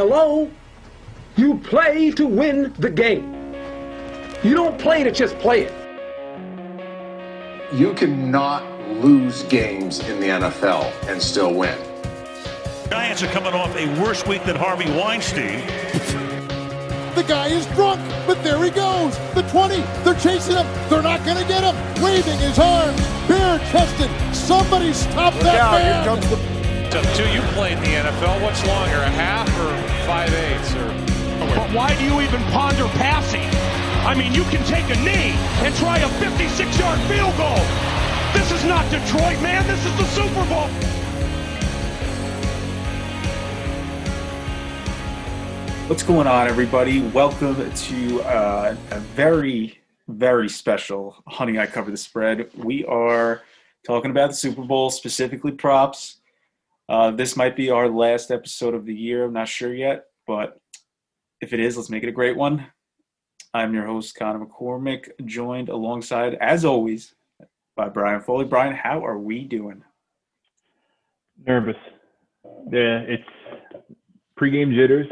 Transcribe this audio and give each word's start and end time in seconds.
Hello? 0.00 0.50
You 1.36 1.58
play 1.58 2.10
to 2.12 2.26
win 2.26 2.72
the 2.78 2.88
game. 2.88 3.52
You 4.42 4.54
don't 4.54 4.78
play 4.78 5.04
to 5.04 5.10
just 5.10 5.38
play 5.40 5.68
it. 5.68 5.74
You 7.74 7.92
cannot 7.92 8.64
lose 8.88 9.42
games 9.42 9.98
in 10.08 10.18
the 10.18 10.28
NFL 10.28 10.90
and 11.06 11.20
still 11.20 11.52
win. 11.52 11.76
Giants 12.88 13.22
are 13.22 13.26
coming 13.26 13.52
off 13.52 13.76
a 13.76 14.00
worse 14.00 14.26
week 14.26 14.42
than 14.44 14.56
Harvey 14.56 14.90
Weinstein. 14.90 15.66
The 17.14 17.24
guy 17.28 17.48
is 17.48 17.66
drunk, 17.74 18.00
but 18.26 18.42
there 18.42 18.64
he 18.64 18.70
goes. 18.70 19.18
The 19.34 19.42
20, 19.50 19.82
they're 20.02 20.14
chasing 20.14 20.56
him. 20.56 20.66
They're 20.88 21.02
not 21.02 21.22
going 21.26 21.36
to 21.36 21.46
get 21.46 21.62
him. 21.62 21.76
Waving 22.02 22.38
his 22.38 22.58
arms, 22.58 22.98
bare 23.28 23.58
chested. 23.70 24.10
Somebody 24.34 24.94
stop 24.94 25.34
Look 25.34 25.42
that 25.42 25.60
out, 25.60 25.72
man. 25.72 26.04
here 26.04 26.14
comes 26.14 26.30
the 26.30 26.59
Up 26.90 27.06
to 27.14 27.30
you 27.30 27.40
played 27.54 27.78
in 27.78 27.84
the 27.84 27.90
NFL. 27.90 28.42
What's 28.42 28.66
longer, 28.66 28.96
a 28.96 29.08
half 29.10 29.46
or 29.60 29.70
five 30.08 30.28
eighths? 30.34 30.74
Or 30.74 30.88
But 31.54 31.70
why 31.72 31.96
do 31.96 32.02
you 32.02 32.20
even 32.20 32.42
ponder 32.50 32.88
passing? 32.98 33.48
I 34.04 34.12
mean, 34.16 34.34
you 34.34 34.42
can 34.50 34.64
take 34.66 34.84
a 34.90 34.98
knee 34.98 35.38
and 35.62 35.72
try 35.76 35.98
a 35.98 36.08
56-yard 36.18 36.98
field 37.06 37.36
goal. 37.36 37.62
This 38.34 38.50
is 38.50 38.64
not 38.64 38.90
Detroit, 38.90 39.40
man. 39.40 39.64
This 39.68 39.86
is 39.86 39.96
the 39.98 40.04
Super 40.06 40.44
Bowl. 40.50 40.66
What's 45.88 46.02
going 46.02 46.26
on, 46.26 46.48
everybody? 46.48 47.02
Welcome 47.10 47.72
to 47.72 48.22
uh, 48.22 48.74
a 48.90 48.98
very, 48.98 49.78
very 50.08 50.48
special 50.48 51.22
Honey 51.28 51.56
I 51.56 51.66
Cover 51.66 51.92
the 51.92 51.96
Spread. 51.96 52.50
We 52.56 52.84
are 52.86 53.42
talking 53.86 54.10
about 54.10 54.30
the 54.30 54.36
Super 54.36 54.62
Bowl, 54.62 54.90
specifically 54.90 55.52
props. 55.52 56.16
Uh, 56.90 57.12
this 57.12 57.36
might 57.36 57.54
be 57.54 57.70
our 57.70 57.88
last 57.88 58.32
episode 58.32 58.74
of 58.74 58.84
the 58.84 58.92
year. 58.92 59.24
I'm 59.24 59.32
not 59.32 59.46
sure 59.46 59.72
yet, 59.72 60.06
but 60.26 60.58
if 61.40 61.52
it 61.52 61.60
is, 61.60 61.76
let's 61.76 61.88
make 61.88 62.02
it 62.02 62.08
a 62.08 62.12
great 62.12 62.36
one. 62.36 62.66
I'm 63.54 63.72
your 63.72 63.86
host, 63.86 64.16
Connor 64.16 64.44
McCormick, 64.44 65.08
joined 65.24 65.68
alongside, 65.68 66.34
as 66.40 66.64
always, 66.64 67.14
by 67.76 67.88
Brian 67.88 68.20
Foley. 68.22 68.44
Brian, 68.44 68.74
how 68.74 69.06
are 69.06 69.18
we 69.18 69.44
doing? 69.44 69.84
Nervous. 71.46 71.76
Yeah, 72.72 73.04
it's 73.06 73.22
pregame 74.36 74.74
jitters. 74.74 75.06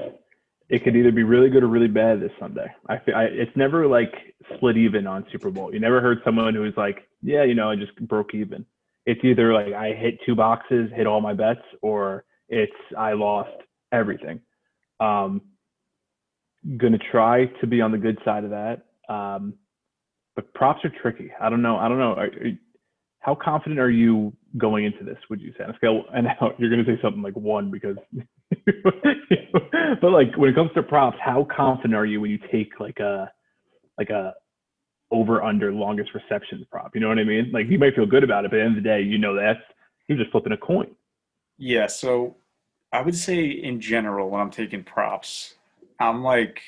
It 0.68 0.82
could 0.82 0.96
either 0.96 1.12
be 1.12 1.22
really 1.22 1.48
good 1.48 1.62
or 1.62 1.68
really 1.68 1.86
bad 1.86 2.20
this 2.20 2.32
Sunday. 2.40 2.74
I, 2.88 2.98
feel, 2.98 3.14
I 3.14 3.24
it's 3.26 3.56
never 3.56 3.86
like 3.86 4.34
split 4.56 4.76
even 4.76 5.06
on 5.06 5.24
Super 5.30 5.50
Bowl. 5.50 5.72
You 5.72 5.78
never 5.78 6.00
heard 6.00 6.22
someone 6.24 6.56
who's 6.56 6.76
like, 6.76 7.08
yeah, 7.22 7.44
you 7.44 7.54
know, 7.54 7.70
I 7.70 7.76
just 7.76 7.94
broke 8.00 8.34
even. 8.34 8.66
It's 9.08 9.24
either 9.24 9.54
like 9.54 9.72
I 9.72 9.94
hit 9.94 10.18
two 10.26 10.34
boxes, 10.34 10.90
hit 10.94 11.06
all 11.06 11.22
my 11.22 11.32
bets, 11.32 11.62
or 11.80 12.24
it's 12.50 12.70
I 12.96 13.14
lost 13.14 13.56
everything. 13.90 14.40
Um, 15.00 15.40
gonna 16.76 16.98
try 17.10 17.46
to 17.62 17.66
be 17.66 17.80
on 17.80 17.90
the 17.90 17.96
good 17.96 18.18
side 18.22 18.44
of 18.44 18.50
that. 18.50 18.82
Um, 19.08 19.54
but 20.36 20.52
props 20.52 20.84
are 20.84 20.92
tricky. 21.00 21.32
I 21.40 21.48
don't 21.48 21.62
know. 21.62 21.78
I 21.78 21.88
don't 21.88 21.98
know. 21.98 22.12
Are, 22.12 22.26
are, 22.26 22.58
how 23.20 23.34
confident 23.34 23.80
are 23.80 23.90
you 23.90 24.34
going 24.58 24.84
into 24.84 25.04
this? 25.04 25.16
Would 25.30 25.40
you 25.40 25.54
say 25.56 25.64
on 25.64 25.70
a 25.70 25.74
scale? 25.76 26.02
And 26.14 26.26
now 26.26 26.52
you're 26.58 26.68
to 26.68 26.84
say 26.84 27.00
something 27.00 27.22
like 27.22 27.34
one 27.34 27.70
because, 27.70 27.96
but 30.02 30.10
like 30.12 30.36
when 30.36 30.50
it 30.50 30.54
comes 30.54 30.70
to 30.74 30.82
props, 30.82 31.16
how 31.24 31.46
confident 31.50 31.94
are 31.94 32.04
you 32.04 32.20
when 32.20 32.30
you 32.30 32.38
take 32.52 32.78
like 32.78 32.98
a 32.98 33.32
like 33.96 34.10
a 34.10 34.34
over 35.10 35.42
under 35.42 35.72
longest 35.72 36.10
receptions 36.14 36.64
prop? 36.70 36.94
You 36.94 37.00
know 37.00 37.08
what 37.08 37.18
I 37.18 37.24
mean? 37.24 37.50
Like 37.52 37.66
you 37.68 37.78
might 37.78 37.94
feel 37.94 38.06
good 38.06 38.24
about 38.24 38.44
it, 38.44 38.50
but 38.50 38.58
at 38.58 38.62
the 38.62 38.66
end 38.66 38.78
of 38.78 38.82
the 38.82 38.88
day, 38.88 39.00
you 39.02 39.18
know 39.18 39.34
that's 39.34 39.60
you're 40.06 40.18
just 40.18 40.30
flipping 40.30 40.52
a 40.52 40.56
coin. 40.56 40.90
Yeah, 41.58 41.86
so 41.86 42.36
I 42.92 43.02
would 43.02 43.16
say 43.16 43.44
in 43.46 43.80
general, 43.80 44.30
when 44.30 44.40
I'm 44.40 44.50
taking 44.50 44.82
props, 44.84 45.54
I'm 46.00 46.22
like, 46.22 46.62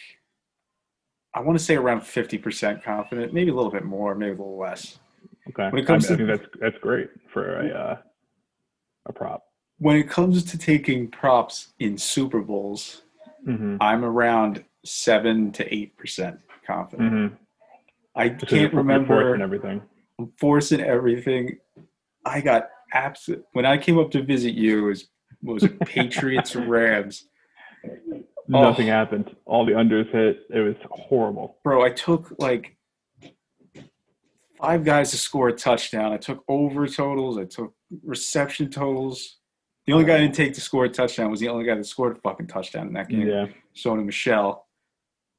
I 1.34 1.40
want 1.40 1.58
to 1.58 1.64
say 1.64 1.76
around 1.76 2.00
50% 2.00 2.82
confident, 2.82 3.32
maybe 3.32 3.50
a 3.50 3.54
little 3.54 3.70
bit 3.70 3.84
more, 3.84 4.14
maybe 4.14 4.30
a 4.32 4.36
little 4.36 4.58
less. 4.58 4.98
Okay, 5.48 5.68
When 5.70 5.78
it 5.82 5.86
comes 5.86 6.10
I, 6.10 6.16
to- 6.16 6.22
mean, 6.22 6.30
I 6.30 6.36
think 6.36 6.50
that's 6.50 6.60
that's 6.60 6.78
great 6.82 7.08
for 7.32 7.60
a 7.60 7.68
uh, 7.70 7.96
a 9.06 9.12
prop. 9.12 9.44
When 9.78 9.96
it 9.96 10.10
comes 10.10 10.44
to 10.44 10.58
taking 10.58 11.08
props 11.08 11.68
in 11.78 11.96
Super 11.98 12.40
Bowls, 12.40 13.02
Mm-hmm. 13.48 13.76
I'm 13.80 14.04
around 14.04 14.62
7 14.84 15.50
to 15.52 15.64
8% 15.64 16.38
confident. 16.66 17.10
Mm-hmm. 17.10 17.34
I 18.14 18.28
can't 18.30 18.72
remember. 18.74 19.34
and 19.34 19.42
everything. 19.42 19.82
I'm 20.18 20.32
forcing 20.38 20.80
everything. 20.80 21.58
I 22.24 22.40
got 22.40 22.68
absolute. 22.92 23.44
When 23.52 23.64
I 23.64 23.78
came 23.78 23.98
up 23.98 24.10
to 24.12 24.22
visit 24.22 24.54
you, 24.54 24.78
it 24.86 24.88
was, 24.88 25.08
was 25.42 25.62
it 25.64 25.78
Patriots 25.86 26.54
Rams? 26.56 27.26
Oh. 27.86 27.92
Nothing 28.48 28.90
Oh. 28.90 28.92
happened. 28.92 29.34
All 29.46 29.64
the 29.64 29.72
unders 29.72 30.10
hit. 30.10 30.40
It 30.50 30.60
was 30.60 30.74
horrible. 30.90 31.56
bro, 31.64 31.82
I 31.84 31.90
took 31.90 32.34
like 32.38 32.76
five 34.60 34.84
guys 34.84 35.10
to 35.12 35.16
score 35.16 35.48
a 35.48 35.52
touchdown. 35.52 36.12
I 36.12 36.16
took 36.18 36.44
over 36.48 36.86
totals. 36.86 37.38
I 37.38 37.44
took 37.44 37.72
reception 38.04 38.70
totals. 38.70 39.36
The 39.86 39.92
only 39.94 40.04
guy 40.04 40.16
I 40.16 40.18
didn't 40.18 40.34
take 40.34 40.52
to 40.54 40.60
score 40.60 40.84
a 40.84 40.88
touchdown 40.88 41.30
was 41.30 41.40
the 41.40 41.48
only 41.48 41.64
guy 41.64 41.74
that 41.74 41.86
scored 41.86 42.16
a 42.16 42.20
fucking 42.20 42.48
touchdown 42.48 42.88
in 42.88 42.92
that 42.94 43.08
game, 43.08 43.26
Yeah. 43.26 43.46
Sony 43.74 44.04
Michel. 44.04 44.66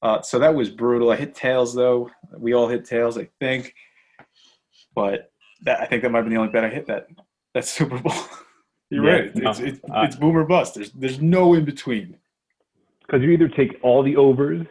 Uh, 0.02 0.22
so 0.22 0.40
that 0.40 0.54
was 0.56 0.70
brutal. 0.70 1.12
I 1.12 1.16
hit 1.16 1.36
tails 1.36 1.74
though. 1.76 2.10
We 2.38 2.54
all 2.54 2.68
hit 2.68 2.86
tails, 2.86 3.18
I 3.18 3.30
think. 3.40 3.74
But 4.96 5.32
that 5.64 5.82
I 5.82 5.86
think 5.86 6.02
that 6.04 6.12
might 6.12 6.20
have 6.20 6.26
been 6.26 6.34
the 6.34 6.40
only 6.40 6.52
bet 6.52 6.66
I 6.66 6.70
hit 6.70 6.88
that 6.88 7.08
that 7.54 7.66
Super 7.66 8.00
Bowl. 8.00 8.14
You're 8.90 9.06
Yeah, 9.06 9.12
right. 9.12 9.24
It's, 9.26 9.36
no, 9.40 9.50
it's, 9.52 9.60
it's, 9.60 9.80
I- 9.92 10.06
it's 10.06 10.16
boom 10.16 10.36
or 10.36 10.44
bust. 10.44 10.76
There's 10.76 10.92
there's 10.92 11.22
no 11.22 11.54
in 11.54 11.66
between. 11.66 12.18
because 13.06 13.22
you 13.22 13.30
either 13.32 13.48
take 13.48 13.78
all 13.84 14.04
the 14.04 14.16
overs 14.18 14.66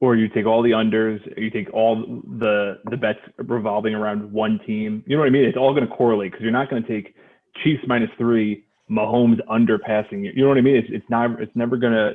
or 0.00 0.16
you 0.16 0.28
take 0.28 0.44
all 0.44 0.60
the 0.62 0.72
unders 0.72 1.20
you 1.38 1.50
take 1.50 1.72
all 1.72 1.96
the 2.38 2.78
the 2.90 2.96
bets 2.96 3.20
revolving 3.38 3.94
around 3.94 4.30
one 4.32 4.58
team 4.66 5.02
you 5.06 5.14
know 5.16 5.20
what 5.20 5.26
i 5.26 5.30
mean 5.30 5.44
it's 5.44 5.56
all 5.56 5.72
going 5.72 5.86
to 5.88 5.94
correlate 5.94 6.32
because 6.32 6.42
you're 6.42 6.52
not 6.52 6.68
going 6.68 6.82
to 6.82 6.88
take 6.88 7.14
chiefs 7.62 7.82
minus 7.86 8.10
three 8.18 8.64
mahomes 8.90 9.38
under 9.48 9.78
passing 9.78 10.24
you 10.24 10.42
know 10.42 10.48
what 10.48 10.58
i 10.58 10.60
mean 10.60 10.76
it's, 10.76 10.88
it's 10.90 11.08
not 11.08 11.40
it's 11.40 11.54
never 11.54 11.76
going 11.78 11.92
to 11.92 12.12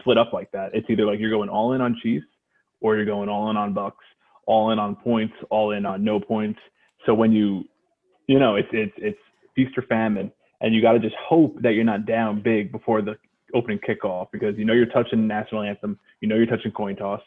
split 0.00 0.18
up 0.18 0.32
like 0.32 0.50
that 0.52 0.70
it's 0.74 0.88
either 0.90 1.04
like 1.04 1.18
you're 1.18 1.30
going 1.30 1.48
all 1.48 1.72
in 1.72 1.80
on 1.80 1.96
chiefs 2.02 2.26
or 2.80 2.96
you're 2.96 3.04
going 3.04 3.28
all 3.28 3.50
in 3.50 3.56
on 3.56 3.72
bucks 3.72 4.04
all 4.46 4.70
in 4.72 4.78
on 4.78 4.94
points 4.96 5.34
all 5.50 5.70
in 5.72 5.86
on 5.86 6.02
no 6.04 6.18
points 6.20 6.58
so 7.06 7.14
when 7.14 7.32
you 7.32 7.64
you 8.26 8.38
know 8.38 8.56
it's 8.56 8.68
it's 8.72 8.92
it's 8.98 9.18
feast 9.54 9.76
or 9.78 9.82
famine 9.82 10.30
and 10.60 10.74
you 10.74 10.80
got 10.82 10.92
to 10.92 10.98
just 10.98 11.14
hope 11.16 11.60
that 11.62 11.72
you're 11.74 11.84
not 11.84 12.06
down 12.06 12.40
big 12.42 12.72
before 12.72 13.02
the 13.02 13.16
opening 13.54 13.78
kickoff 13.78 14.28
because 14.32 14.56
you 14.58 14.64
know 14.64 14.72
you're 14.72 14.86
touching 14.86 15.20
the 15.20 15.26
national 15.26 15.62
anthem, 15.62 15.98
you 16.20 16.26
know 16.28 16.34
you're 16.34 16.46
touching 16.46 16.72
coin 16.72 16.96
toss. 16.96 17.20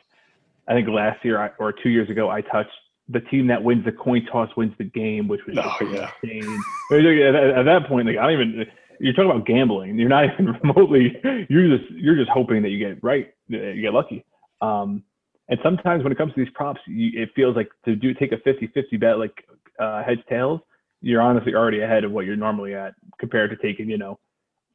I 0.67 0.73
think 0.73 0.89
last 0.89 1.23
year 1.23 1.39
I, 1.41 1.49
or 1.59 1.71
two 1.71 1.89
years 1.89 2.09
ago 2.09 2.29
I 2.29 2.41
touched 2.41 2.71
the 3.09 3.21
team 3.21 3.47
that 3.47 3.63
wins 3.63 3.85
the 3.85 3.91
coin 3.93 4.25
toss 4.29 4.49
wins 4.57 4.73
the 4.77 4.83
game, 4.83 5.27
which 5.29 5.39
was 5.47 5.57
Oh, 5.57 5.77
yeah. 5.85 6.09
insane. 6.23 6.59
At, 6.91 7.35
at- 7.35 7.57
at 7.59 7.63
that 7.63 7.87
point, 7.87 8.07
like 8.07 8.17
I 8.17 8.23
don't 8.23 8.33
even. 8.33 8.65
You're 8.99 9.13
talking 9.13 9.31
about 9.31 9.45
gambling. 9.45 9.97
You're 9.97 10.09
not 10.09 10.25
even 10.33 10.53
remotely. 10.63 11.15
You're 11.49 11.77
just 11.77 11.89
you're 11.91 12.15
just 12.15 12.29
hoping 12.29 12.61
that 12.63 12.69
you 12.69 12.79
get 12.79 13.03
right, 13.03 13.33
you 13.47 13.81
get 13.81 13.93
lucky. 13.93 14.25
Um, 14.61 15.03
and 15.49 15.59
sometimes 15.63 16.03
when 16.03 16.11
it 16.11 16.17
comes 16.17 16.33
to 16.33 16.43
these 16.43 16.53
props, 16.53 16.81
you, 16.87 17.21
it 17.21 17.29
feels 17.35 17.55
like 17.55 17.69
to 17.85 17.95
do 17.95 18.13
take 18.13 18.33
a 18.33 18.37
50-50 18.37 18.99
bet 18.99 19.17
like 19.17 19.47
uh, 19.79 20.03
heads 20.03 20.21
tails. 20.27 20.59
You're 21.01 21.21
honestly 21.21 21.53
already 21.55 21.81
ahead 21.81 22.03
of 22.03 22.11
what 22.11 22.25
you're 22.25 22.35
normally 22.35 22.73
at 22.75 22.95
compared 23.19 23.51
to 23.51 23.55
taking 23.57 23.89
you 23.89 23.97
know 23.97 24.19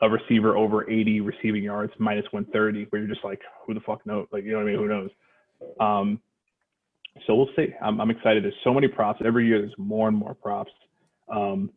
a 0.02 0.08
receiver 0.08 0.56
over 0.56 0.88
80 0.90 1.20
receiving 1.20 1.62
yards 1.62 1.92
minus 1.98 2.24
130 2.32 2.86
where 2.90 3.00
you're 3.00 3.08
just 3.08 3.24
like 3.24 3.40
who 3.64 3.72
the 3.72 3.80
fuck 3.80 4.04
knows 4.04 4.26
like 4.32 4.44
you 4.44 4.50
know 4.50 4.58
what 4.58 4.66
i 4.66 4.70
mean 4.70 4.78
who 4.78 4.88
knows 4.88 5.10
um 5.80 6.20
so 7.26 7.36
we'll 7.36 7.48
see 7.54 7.68
i'm, 7.80 8.00
I'm 8.00 8.10
excited 8.10 8.42
there's 8.42 8.54
so 8.64 8.74
many 8.74 8.88
props 8.88 9.22
every 9.24 9.46
year 9.46 9.60
there's 9.60 9.74
more 9.78 10.08
and 10.08 10.16
more 10.16 10.34
props 10.34 10.72
um 11.32 11.70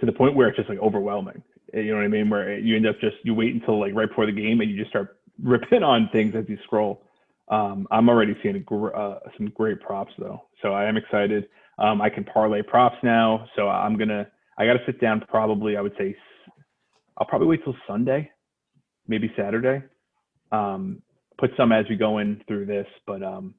to 0.00 0.06
the 0.06 0.12
point 0.12 0.34
where 0.34 0.48
it's 0.48 0.56
just 0.56 0.68
like 0.68 0.80
overwhelming 0.80 1.42
you 1.74 1.90
know 1.90 1.96
what 1.96 2.04
i 2.04 2.08
mean 2.08 2.30
where 2.30 2.58
you 2.58 2.76
end 2.76 2.86
up 2.86 2.98
just 3.00 3.16
you 3.24 3.34
wait 3.34 3.54
until 3.54 3.80
like 3.80 3.94
right 3.94 4.08
before 4.08 4.26
the 4.26 4.32
game 4.32 4.60
and 4.60 4.70
you 4.70 4.76
just 4.76 4.90
start 4.90 5.18
ripping 5.42 5.82
on 5.82 6.08
things 6.12 6.34
as 6.36 6.44
you 6.48 6.58
scroll 6.64 7.02
um 7.48 7.86
i'm 7.90 8.08
already 8.08 8.36
seeing 8.42 8.62
gr- 8.62 8.94
uh, 8.94 9.18
some 9.36 9.48
great 9.50 9.80
props 9.80 10.12
though 10.18 10.42
so 10.62 10.72
i 10.72 10.84
am 10.84 10.96
excited 10.96 11.46
um 11.78 12.00
i 12.00 12.08
can 12.08 12.24
parlay 12.24 12.62
props 12.62 12.96
now 13.02 13.46
so 13.56 13.68
i'm 13.68 13.98
gonna 13.98 14.26
i 14.58 14.64
gotta 14.66 14.78
sit 14.86 15.00
down 15.00 15.20
probably 15.28 15.76
i 15.76 15.80
would 15.80 15.94
say 15.98 16.14
I'll 17.16 17.26
probably 17.26 17.48
wait 17.48 17.62
till 17.64 17.76
Sunday, 17.86 18.30
maybe 19.06 19.32
Saturday. 19.36 19.84
Um, 20.50 21.02
put 21.38 21.50
some 21.56 21.72
as 21.72 21.84
we 21.88 21.96
go 21.96 22.18
in 22.18 22.42
through 22.46 22.66
this, 22.66 22.86
but 23.06 23.22
um, 23.22 23.54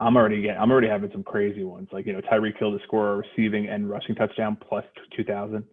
I'm 0.00 0.16
already 0.16 0.42
getting, 0.42 0.60
I'm 0.60 0.70
already 0.70 0.88
having 0.88 1.10
some 1.12 1.22
crazy 1.22 1.64
ones. 1.64 1.88
Like 1.92 2.06
you 2.06 2.12
know, 2.12 2.20
Tyreek 2.20 2.58
Hill 2.58 2.76
to 2.76 2.84
score 2.84 3.12
a 3.12 3.16
receiving 3.16 3.68
and 3.68 3.88
rushing 3.88 4.14
touchdown 4.14 4.56
plus 4.68 4.84
two 5.16 5.24
thousand. 5.24 5.64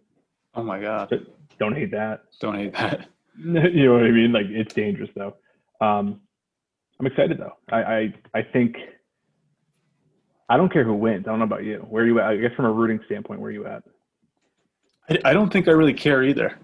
Oh 0.56 0.62
my 0.62 0.80
god, 0.80 1.12
Don't 1.58 1.74
hate 1.74 1.90
that. 1.92 2.24
don't 2.40 2.56
hate 2.56 2.72
that. 2.74 3.08
you 3.38 3.84
know 3.86 3.92
what 3.94 4.04
I 4.04 4.10
mean? 4.10 4.32
Like 4.32 4.46
it's 4.48 4.72
dangerous 4.74 5.10
though. 5.14 5.36
Um, 5.80 6.20
I'm 6.98 7.06
excited 7.06 7.38
though. 7.38 7.52
I, 7.70 7.82
I 7.82 8.14
I 8.34 8.42
think 8.42 8.76
I 10.48 10.56
don't 10.56 10.72
care 10.72 10.84
who 10.84 10.94
wins. 10.94 11.24
I 11.26 11.30
don't 11.30 11.40
know 11.40 11.44
about 11.44 11.64
you. 11.64 11.84
Where 11.88 12.04
are 12.04 12.06
you 12.06 12.18
at? 12.20 12.26
I 12.30 12.36
guess 12.36 12.52
from 12.54 12.64
a 12.64 12.72
rooting 12.72 13.00
standpoint, 13.06 13.40
where 13.40 13.50
are 13.50 13.52
you 13.52 13.66
at? 13.66 13.82
I, 15.10 15.30
I 15.30 15.32
don't 15.32 15.52
think 15.52 15.68
I 15.68 15.72
really 15.72 15.92
care 15.94 16.22
either. 16.22 16.58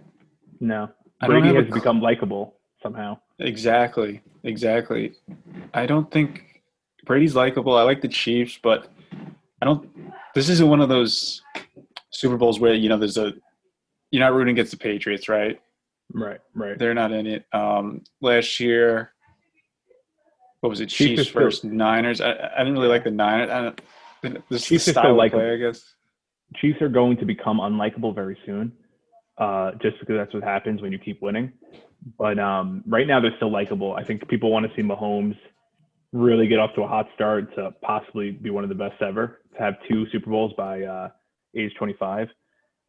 No. 0.61 0.89
Brady 1.27 1.55
has 1.55 1.67
a- 1.69 1.75
become 1.75 2.01
likable 2.01 2.57
somehow. 2.83 3.19
Exactly. 3.39 4.23
Exactly. 4.45 5.13
I 5.75 5.87
don't 5.87 6.11
think 6.11 6.63
Brady's 7.05 7.35
likable. 7.35 7.77
I 7.77 7.83
like 7.83 8.01
the 8.01 8.09
Chiefs, 8.09 8.59
but 8.63 8.89
I 9.61 9.65
don't. 9.67 9.89
This 10.35 10.49
isn't 10.49 10.69
one 10.69 10.81
of 10.81 10.89
those 10.89 11.43
Super 12.11 12.37
Bowls 12.37 12.61
where 12.61 12.75
you 12.75 12.89
know 12.89 12.97
there's 12.99 13.19
a 13.19 13.35
you're 14.13 14.21
not 14.21 14.35
rooting 14.35 14.53
against 14.53 14.71
the 14.71 14.77
Patriots, 14.77 15.29
right? 15.29 15.61
Right, 16.13 16.41
right. 16.55 16.79
They're 16.79 16.95
not 16.95 17.11
in 17.11 17.27
it. 17.27 17.47
Um, 17.53 18.03
last 18.21 18.61
year, 18.61 19.13
what 20.61 20.69
was 20.69 20.81
it? 20.81 20.87
Chiefs 20.87 21.25
Chiefs 21.25 21.31
versus 21.31 21.65
Niners. 21.65 22.21
I, 22.21 22.31
I 22.31 22.59
didn't 22.59 22.75
really 22.75 22.89
like 22.89 23.05
the 23.05 23.11
Niners. 23.11 23.51
I 23.51 23.63
don't, 23.63 24.49
this 24.51 24.67
Chiefs 24.67 24.87
is 24.87 24.97
are 24.97 25.03
the 25.03 25.15
still 25.17 25.17
style 25.17 25.31
play, 25.31 25.53
I 25.53 25.57
guess. 25.57 25.83
Chiefs 26.57 26.83
are 26.83 26.91
going 26.91 27.17
to 27.17 27.25
become 27.25 27.59
unlikable 27.59 28.15
very 28.15 28.39
soon, 28.45 28.73
uh, 29.39 29.73
just 29.81 29.99
because 29.99 30.17
that's 30.17 30.35
what 30.35 30.45
happens 30.45 30.83
when 30.83 30.93
you 30.93 30.99
keep 30.99 31.23
winning. 31.23 31.51
But 32.19 32.39
um, 32.39 32.85
right 32.87 33.07
now 33.07 33.19
they're 33.19 33.35
still 33.37 33.51
likable. 33.51 33.95
I 33.95 34.05
think 34.05 34.29
people 34.29 34.53
want 34.53 34.67
to 34.69 34.77
see 34.77 34.87
Mahomes 34.87 35.37
really 36.13 36.47
get 36.47 36.59
off 36.59 36.75
to 36.75 36.83
a 36.83 36.87
hot 36.87 37.09
start 37.15 37.55
to 37.55 37.71
possibly 37.81 38.33
be 38.33 38.51
one 38.51 38.63
of 38.63 38.69
the 38.69 38.77
best 38.77 39.01
ever. 39.01 39.41
To 39.57 39.63
have 39.63 39.75
two 39.91 40.07
Super 40.13 40.29
Bowls 40.29 40.53
by 40.59 40.83
uh, 40.83 41.09
age 41.57 41.73
25. 41.79 42.29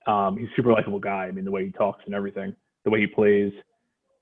Um, 0.08 0.38
he's 0.38 0.48
a 0.48 0.56
super 0.56 0.72
likable 0.72 1.00
guy. 1.00 1.26
I 1.26 1.32
mean, 1.32 1.46
the 1.46 1.52
way 1.52 1.66
he 1.66 1.72
talks 1.72 2.04
and 2.06 2.14
everything, 2.14 2.56
the 2.84 2.90
way 2.90 3.00
he 3.00 3.08
plays. 3.08 3.52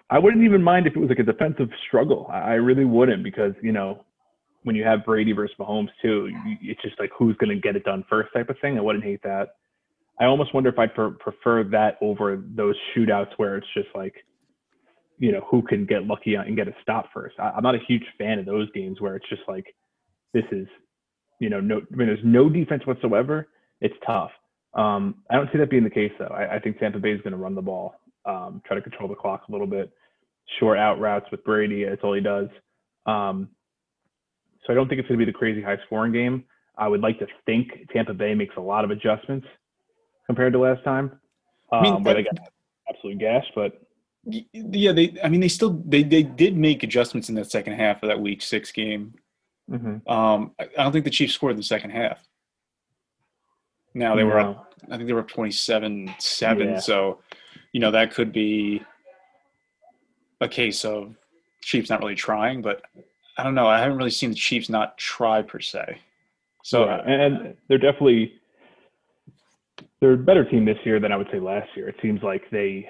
I 0.10 0.20
wouldn't 0.20 0.44
even 0.44 0.62
mind 0.62 0.88
if 0.88 0.96
it 0.96 1.00
was 1.00 1.10
like 1.10 1.20
a 1.20 1.24
defensive 1.24 1.70
struggle. 1.88 2.28
I 2.32 2.54
really 2.54 2.86
wouldn't 2.86 3.24
because 3.24 3.54
you 3.62 3.72
know 3.72 4.04
when 4.64 4.76
you 4.76 4.84
have 4.84 5.06
Brady 5.06 5.32
versus 5.32 5.56
Mahomes 5.60 5.90
too, 6.02 6.30
it's 6.62 6.82
just 6.82 7.00
like 7.00 7.10
who's 7.18 7.36
going 7.38 7.50
to 7.50 7.60
get 7.62 7.76
it 7.76 7.84
done 7.84 8.04
first 8.10 8.30
type 8.34 8.50
of 8.50 8.58
thing. 8.62 8.78
I 8.78 8.82
wouldn't 8.82 9.04
hate 9.04 9.24
that. 9.24 9.50
I 10.20 10.26
almost 10.26 10.54
wonder 10.54 10.70
if 10.70 10.78
I'd 10.78 10.94
pre- 10.94 11.14
prefer 11.20 11.64
that 11.66 11.98
over 12.02 12.44
those 12.56 12.76
shootouts 12.96 13.32
where 13.38 13.58
it's 13.58 13.68
just 13.74 13.88
like, 13.96 14.14
you 15.18 15.32
know, 15.32 15.42
who 15.50 15.64
can 15.64 15.86
get 15.86 16.06
lucky 16.06 16.36
and 16.36 16.56
get 16.56 16.68
a 16.68 16.76
stop 16.82 17.08
first. 17.14 17.40
I, 17.40 17.50
I'm 17.50 17.64
not 17.64 17.76
a 17.76 17.80
huge 17.88 18.04
fan 18.18 18.38
of 18.38 18.46
those 18.46 18.70
games 18.72 19.02
where 19.02 19.16
it's 19.16 19.28
just 19.30 19.42
like, 19.48 19.66
this 20.34 20.44
is, 20.52 20.68
you 21.40 21.50
know, 21.50 21.60
no, 21.60 21.78
I 21.78 21.96
mean, 21.96 22.08
there's 22.08 22.20
no 22.24 22.50
defense 22.50 22.86
whatsoever. 22.86 23.48
It's 23.80 23.96
tough. 24.06 24.32
Um, 24.74 25.16
I 25.30 25.36
don't 25.36 25.50
see 25.52 25.58
that 25.58 25.70
being 25.70 25.84
the 25.84 25.90
case 25.90 26.12
though. 26.18 26.26
I, 26.26 26.56
I 26.56 26.60
think 26.60 26.80
Tampa 26.80 27.00
Bay 27.00 27.12
is 27.12 27.22
going 27.22 27.32
to 27.32 27.38
run 27.38 27.56
the 27.56 27.62
ball, 27.62 27.96
um, 28.26 28.62
try 28.66 28.76
to 28.76 28.82
control 28.82 29.10
the 29.10 29.16
clock 29.16 29.44
a 29.50 29.52
little 29.52 29.68
bit, 29.68 29.92
short 30.60 30.78
out 30.78 31.00
routes 31.00 31.30
with 31.32 31.44
Brady. 31.44 31.84
That's 31.84 32.02
all 32.04 32.14
he 32.14 32.22
does. 32.22 32.48
Um, 33.06 33.50
so 34.66 34.74
I 34.74 34.76
don't 34.76 34.88
think 34.88 35.00
it's 35.00 35.08
going 35.08 35.20
to 35.20 35.26
be 35.26 35.32
the 35.32 35.38
crazy 35.38 35.62
high 35.62 35.78
scoring 35.86 36.14
game. 36.14 36.46
I 36.78 36.88
would 36.88 37.02
like 37.02 37.20
to 37.20 37.28
think 37.46 37.70
Tampa 37.92 38.14
Bay 38.14 38.34
makes 38.34 38.56
a 38.58 38.62
lot 38.62 38.86
of 38.86 38.92
adjustments 38.92 39.46
compared 40.26 40.54
to 40.54 40.60
last 40.60 40.84
time, 40.84 41.20
um, 41.72 41.84
mean, 41.84 42.04
where 42.04 42.16
they 42.16 42.24
got 42.24 42.38
absolutely 42.90 43.20
gashed. 43.20 43.52
But 43.56 43.82
Yeah, 44.24 44.92
they. 44.92 45.16
I 45.24 45.30
mean, 45.30 45.42
they 45.42 45.48
still 45.48 45.82
they 45.86 46.04
they 46.04 46.24
did 46.24 46.56
make 46.56 46.84
adjustments 46.84 47.30
in 47.30 47.36
that 47.36 47.52
second 47.52 47.74
half 47.74 48.04
of 48.04 48.08
that 48.10 48.20
Week 48.20 48.42
Six 48.42 48.72
game. 48.72 49.16
mhm. 49.70 50.08
Um, 50.10 50.54
I 50.60 50.64
I 50.78 50.84
don't 50.84 50.92
think 50.92 51.06
the 51.06 51.12
Chiefs 51.12 51.34
scored 51.34 51.52
in 51.52 51.58
the 51.58 51.64
second 51.64 51.90
half. 51.90 52.26
Now 53.94 54.16
they 54.16 54.24
were 54.24 54.40
up. 54.40 54.74
I 54.90 54.98
think 54.98 55.08
they 55.08 55.14
were 55.14 55.20
up 55.20 55.28
twenty-seven-seven. 55.28 56.70
Yeah. 56.70 56.80
So, 56.80 57.20
you 57.72 57.80
know, 57.80 57.92
that 57.92 58.14
could 58.14 58.32
be 58.32 58.82
a 60.40 60.48
case 60.48 60.84
of 60.86 61.16
Chiefs 61.62 61.90
not 61.90 62.00
really 62.00 62.16
trying. 62.16 62.62
But 62.62 62.82
I 63.38 63.44
don't 63.44 63.56
know. 63.56 63.68
I 63.68 63.80
haven't 63.80 63.98
really 63.98 64.12
seen 64.12 64.30
the 64.32 64.36
Chiefs 64.36 64.70
not 64.70 64.98
try 64.98 65.42
per 65.42 65.60
se. 65.60 66.00
So 66.64 66.86
Yeah, 66.86 67.02
and, 67.06 67.22
and 67.22 67.58
they're 67.68 67.78
definitely 67.78 68.34
they're 70.00 70.14
a 70.14 70.18
better 70.18 70.44
team 70.44 70.66
this 70.66 70.78
year 70.84 71.00
than 71.00 71.12
I 71.12 71.18
would 71.18 71.28
say 71.32 71.40
last 71.40 71.70
year. 71.76 71.88
It 71.90 71.96
seems 72.02 72.24
like 72.24 72.44
they 72.52 72.90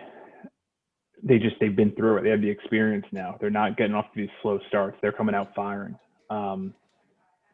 they 1.23 1.39
just 1.39 1.55
they've 1.59 1.75
been 1.75 1.91
through 1.91 2.17
it. 2.17 2.23
They 2.23 2.29
have 2.29 2.41
the 2.41 2.49
experience 2.49 3.05
now. 3.11 3.37
They're 3.39 3.49
not 3.49 3.77
getting 3.77 3.95
off 3.95 4.05
to 4.13 4.21
these 4.21 4.29
slow 4.41 4.59
starts. 4.69 4.97
They're 5.01 5.11
coming 5.11 5.35
out 5.35 5.53
firing, 5.55 5.97
um, 6.29 6.73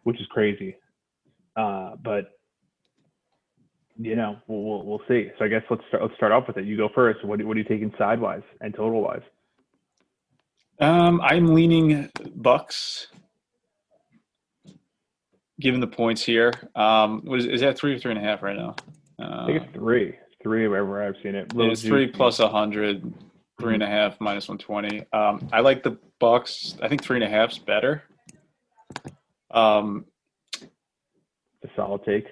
which 0.04 0.20
is 0.22 0.28
crazy. 0.28 0.76
Uh, 1.56 1.96
but 2.04 2.37
you 3.98 4.16
know, 4.16 4.38
we'll, 4.48 4.64
we'll 4.64 4.84
we'll 4.84 5.02
see. 5.08 5.30
So 5.38 5.46
I 5.46 5.48
guess 5.48 5.64
let's 5.70 5.84
start 5.88 6.04
let's 6.04 6.16
start 6.16 6.32
off 6.32 6.48
with 6.48 6.58
it. 6.58 6.66
You 6.66 6.78
go 6.78 6.90
first. 6.94 7.24
What 7.26 7.44
what 7.44 7.56
are 7.56 7.60
you 7.60 7.66
taking 7.66 7.94
sidewise 7.98 8.44
and 8.62 8.74
total 8.74 9.02
wise? 9.02 9.22
Um, 10.80 11.20
I'm 11.22 11.56
leaning 11.56 12.10
Bucks, 12.36 13.08
given 15.60 15.80
the 15.80 15.88
points 15.88 16.24
here. 16.24 16.54
Um, 16.76 17.22
what 17.26 17.40
is, 17.40 17.46
is 17.46 17.62
that 17.62 17.78
three 17.78 17.96
or 17.96 18.00
three 18.00 18.12
and 18.12 18.20
a 18.20 18.24
half 18.24 18.44
right 18.44 18.56
now? 18.56 18.76
Uh, 19.20 19.44
I 19.44 19.46
think 19.48 19.64
it's 19.64 19.74
three. 19.74 20.16
Three 20.44 20.68
wherever 20.68 21.04
I've 21.04 21.16
seen 21.24 21.34
it. 21.34 21.54
Little 21.56 21.72
it's 21.72 21.82
three 21.82 22.08
plus 22.08 22.40
a 22.40 22.48
hundred, 22.48 23.12
three 23.60 23.74
and 23.74 23.82
a 23.82 23.88
half 23.88 24.22
minus 24.22 24.48
one 24.48 24.60
twenty. 24.60 25.04
Um, 25.12 25.50
I 25.52 25.62
like 25.62 25.82
the 25.84 25.98
Bucks. 26.20 26.78
I 26.82 26.88
think 26.88 27.04
three 27.04 27.18
and 27.18 27.24
a 27.24 27.30
half's 27.30 27.58
better. 27.58 28.04
Um, 29.50 30.06
a 31.64 31.68
solid 31.76 32.04
take. 32.06 32.28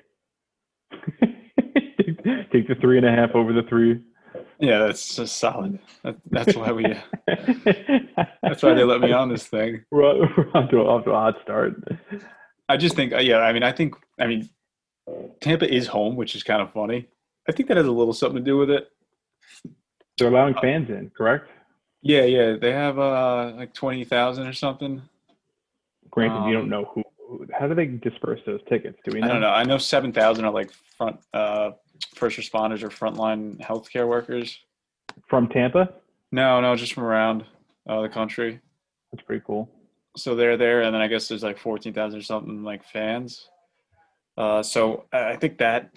take, 2.51 2.67
the 2.67 2.75
three 2.75 2.97
and 2.97 3.05
a 3.05 3.11
half 3.11 3.31
over 3.35 3.53
the 3.53 3.63
three. 3.63 4.01
yeah, 4.59 4.79
that's 4.79 5.15
just 5.15 5.37
solid. 5.37 5.79
That, 6.03 6.15
that's 6.31 6.55
why 6.55 6.71
we. 6.71 6.83
That's 8.41 8.61
why 8.61 8.73
they 8.75 8.83
let 8.83 9.01
me 9.01 9.11
on 9.11 9.27
this 9.29 9.47
thing. 9.47 9.83
We're 9.91 10.03
off 10.05 10.69
to, 10.69 10.77
off 10.79 11.03
to 11.05 11.11
a 11.11 11.15
hot 11.15 11.35
start. 11.41 11.75
I 12.69 12.77
just 12.77 12.95
think, 12.95 13.11
uh, 13.11 13.17
yeah. 13.17 13.39
I 13.39 13.51
mean, 13.53 13.63
I 13.63 13.71
think, 13.71 13.95
I 14.19 14.27
mean, 14.27 14.47
Tampa 15.41 15.71
is 15.71 15.87
home, 15.87 16.15
which 16.15 16.35
is 16.35 16.43
kind 16.43 16.61
of 16.61 16.71
funny. 16.71 17.07
I 17.49 17.51
think 17.51 17.67
that 17.69 17.77
has 17.77 17.87
a 17.87 17.91
little 17.91 18.13
something 18.13 18.37
to 18.37 18.45
do 18.45 18.57
with 18.57 18.69
it. 18.69 18.87
They're 20.17 20.27
allowing 20.29 20.53
fans 20.61 20.89
in, 20.89 21.11
correct? 21.17 21.49
Yeah, 22.01 22.23
yeah. 22.23 22.55
They 22.55 22.71
have 22.71 22.99
uh 22.99 23.53
like 23.55 23.73
twenty 23.73 24.03
thousand 24.05 24.47
or 24.47 24.53
something. 24.53 25.01
Granted, 26.11 26.47
you 26.47 26.47
Um, 26.47 26.53
don't 26.53 26.69
know 26.69 26.85
who, 26.93 27.03
who. 27.27 27.47
How 27.57 27.67
do 27.67 27.73
they 27.75 27.87
disperse 27.87 28.39
those 28.45 28.61
tickets? 28.69 28.97
Do 29.03 29.11
we 29.13 29.21
know? 29.21 29.27
I 29.27 29.31
don't 29.31 29.41
know. 29.41 29.49
I 29.49 29.63
know 29.63 29.77
seven 29.79 30.13
thousand 30.13 30.45
are 30.45 30.51
like 30.51 30.71
front 30.97 31.19
uh 31.33 31.71
first 32.15 32.37
responders 32.37 32.83
or 32.83 32.89
frontline 32.89 33.59
healthcare 33.59 34.07
workers. 34.07 34.59
From 35.27 35.47
Tampa? 35.47 35.93
No, 36.31 36.59
no, 36.61 36.75
just 36.75 36.93
from 36.93 37.03
around 37.03 37.45
uh, 37.87 38.01
the 38.01 38.09
country. 38.09 38.59
That's 39.11 39.23
pretty 39.25 39.43
cool. 39.45 39.69
So 40.17 40.35
they're 40.35 40.57
there, 40.57 40.81
and 40.81 40.93
then 40.93 41.01
I 41.01 41.07
guess 41.07 41.27
there's 41.27 41.43
like 41.43 41.57
fourteen 41.57 41.93
thousand 41.93 42.19
or 42.19 42.23
something 42.23 42.63
like 42.63 42.83
fans. 42.85 43.49
Uh, 44.37 44.61
so 44.63 45.05
I 45.11 45.35
think 45.35 45.57
that 45.59 45.91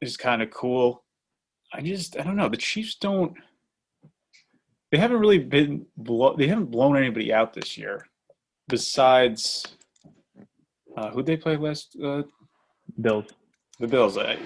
is 0.00 0.16
kind 0.16 0.42
of 0.42 0.50
cool. 0.50 1.04
I 1.72 1.82
just 1.82 2.18
I 2.18 2.22
don't 2.22 2.36
know. 2.36 2.48
The 2.48 2.56
Chiefs 2.56 2.96
don't. 2.96 3.34
They 4.90 4.98
haven't 4.98 5.18
really 5.18 5.38
been. 5.38 5.86
Blow, 5.96 6.36
they 6.36 6.46
haven't 6.46 6.70
blown 6.70 6.96
anybody 6.96 7.32
out 7.32 7.52
this 7.54 7.76
year, 7.76 8.06
besides 8.68 9.66
uh, 10.96 11.10
who 11.10 11.22
they 11.22 11.36
play 11.36 11.56
last. 11.56 11.96
Uh, 12.02 12.22
Bills. 13.00 13.26
the 13.78 13.88
Bills. 13.88 14.16
I, 14.16 14.38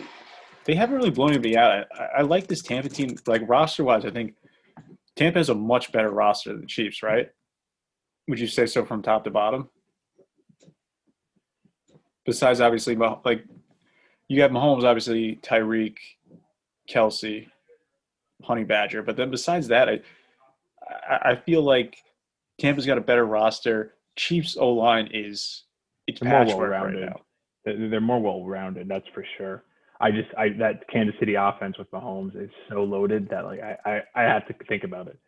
they 0.65 0.75
haven't 0.75 0.97
really 0.97 1.11
blown 1.11 1.31
anybody 1.31 1.57
out. 1.57 1.87
I, 1.99 2.05
I 2.19 2.23
like 2.23 2.47
this 2.47 2.63
Tampa 2.63 2.89
team. 2.89 3.17
Like 3.27 3.43
roster 3.47 3.85
wise, 3.85 4.05
I 4.05 4.11
think 4.11 4.35
Tampa 5.17 5.39
has 5.39 5.49
a 5.49 5.55
much 5.55 5.93
better 5.93 6.11
roster 6.11 6.51
than 6.51 6.61
the 6.61 6.67
Chiefs, 6.67 7.03
right? 7.03 7.29
Would 8.29 8.39
you 8.39 8.47
say 8.47 8.67
so 8.67 8.85
from 8.85 9.03
top 9.03 9.25
to 9.25 9.31
bottom? 9.31 9.69
Besides, 12.25 12.61
obviously, 12.61 12.95
like 12.97 13.45
you 14.29 14.43
have 14.43 14.51
Mahomes, 14.51 14.85
obviously 14.85 15.37
Tyreek, 15.43 15.97
Kelce, 16.89 17.47
Honey 18.45 18.65
Badger, 18.65 19.03
but 19.03 19.17
then 19.17 19.31
besides 19.31 19.69
that, 19.69 19.89
I 19.89 20.01
I, 21.09 21.37
feel 21.37 21.63
like 21.63 21.97
Tampa's 22.59 22.87
got 22.87 22.99
a 22.99 23.03
better 23.03 23.25
roster. 23.25 23.95
Chiefs 24.17 24.57
O 24.59 24.71
line 24.71 25.09
is 25.13 25.65
it's 26.07 26.23
more 26.23 26.33
patchwork 26.33 26.71
right 26.71 26.81
well-rounded. 26.81 27.07
now. 27.07 27.21
They're 27.65 27.89
they're 27.89 28.01
more 28.01 28.21
well-rounded. 28.21 28.89
That's 28.89 29.09
for 29.15 29.25
sure. 29.37 29.65
I 30.01 30.11
just 30.11 30.29
I 30.37 30.49
that 30.59 30.89
Kansas 30.89 31.15
City 31.21 31.35
offense 31.35 31.77
with 31.79 31.91
Mahomes 31.91 32.35
is 32.43 32.51
so 32.71 32.83
loaded 32.85 33.29
that 33.31 33.45
like 33.45 33.61
I 33.61 33.77
I, 33.85 34.01
I 34.17 34.23
have 34.23 34.47
to 34.49 34.55
think 34.69 34.85
about 34.85 35.09
it. 35.09 35.19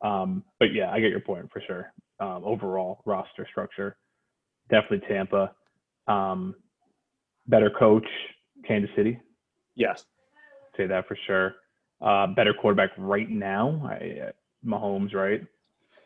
Um, 0.00 0.42
but 0.58 0.72
yeah, 0.72 0.90
I 0.90 1.00
get 1.00 1.10
your 1.10 1.20
point 1.20 1.50
for 1.52 1.60
sure. 1.66 1.92
Um, 2.18 2.42
overall 2.44 3.02
roster 3.04 3.46
structure, 3.50 3.96
definitely 4.70 5.06
Tampa. 5.08 5.52
Um, 6.08 6.54
better 7.46 7.70
coach, 7.70 8.06
Kansas 8.66 8.90
City. 8.96 9.20
Yes. 9.76 10.04
Say 10.76 10.86
that 10.86 11.06
for 11.06 11.16
sure. 11.26 11.54
Uh, 12.00 12.26
better 12.28 12.54
quarterback 12.54 12.90
right 12.98 13.28
now. 13.28 13.80
I, 13.88 14.28
uh, 14.28 14.32
Mahomes, 14.64 15.14
right? 15.14 15.42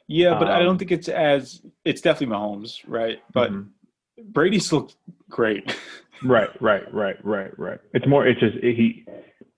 Yeah, 0.08 0.34
but 0.38 0.48
I 0.48 0.60
don't 0.60 0.70
Um, 0.70 0.78
think 0.78 0.92
it's 0.92 1.08
as 1.08 1.62
it's 1.84 2.00
definitely 2.00 2.34
Mahomes, 2.36 2.80
right? 2.86 3.18
But 3.32 3.50
Mhm. 3.50 3.70
Brady's 4.24 4.72
looked 4.72 4.96
great. 5.28 5.76
Right, 6.24 6.50
right, 6.62 6.92
right, 6.94 7.22
right, 7.24 7.58
right. 7.58 7.78
It's 7.92 8.06
more. 8.06 8.26
It's 8.26 8.40
just 8.40 8.56
he. 8.58 9.04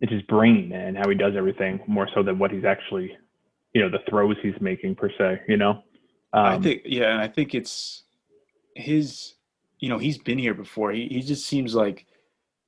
It's 0.00 0.12
his 0.12 0.22
brain 0.22 0.72
and 0.72 0.96
how 0.96 1.08
he 1.08 1.14
does 1.14 1.34
everything 1.36 1.80
more 1.86 2.08
so 2.14 2.22
than 2.22 2.38
what 2.38 2.50
he's 2.50 2.64
actually, 2.64 3.16
you 3.74 3.80
know, 3.80 3.88
the 3.90 3.98
throws 4.08 4.36
he's 4.42 4.60
making 4.60 4.96
per 4.96 5.10
se. 5.16 5.42
You 5.48 5.56
know. 5.56 5.82
Um, 6.32 6.44
I 6.44 6.58
think 6.58 6.82
yeah, 6.84 7.12
and 7.12 7.20
I 7.20 7.28
think 7.28 7.54
it's 7.54 8.02
his 8.74 9.34
you 9.80 9.88
know, 9.88 9.98
he's 9.98 10.18
been 10.18 10.38
here 10.38 10.54
before. 10.54 10.92
He 10.92 11.08
he 11.08 11.22
just 11.22 11.46
seems 11.46 11.74
like 11.74 12.06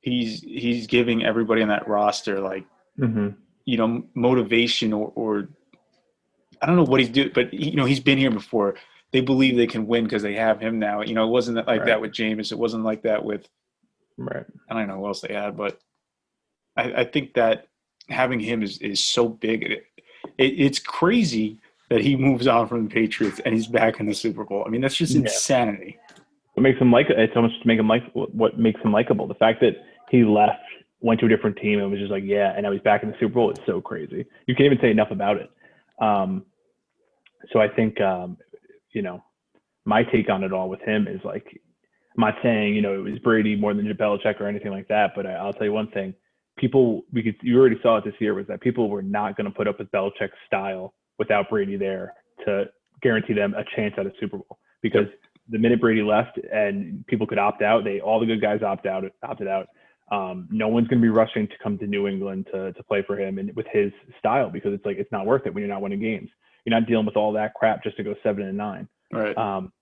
he's 0.01 0.41
he's 0.43 0.87
giving 0.87 1.25
everybody 1.25 1.63
on 1.63 1.69
that 1.69 1.89
roster 1.89 2.41
like, 2.41 2.65
mhm. 2.99 3.35
you 3.65 3.77
know, 3.77 4.05
motivation 4.15 4.93
or, 4.93 5.13
or 5.15 5.49
I 6.63 6.67
don't 6.67 6.77
know 6.77 6.85
what 6.85 7.01
he's 7.01 7.09
doing, 7.09 7.31
but 7.35 7.51
he, 7.51 7.71
you 7.71 7.77
know 7.77 7.85
he's 7.85 8.01
been 8.01 8.19
here 8.19 8.31
before. 8.31 8.77
They 9.13 9.21
believe 9.21 9.57
they 9.57 9.67
can 9.67 9.87
win 9.87 10.05
because 10.05 10.23
they 10.23 10.35
have 10.35 10.61
him 10.61 10.79
now. 10.79 11.03
You 11.03 11.15
know, 11.15 11.25
it 11.25 11.31
wasn't 11.31 11.57
like 11.57 11.67
Right. 11.67 11.87
that 11.87 12.01
with 12.01 12.13
Jameis. 12.13 12.53
It 12.53 12.59
wasn't 12.59 12.85
like 12.85 13.03
that 13.03 13.25
with 13.25 13.49
Right. 14.17 14.45
I 14.69 14.75
don't 14.75 14.87
know 14.89 14.99
who 14.99 15.07
else 15.07 15.23
they 15.23 15.33
had, 15.35 15.57
but 15.57 15.81
I, 16.77 16.93
I 16.93 17.05
think 17.05 17.35
that 17.35 17.69
having 18.09 18.39
him 18.39 18.63
is, 18.63 18.79
is 18.79 19.01
so 19.01 19.29
big. 19.29 19.63
It, 19.65 19.85
it, 20.39 20.45
it's 20.61 20.79
crazy 20.79 21.59
that 21.89 22.03
he 22.03 22.15
moves 22.17 22.47
on 22.47 22.69
from 22.69 22.85
the 22.85 22.91
Patriots 22.95 23.41
and 23.45 23.55
he's 23.55 23.67
back 23.67 23.99
in 23.99 24.07
the 24.07 24.15
Super 24.15 24.45
Bowl. 24.45 24.63
I 24.67 24.69
mean, 24.71 24.81
that's 24.81 24.95
just 24.97 25.15
Yeah. 25.15 25.23
insanity. 25.23 25.99
What 26.55 26.63
makes 26.63 26.79
him 26.79 26.93
like 26.93 27.07
it's 27.09 27.35
almost 27.35 27.61
to 27.63 27.67
make 27.67 27.79
him 27.79 27.89
like 27.89 28.03
what 28.13 28.59
makes 28.59 28.81
him 28.83 28.93
likable. 28.93 29.27
The 29.27 29.35
fact 29.35 29.61
that 29.63 29.77
he 30.11 30.25
left, 30.25 30.61
went 31.01 31.19
to 31.21 31.27
a 31.27 31.29
different 31.29 31.57
team, 31.57 31.79
and 31.81 31.91
was 31.91 31.99
just 31.99 32.11
like, 32.11 32.25
yeah, 32.25 32.53
and 32.55 32.65
now 32.65 32.73
he's 32.73 32.83
back 32.83 33.03
in 33.03 33.11
the 33.11 33.17
Super 33.19 33.35
Bowl 33.35 33.51
is 33.51 33.59
so 33.65 33.81
crazy. 33.81 34.27
You 34.47 34.55
can't 34.55 34.67
even 34.67 34.79
say 34.81 34.91
enough 34.91 35.11
about 35.11 35.39
it. 35.39 35.51
Um, 35.99 36.45
so 37.53 37.61
I 37.61 37.69
think, 37.69 38.01
um, 38.03 38.37
you 38.93 39.03
know, 39.03 39.23
my 39.85 40.03
take 40.05 40.29
on 40.31 40.45
it 40.45 40.53
all 40.53 40.69
with 40.69 40.81
him 40.83 41.09
is 41.09 41.21
like, 41.25 41.47
I'm 42.17 42.23
not 42.23 42.35
saying 42.43 42.75
you 42.75 42.83
know 42.83 42.95
it 42.95 43.11
was 43.11 43.19
Brady 43.21 43.57
more 43.57 43.73
than 43.73 43.87
Belichick 43.87 44.41
or 44.41 44.47
anything 44.47 44.73
like 44.73 44.89
that, 44.89 45.13
but 45.15 45.27
I, 45.27 45.33
I'll 45.33 45.53
tell 45.53 45.65
you 45.65 45.73
one 45.73 45.91
thing: 45.91 46.15
people 46.59 47.03
we 47.13 47.23
could 47.23 47.37
you 47.43 47.59
already 47.59 47.79
saw 47.83 47.99
it 47.99 48.05
this 48.05 48.15
year 48.21 48.35
was 48.35 48.47
that 48.49 48.61
people 48.61 48.89
were 48.89 49.03
not 49.03 49.37
going 49.37 49.47
to 49.47 49.57
put 49.57 49.69
up 49.69 49.79
with 49.79 49.91
Belichick's 49.91 50.37
style 50.47 50.95
without 51.19 51.49
Brady 51.49 51.77
there 51.77 52.15
to 52.45 52.65
guarantee 53.03 53.35
them 53.35 53.55
a 53.55 53.65
chance 53.77 53.95
at 53.97 54.07
a 54.07 54.13
Super 54.21 54.39
Bowl 54.39 54.59
because 54.83 55.07
the 55.49 55.59
minute 55.59 55.81
Brady 55.81 56.03
left 56.03 56.39
and 56.53 57.05
people 57.07 57.27
could 57.27 57.39
opt 57.39 57.63
out, 57.63 57.85
they 57.85 58.01
all 58.01 58.21
the 58.21 58.27
good 58.27 58.41
guys 58.41 58.63
opt 58.63 58.87
out 58.87 59.05
opted 59.23 59.49
out. 59.49 59.69
Um, 60.13 60.49
no 60.51 60.67
one's 60.67 60.89
going 60.89 61.01
to 61.01 61.05
be 61.05 61.11
rushing 61.11 61.47
to 61.47 61.55
come 61.63 61.79
to 61.79 61.87
New 61.87 62.09
England 62.09 62.49
to 62.53 62.73
to 62.73 62.83
play 62.83 63.03
for 63.07 63.19
him 63.19 63.39
and 63.39 63.55
with 63.55 63.67
his 63.73 63.93
style 64.19 64.51
because 64.51 64.75
it's 64.75 64.85
like 64.85 64.97
it's 64.99 65.13
not 65.13 65.27
worth 65.27 65.47
it 65.47 65.55
when 65.55 65.63
you're 65.63 65.73
not 65.73 65.83
winning 65.83 66.01
games. 66.01 66.31
You're 66.65 66.79
not 66.79 66.89
dealing 66.89 67.07
with 67.07 67.17
all 67.17 67.33
that 67.33 67.55
crap 67.55 67.83
just 67.83 67.97
to 67.97 68.03
go 68.03 68.15
seven 68.23 68.45
and 68.45 68.57
nine. 68.57 68.89
Right. 69.13 69.37
Um, 69.37 69.73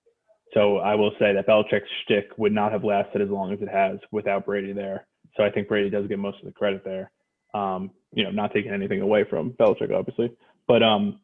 so 0.54 0.78
I 0.78 0.94
will 0.94 1.12
say 1.18 1.34
that 1.34 1.46
Belichick's 1.46 1.88
shtick 2.04 2.30
would 2.38 2.52
not 2.52 2.72
have 2.72 2.84
lasted 2.84 3.20
as 3.20 3.28
long 3.28 3.52
as 3.52 3.60
it 3.60 3.68
has 3.68 3.98
without 4.10 4.46
Brady 4.46 4.72
there. 4.72 5.06
So 5.36 5.44
I 5.44 5.50
think 5.50 5.68
Brady 5.68 5.90
does 5.90 6.06
get 6.06 6.18
most 6.18 6.38
of 6.38 6.46
the 6.46 6.52
credit 6.52 6.84
there. 6.84 7.10
Um, 7.54 7.90
you 8.12 8.24
know, 8.24 8.30
not 8.30 8.52
taking 8.52 8.72
anything 8.72 9.02
away 9.02 9.24
from 9.28 9.52
Belichick, 9.52 9.92
obviously, 9.92 10.32
but 10.66 10.82
um, 10.82 11.20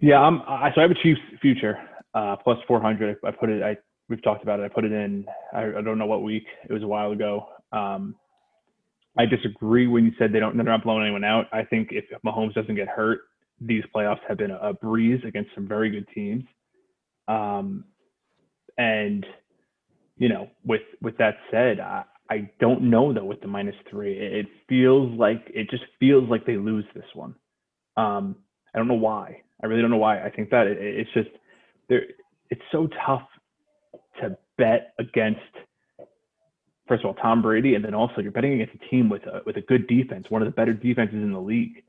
yeah, 0.00 0.20
I'm. 0.20 0.42
I, 0.42 0.70
so 0.74 0.80
I 0.80 0.82
have 0.82 0.90
a 0.90 1.02
Chiefs 1.02 1.20
future 1.40 1.78
uh, 2.14 2.36
plus 2.36 2.58
400. 2.68 3.18
I 3.24 3.30
put 3.30 3.48
it. 3.48 3.62
I 3.62 3.76
we've 4.08 4.22
talked 4.22 4.42
about 4.42 4.60
it. 4.60 4.64
I 4.64 4.68
put 4.68 4.84
it 4.84 4.92
in. 4.92 5.24
I, 5.52 5.64
I 5.64 5.82
don't 5.82 5.98
know 5.98 6.06
what 6.06 6.22
week. 6.22 6.44
It 6.68 6.72
was 6.72 6.82
a 6.82 6.86
while 6.86 7.12
ago. 7.12 7.48
Um, 7.72 8.14
I 9.18 9.24
disagree 9.24 9.86
when 9.86 10.04
you 10.04 10.12
said 10.18 10.32
they 10.32 10.40
don't. 10.40 10.56
They're 10.56 10.64
not 10.64 10.84
blowing 10.84 11.02
anyone 11.02 11.24
out. 11.24 11.46
I 11.52 11.64
think 11.64 11.88
if 11.92 12.04
Mahomes 12.24 12.54
doesn't 12.54 12.74
get 12.74 12.88
hurt, 12.88 13.20
these 13.60 13.84
playoffs 13.94 14.20
have 14.28 14.38
been 14.38 14.50
a, 14.50 14.72
breeze 14.74 15.20
against 15.26 15.50
some 15.54 15.66
very 15.66 15.90
good 15.90 16.06
teams. 16.14 16.44
Um, 17.28 17.84
and 18.78 19.24
you 20.18 20.28
know, 20.28 20.48
with 20.64 20.82
with 21.02 21.16
that 21.18 21.36
said, 21.50 21.80
I, 21.80 22.04
I 22.30 22.50
don't 22.60 22.82
know 22.82 23.12
though 23.12 23.24
with 23.24 23.40
the 23.40 23.46
minus 23.46 23.74
three. 23.90 24.18
It, 24.18 24.32
it 24.32 24.46
feels 24.68 25.10
like 25.18 25.50
it 25.54 25.70
just 25.70 25.84
feels 25.98 26.28
like 26.28 26.46
they 26.46 26.56
lose 26.56 26.84
this 26.94 27.04
one. 27.14 27.34
Um, 27.96 28.36
I 28.74 28.78
don't 28.78 28.88
know 28.88 28.94
why. 28.94 29.42
I 29.62 29.66
really 29.66 29.80
don't 29.80 29.90
know 29.90 29.96
why. 29.96 30.22
I 30.22 30.30
think 30.30 30.50
that 30.50 30.66
it, 30.66 30.78
it's 30.78 31.10
just 31.14 31.30
there. 31.88 32.02
It's 32.50 32.62
so 32.70 32.88
tough 33.06 33.26
to 34.20 34.36
bet 34.58 34.92
against. 34.98 35.40
First 36.86 37.02
of 37.02 37.08
all, 37.08 37.14
Tom 37.14 37.42
Brady, 37.42 37.74
and 37.74 37.84
then 37.84 37.94
also 37.94 38.20
you're 38.20 38.30
betting 38.30 38.60
against 38.60 38.80
a 38.80 38.88
team 38.88 39.08
with 39.08 39.22
a 39.24 39.40
with 39.44 39.56
a 39.56 39.62
good 39.62 39.88
defense, 39.88 40.26
one 40.28 40.42
of 40.42 40.46
the 40.46 40.52
better 40.52 40.72
defenses 40.72 41.16
in 41.16 41.32
the 41.32 41.40
league, 41.40 41.82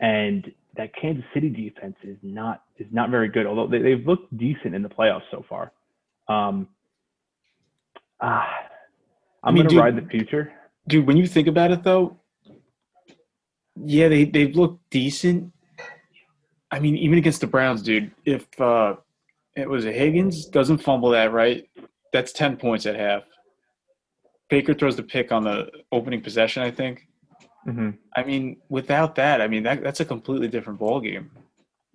and 0.00 0.52
that 0.76 0.94
Kansas 0.94 1.24
City 1.34 1.48
defense 1.48 1.96
is 2.02 2.16
not 2.22 2.62
is 2.78 2.86
not 2.92 3.10
very 3.10 3.28
good. 3.28 3.46
Although 3.46 3.66
they, 3.66 3.80
they've 3.80 4.06
looked 4.06 4.36
decent 4.36 4.74
in 4.74 4.82
the 4.82 4.88
playoffs 4.88 5.22
so 5.30 5.44
far. 5.48 5.72
Um, 6.28 6.68
ah, 8.20 8.46
I'm 9.42 9.54
mean, 9.54 9.64
gonna 9.64 9.70
dude- 9.70 9.78
ride 9.80 9.96
the 9.96 10.08
future. 10.08 10.52
Dude, 10.86 11.06
when 11.06 11.16
you 11.16 11.26
think 11.26 11.48
about 11.48 11.70
it 11.70 11.82
though, 11.82 12.16
yeah, 13.76 14.08
they 14.08 14.24
they've 14.24 14.54
looked 14.54 14.88
decent. 14.90 15.52
I 16.70 16.78
mean, 16.80 16.96
even 16.96 17.18
against 17.18 17.40
the 17.40 17.46
Browns, 17.46 17.82
dude, 17.82 18.10
if 18.24 18.46
uh 18.60 18.96
it 19.56 19.68
was 19.68 19.84
a 19.84 19.92
Higgins 19.92 20.46
doesn't 20.46 20.78
fumble 20.78 21.10
that 21.10 21.32
right, 21.32 21.68
that's 22.12 22.32
ten 22.32 22.56
points 22.56 22.86
at 22.86 22.94
half. 22.94 23.24
Baker 24.48 24.72
throws 24.72 24.96
the 24.96 25.02
pick 25.02 25.30
on 25.32 25.44
the 25.44 25.70
opening 25.92 26.22
possession, 26.22 26.62
I 26.62 26.70
think. 26.70 27.07
Hmm 27.68 27.90
I 28.16 28.24
mean, 28.24 28.56
without 28.68 29.14
that, 29.16 29.40
I 29.40 29.48
mean 29.48 29.62
that 29.64 29.82
that's 29.82 30.00
a 30.00 30.04
completely 30.04 30.48
different 30.48 30.78
ball 30.78 31.00
game. 31.00 31.30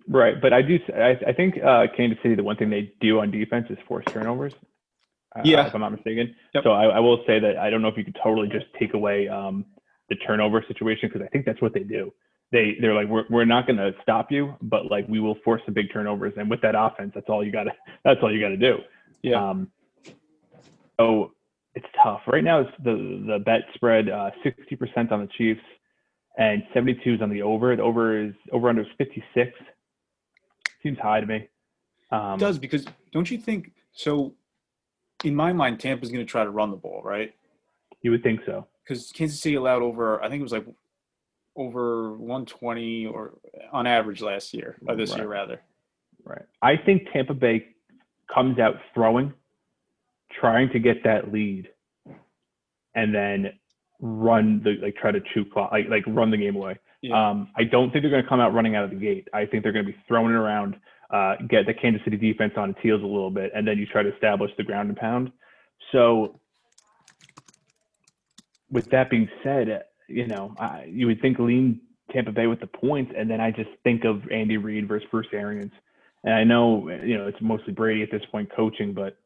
Right, 0.08 0.40
but 0.40 0.52
I 0.52 0.62
do. 0.62 0.78
I, 0.94 1.18
I 1.26 1.32
think 1.32 1.62
uh, 1.62 1.86
Kansas 1.96 2.18
City. 2.22 2.34
The 2.34 2.42
one 2.44 2.56
thing 2.56 2.70
they 2.70 2.92
do 3.00 3.20
on 3.20 3.30
defense 3.30 3.66
is 3.70 3.78
force 3.88 4.04
turnovers. 4.06 4.54
uh, 5.34 5.40
Yeah. 5.44 5.66
if 5.66 5.74
I'm 5.74 5.80
not 5.80 5.92
mistaken. 5.92 6.34
Yep. 6.54 6.64
So 6.64 6.72
I, 6.72 6.84
I 6.86 7.00
will 7.00 7.24
say 7.26 7.38
that 7.40 7.56
I 7.56 7.70
don't 7.70 7.82
know 7.82 7.88
if 7.88 7.96
you 7.96 8.04
could 8.04 8.18
totally 8.22 8.48
just 8.48 8.66
take 8.78 8.94
away 8.94 9.28
um, 9.28 9.64
the 10.10 10.16
turnover 10.16 10.62
situation 10.68 11.08
because 11.10 11.22
I 11.26 11.28
think 11.30 11.46
that's 11.46 11.60
what 11.62 11.72
they 11.74 11.84
do. 11.84 12.12
They 12.52 12.76
they're 12.80 12.94
like 12.94 13.08
we're 13.08 13.24
we're 13.30 13.44
not 13.46 13.66
going 13.66 13.78
to 13.78 13.92
stop 14.02 14.30
you, 14.30 14.54
but 14.62 14.90
like 14.90 15.08
we 15.08 15.20
will 15.20 15.36
force 15.44 15.62
the 15.66 15.72
big 15.72 15.92
turnovers, 15.92 16.34
and 16.36 16.48
with 16.50 16.60
that 16.60 16.74
offense, 16.78 17.12
that's 17.14 17.28
all 17.28 17.42
you 17.44 17.50
got 17.50 17.64
to 17.64 17.72
that's 18.04 18.20
all 18.22 18.32
you 18.32 18.40
got 18.40 18.50
to 18.50 18.56
do. 18.56 18.78
Yeah. 19.22 19.42
Um, 19.50 19.70
so 21.00 21.33
it's 21.74 21.86
tough 22.02 22.20
right 22.26 22.44
now. 22.44 22.60
It's 22.60 22.70
the 22.82 23.24
the 23.26 23.38
bet 23.44 23.62
spread 23.74 24.08
uh, 24.08 24.30
sixty 24.42 24.76
percent 24.76 25.12
on 25.12 25.20
the 25.20 25.28
Chiefs 25.38 25.60
and 26.38 26.62
seventy 26.72 26.98
two 27.04 27.14
is 27.14 27.22
on 27.22 27.30
the 27.30 27.42
over. 27.42 27.74
The 27.76 27.82
over 27.82 28.24
is 28.26 28.34
over 28.52 28.68
under 28.68 28.82
is 28.82 28.88
fifty 28.98 29.22
six. 29.34 29.50
Seems 30.82 30.98
high 30.98 31.20
to 31.20 31.26
me. 31.26 31.48
Um, 32.10 32.34
It 32.34 32.40
does 32.40 32.58
because 32.58 32.84
don't 33.12 33.30
you 33.30 33.38
think 33.38 33.72
so? 33.92 34.34
In 35.24 35.34
my 35.34 35.52
mind, 35.52 35.80
Tampa's 35.80 36.10
going 36.10 36.24
to 36.24 36.30
try 36.30 36.44
to 36.44 36.50
run 36.50 36.70
the 36.70 36.76
ball, 36.76 37.00
right? 37.02 37.34
you 38.04 38.10
would 38.10 38.22
think 38.22 38.40
so. 38.46 38.66
Because 38.84 39.10
Kansas 39.12 39.40
City 39.40 39.54
allowed 39.56 39.82
over, 39.82 40.22
I 40.22 40.28
think 40.28 40.40
it 40.40 40.42
was 40.42 40.52
like 40.52 40.66
over 41.56 42.12
120 42.12 43.06
or 43.06 43.38
on 43.72 43.86
average 43.86 44.20
last 44.20 44.52
year, 44.52 44.76
or 44.86 44.94
this 44.94 45.16
year 45.16 45.26
rather. 45.26 45.62
Right. 46.22 46.44
I 46.60 46.76
think 46.76 47.08
Tampa 47.12 47.32
Bay 47.32 47.66
comes 48.32 48.58
out 48.58 48.74
throwing, 48.92 49.32
trying 50.40 50.70
to 50.70 50.78
get 50.78 51.04
that 51.04 51.32
lead, 51.32 51.68
and 52.94 53.14
then 53.14 53.52
run 54.00 54.60
the 54.62 54.76
like 54.82 54.96
try 54.96 55.10
to 55.10 55.20
chew 55.32 55.44
clock 55.44 55.72
like 55.72 55.86
like 55.88 56.04
run 56.06 56.30
the 56.30 56.36
game 56.36 56.56
away. 56.56 56.78
Yeah. 57.02 57.30
Um, 57.30 57.48
I 57.56 57.64
don't 57.64 57.90
think 57.90 58.02
they're 58.02 58.10
going 58.10 58.22
to 58.22 58.28
come 58.28 58.40
out 58.40 58.54
running 58.54 58.76
out 58.76 58.84
of 58.84 58.90
the 58.90 58.96
gate. 58.96 59.28
I 59.34 59.44
think 59.44 59.62
they're 59.62 59.72
going 59.72 59.84
to 59.84 59.92
be 59.92 59.98
throwing 60.08 60.32
it 60.32 60.36
around, 60.38 60.76
uh, 61.10 61.34
get 61.48 61.66
the 61.66 61.74
Kansas 61.74 62.00
City 62.02 62.16
defense 62.16 62.54
on 62.56 62.70
its 62.70 62.78
heels 62.82 63.02
a 63.02 63.06
little 63.06 63.30
bit, 63.30 63.52
and 63.54 63.68
then 63.68 63.76
you 63.76 63.84
try 63.84 64.02
to 64.02 64.12
establish 64.14 64.50
the 64.56 64.64
ground 64.64 64.88
and 64.88 64.96
pound. 64.96 65.30
So, 65.92 66.40
with 68.70 68.88
that 68.90 69.10
being 69.10 69.28
said, 69.42 69.84
you 70.08 70.26
know, 70.26 70.54
I, 70.58 70.86
you 70.90 71.06
would 71.06 71.20
think 71.20 71.38
lean 71.38 71.80
Tampa 72.10 72.32
Bay 72.32 72.46
with 72.46 72.60
the 72.60 72.66
points, 72.66 73.12
and 73.16 73.30
then 73.30 73.40
I 73.40 73.50
just 73.50 73.70
think 73.82 74.04
of 74.04 74.22
Andy 74.30 74.56
Reid 74.56 74.88
versus 74.88 75.06
Bruce 75.10 75.26
Arians. 75.32 75.72
And 76.22 76.32
I 76.32 76.44
know, 76.44 76.88
you 76.88 77.18
know, 77.18 77.26
it's 77.26 77.40
mostly 77.42 77.74
Brady 77.74 78.02
at 78.02 78.10
this 78.10 78.22
point 78.32 78.50
coaching, 78.54 78.94
but 78.94 79.18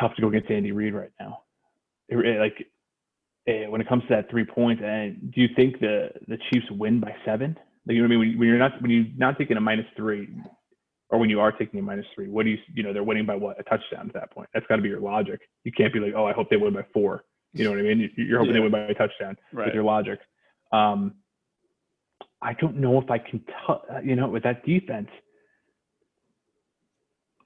tough 0.00 0.14
to 0.16 0.22
go 0.22 0.28
against 0.28 0.50
Andy 0.50 0.72
Reid 0.72 0.94
right 0.94 1.10
now. 1.20 1.42
It, 2.08 2.38
like 2.40 2.66
eh, 3.46 3.66
when 3.66 3.80
it 3.80 3.88
comes 3.88 4.02
to 4.04 4.08
that 4.10 4.30
three 4.30 4.44
points, 4.44 4.82
and 4.84 5.32
do 5.32 5.40
you 5.40 5.48
think 5.56 5.80
the 5.80 6.10
the 6.26 6.38
Chiefs 6.50 6.66
win 6.70 7.00
by 7.00 7.14
seven? 7.24 7.58
Like 7.86 7.94
you 7.96 8.02
know 8.02 8.08
what 8.08 8.14
I 8.14 8.18
mean? 8.18 8.30
When, 8.30 8.38
when 8.40 8.48
you're 8.48 8.58
not 8.58 8.80
when 8.82 8.90
you're 8.90 9.04
not 9.16 9.38
taking 9.38 9.56
a 9.56 9.60
minus 9.60 9.86
three, 9.96 10.28
or 11.10 11.18
when 11.18 11.30
you 11.30 11.40
are 11.40 11.52
taking 11.52 11.80
a 11.80 11.82
minus 11.82 12.06
three, 12.14 12.28
what 12.28 12.44
do 12.44 12.50
you 12.50 12.58
you 12.74 12.82
know 12.82 12.92
they're 12.92 13.02
winning 13.04 13.26
by 13.26 13.34
what 13.36 13.58
a 13.60 13.62
touchdown 13.64 14.06
at 14.08 14.14
that 14.14 14.30
point? 14.32 14.48
That's 14.54 14.66
got 14.66 14.76
to 14.76 14.82
be 14.82 14.88
your 14.88 15.00
logic. 15.00 15.40
You 15.64 15.72
can't 15.72 15.92
be 15.92 16.00
like, 16.00 16.14
oh, 16.16 16.26
I 16.26 16.32
hope 16.32 16.50
they 16.50 16.56
win 16.56 16.72
by 16.74 16.84
four. 16.92 17.24
You 17.54 17.64
know 17.64 17.70
what 17.70 17.78
I 17.80 17.82
mean? 17.82 18.00
You- 18.16 18.24
You're 18.24 18.38
hoping 18.38 18.54
they 18.54 18.60
win 18.60 18.70
by 18.70 18.80
a 18.80 18.94
touchdown 18.94 19.36
Right. 19.52 19.66
with 19.66 19.74
your 19.74 19.84
logic. 19.84 20.18
Um, 20.70 21.14
I 22.42 22.52
don't 22.54 22.76
know 22.76 23.00
if 23.00 23.10
I 23.10 23.18
can, 23.18 23.40
t- 23.40 24.04
you 24.08 24.14
know, 24.16 24.28
with 24.28 24.42
that 24.44 24.64
defense, 24.64 25.08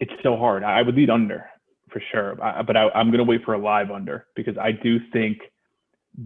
it's 0.00 0.12
so 0.22 0.36
hard. 0.36 0.64
I 0.64 0.82
would 0.82 0.94
lead 0.96 1.08
under 1.08 1.46
for 1.92 2.02
sure, 2.12 2.42
I, 2.42 2.62
but 2.62 2.76
I, 2.76 2.88
I'm 2.90 3.08
going 3.08 3.18
to 3.18 3.24
wait 3.24 3.44
for 3.44 3.54
a 3.54 3.58
live 3.58 3.90
under 3.90 4.26
because 4.34 4.56
I 4.58 4.72
do 4.72 4.98
think 5.12 5.38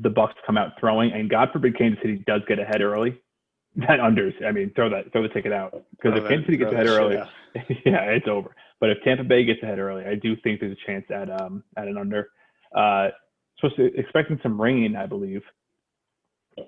the 0.02 0.11
Bucks 0.11 0.35
come 0.46 0.56
out 0.56 0.73
throwing, 0.80 1.12
and 1.12 1.30
God 1.30 1.50
forbid 1.52 1.76
Kansas 1.78 2.00
City 2.02 2.23
does 2.26 2.42
get 2.49 2.58
ahead 2.58 2.80
early. 2.80 3.20
That 3.78 4.00
unders. 4.00 4.32
I 4.42 4.52
mean, 4.52 4.73
throw 4.75 4.88
that, 4.88 5.12
throw 5.12 5.20
the 5.20 5.28
ticket 5.28 5.52
out 5.52 5.85
because 5.90 6.18
if 6.18 6.26
Kansas 6.26 6.46
City 6.46 6.56
gets 6.56 6.73
ahead 6.73 6.87
that 6.87 6.99
early, 6.99 7.18
out. 7.18 7.28
yeah, 7.85 8.04
it's 8.04 8.26
over. 8.26 8.56
But 8.80 8.88
if 8.88 9.02
Tampa 9.04 9.23
Bay 9.23 9.44
gets 9.44 9.62
ahead 9.62 9.78
early, 9.78 10.02
I 10.06 10.14
do 10.14 10.35
think 10.42 10.61
there's 10.61 10.73
a 10.73 10.87
chance 10.90 11.04
at 11.11 11.28
um 11.28 11.62
at 11.76 11.87
an 11.87 11.99
under. 11.99 12.30
Uh, 12.75 13.08
supposed 13.61 13.76
to 13.76 13.94
expecting 13.94 14.40
some 14.42 14.58
rain, 14.58 14.96
I 14.96 15.04
believe. 15.04 15.42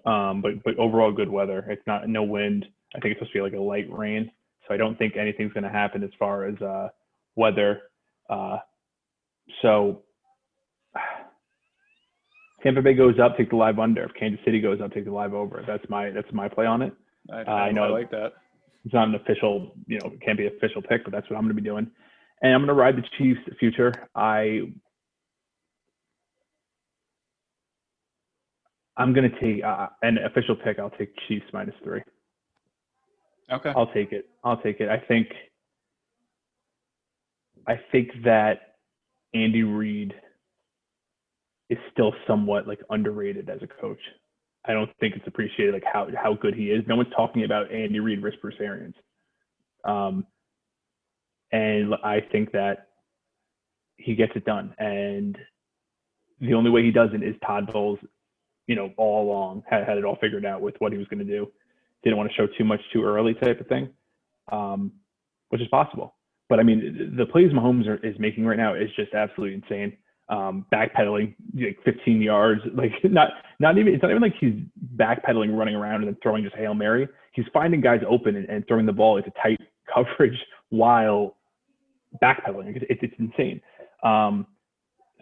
Um, 0.05 0.43
but 0.43 0.63
but 0.63 0.79
overall 0.79 1.11
good 1.11 1.31
weather. 1.31 1.65
It's 1.71 1.87
not 1.87 2.07
no 2.11 2.25
wind. 2.25 2.67
I 2.95 3.01
think 3.01 3.13
it's 3.13 3.21
supposed 3.21 3.33
to 3.33 3.39
be 3.39 3.43
like 3.43 3.55
a 3.55 3.59
light 3.59 3.91
rain. 3.91 4.31
So 4.67 4.75
I 4.75 4.77
don't 4.77 4.99
think 4.99 5.17
anything's 5.17 5.55
going 5.55 5.65
to 5.65 5.71
happen 5.71 6.03
as 6.05 6.11
far 6.19 6.45
as 6.45 6.61
uh, 6.61 6.89
weather. 7.37 7.81
Uh, 8.29 8.59
so 9.63 10.03
Tampa 12.63 12.83
Bay 12.83 12.95
goes 12.95 13.19
up, 13.23 13.37
take 13.37 13.51
the 13.51 13.57
live 13.57 13.79
under. 13.79 14.05
If 14.05 14.13
Kansas 14.19 14.41
City 14.45 14.61
goes 14.61 14.81
up, 14.81 14.93
take 14.93 15.05
the 15.05 15.13
live 15.13 15.35
over. 15.35 15.63
That's 15.67 15.85
my 15.89 16.11
that's 16.11 16.33
my 16.33 16.49
play 16.49 16.67
on 16.67 16.83
it. 16.83 16.93
I, 17.33 17.43
I 17.43 17.53
I 17.69 17.73
know. 17.73 17.85
I 17.85 17.89
like 17.89 18.11
that. 18.11 18.33
It's 18.85 18.95
not 18.95 19.09
an 19.09 19.15
official, 19.15 19.75
you 19.87 19.99
know, 19.99 20.13
it 20.13 20.21
can't 20.23 20.39
be 20.39 20.47
an 20.47 20.53
official 20.57 20.81
pick, 20.81 21.05
but 21.05 21.13
that's 21.13 21.29
what 21.29 21.37
I'm 21.37 21.43
going 21.43 21.55
to 21.55 21.61
be 21.61 21.69
doing. 21.69 21.91
And 22.43 22.55
I'm 22.55 22.61
going 22.61 22.69
to 22.69 22.75
ride 22.75 22.97
the 22.97 23.05
Chiefs 23.19 23.41
future. 23.59 23.93
I 24.15 24.73
I'm 28.97 29.13
going 29.13 29.31
to 29.31 29.41
take 29.41 29.63
uh, 29.65 29.89
an 30.03 30.19
official 30.19 30.57
pick. 30.57 30.79
I'll 30.79 30.91
take 30.91 31.13
Chiefs 31.29 31.47
minus 31.53 31.75
three. 31.85 32.03
Okay. 33.51 33.73
I'll 33.77 33.93
take 33.93 34.13
it. 34.13 34.29
I'll 34.45 34.61
take 34.61 34.81
it. 34.81 34.89
I 34.89 34.99
think 34.99 35.29
I 37.67 37.79
think 37.93 38.11
that 38.25 38.68
Andy 39.35 39.63
Reid 39.63 40.15
is 41.71 41.79
still 41.93 42.13
somewhat 42.27 42.67
like 42.67 42.81
underrated 42.91 43.49
as 43.51 43.61
a 43.63 43.81
coach. 43.81 44.01
I 44.67 44.73
don't 44.73 44.91
think 45.01 45.15
it's 45.17 45.27
appreciated 45.27 45.75
like 45.75 45.85
how 45.91 46.09
how 46.17 46.35
good 46.35 46.55
he 46.55 46.71
is. 46.71 46.85
No 46.87 46.97
one's 46.97 47.13
talking 47.15 47.45
about 47.45 47.73
Andy 47.73 48.01
Reid 48.01 48.21
versus 48.21 48.39
Bruce 48.41 48.55
Arians. 48.61 48.95
Um, 49.85 50.27
and 51.53 51.95
I 52.05 52.21
think 52.33 52.53
that 52.53 52.89
he 53.97 54.15
gets 54.15 54.33
it 54.35 54.45
done. 54.45 54.75
And 54.79 55.37
the 56.41 56.55
only 56.55 56.71
way 56.71 56.83
he 56.83 56.91
doesn't 56.91 57.23
is 57.23 57.35
Todd 57.45 57.71
Bowles, 57.73 57.99
you 58.67 58.77
know, 58.77 58.93
all 58.97 59.25
along 59.25 59.63
had, 59.69 59.87
had 59.87 59.99
it 59.99 60.05
all 60.05 60.17
figured 60.21 60.45
out 60.45 60.61
with 60.61 60.75
what 60.79 60.93
he 60.93 60.99
was 60.99 61.09
going 61.09 61.25
to 61.25 61.25
do. 61.25 61.51
Didn't 62.05 62.17
want 62.17 62.31
to 62.31 62.37
show 62.37 62.47
too 62.59 62.65
much 62.65 62.81
too 62.93 63.03
early 63.05 63.35
type 63.35 63.61
of 63.61 63.67
thing, 63.67 63.89
um, 64.53 64.93
which 65.49 65.61
is 65.61 65.69
possible. 65.69 66.15
But 66.49 66.61
I 66.61 66.63
mean, 66.63 67.15
the 67.17 67.27
plays 67.27 67.53
Mahomes 67.53 67.87
are, 67.87 68.05
is 68.07 68.19
making 68.19 68.47
right 68.47 68.57
now 68.57 68.75
is 68.75 68.89
just 68.97 69.15
absolutely 69.15 69.55
insane. 69.55 69.97
Um, 70.31 70.67
backpedaling 70.73 71.35
like 71.55 71.79
15 71.85 72.21
yards, 72.21 72.61
like 72.75 72.93
not 73.05 73.31
not 73.61 73.79
even 73.79 73.95
it's 73.95 74.03
not 74.03 74.11
even 74.11 74.23
like 74.23 74.35
he's 74.39 74.55
backpedaling, 74.97 75.57
running 75.57 75.75
around 75.75 75.97
and 75.97 76.09
then 76.09 76.17
throwing 76.23 76.45
just 76.45 76.57
hail 76.57 76.75
mary. 76.75 77.09
He's 77.33 77.47
finding 77.53 77.81
guys 77.81 78.01
open 78.09 78.37
and, 78.37 78.49
and 78.49 78.67
throwing 78.67 78.87
the 78.87 78.93
ball 78.93 79.17
into 79.17 79.31
tight 79.43 79.61
coverage 79.95 80.39
while 80.71 81.37
backpedaling. 82.23 82.77
It's, 82.77 82.85
it's, 82.91 83.01
it's 83.03 83.15
insane. 83.19 83.61
Um, 84.03 84.47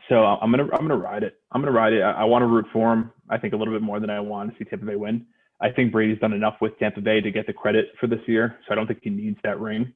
so 0.09 0.25
I'm 0.25 0.50
gonna 0.50 0.64
I'm 0.73 0.83
gonna 0.87 0.97
ride 0.97 1.23
it. 1.23 1.37
I'm 1.52 1.61
gonna 1.61 1.73
ride 1.73 1.92
it. 1.92 2.02
I, 2.02 2.12
I 2.12 2.25
want 2.25 2.42
to 2.42 2.47
root 2.47 2.66
for 2.73 2.92
him. 2.92 3.12
I 3.28 3.38
think 3.38 3.54
a 3.54 3.56
little 3.56 3.75
bit 3.75 3.83
more 3.83 4.00
than 4.00 4.11
I 4.11 4.21
want 4.21 4.52
to 4.52 4.59
see 4.59 4.68
Tampa 4.68 4.87
Bay 4.87 4.97
win. 4.97 5.26
I 5.61 5.71
think 5.71 5.90
Brady's 5.92 6.18
done 6.21 6.33
enough 6.33 6.56
with 6.61 6.78
Tampa 6.78 7.00
Bay 7.00 7.21
to 7.21 7.30
get 7.30 7.47
the 7.47 7.52
credit 7.52 7.87
for 7.99 8.06
this 8.06 8.21
year, 8.26 8.59
so 8.66 8.73
I 8.73 8.75
don't 8.75 8.87
think 8.87 9.00
he 9.02 9.11
needs 9.11 9.38
that 9.42 9.59
ring. 9.59 9.92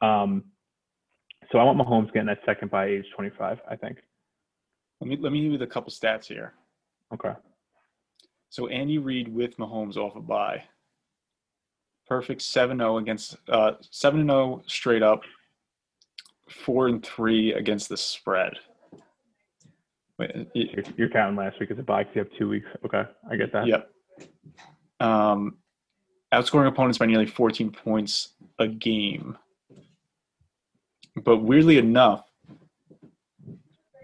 Um, 0.00 0.44
so 1.50 1.58
I 1.58 1.64
want 1.64 1.78
Mahomes 1.78 2.12
getting 2.12 2.26
that 2.26 2.40
second 2.46 2.70
by 2.70 2.86
age 2.86 3.06
25. 3.14 3.60
I 3.68 3.76
think. 3.76 3.98
Let 5.00 5.08
me 5.08 5.16
let 5.16 5.32
me 5.32 5.42
give 5.42 5.52
you 5.52 5.58
the 5.58 5.66
couple 5.66 5.90
stats 5.92 6.26
here. 6.26 6.54
Okay. 7.12 7.32
So 8.50 8.66
Andy 8.68 8.98
Reid 8.98 9.32
with 9.32 9.56
Mahomes 9.56 9.96
off 9.96 10.16
a 10.16 10.20
bye. 10.20 10.62
Perfect 12.08 12.40
7-0 12.40 13.00
against 13.00 13.36
uh 13.48 13.72
7-0 13.92 14.68
straight 14.70 15.02
up. 15.02 15.22
4 16.64 16.88
and 16.88 17.04
3 17.06 17.52
against 17.54 17.88
the 17.88 17.96
spread. 17.96 18.52
Wait, 20.18 20.30
it- 20.30 20.48
You're, 20.54 20.84
you're 20.96 21.08
counting 21.08 21.36
last 21.36 21.60
week 21.60 21.70
as 21.70 21.78
a 21.78 21.82
bye 21.82 22.02
'cause 22.04 22.12
you 22.16 22.18
have 22.24 22.32
two 22.36 22.48
weeks. 22.48 22.66
Okay, 22.84 23.04
I 23.30 23.36
get 23.36 23.52
that. 23.52 23.66
Yep. 23.68 23.90
Um, 24.98 25.56
outscoring 26.32 26.66
opponents 26.66 26.98
by 26.98 27.06
nearly 27.06 27.26
14 27.26 27.70
points 27.70 28.34
a 28.58 28.66
game. 28.68 29.38
But 31.24 31.38
weirdly 31.38 31.78
enough, 31.78 32.24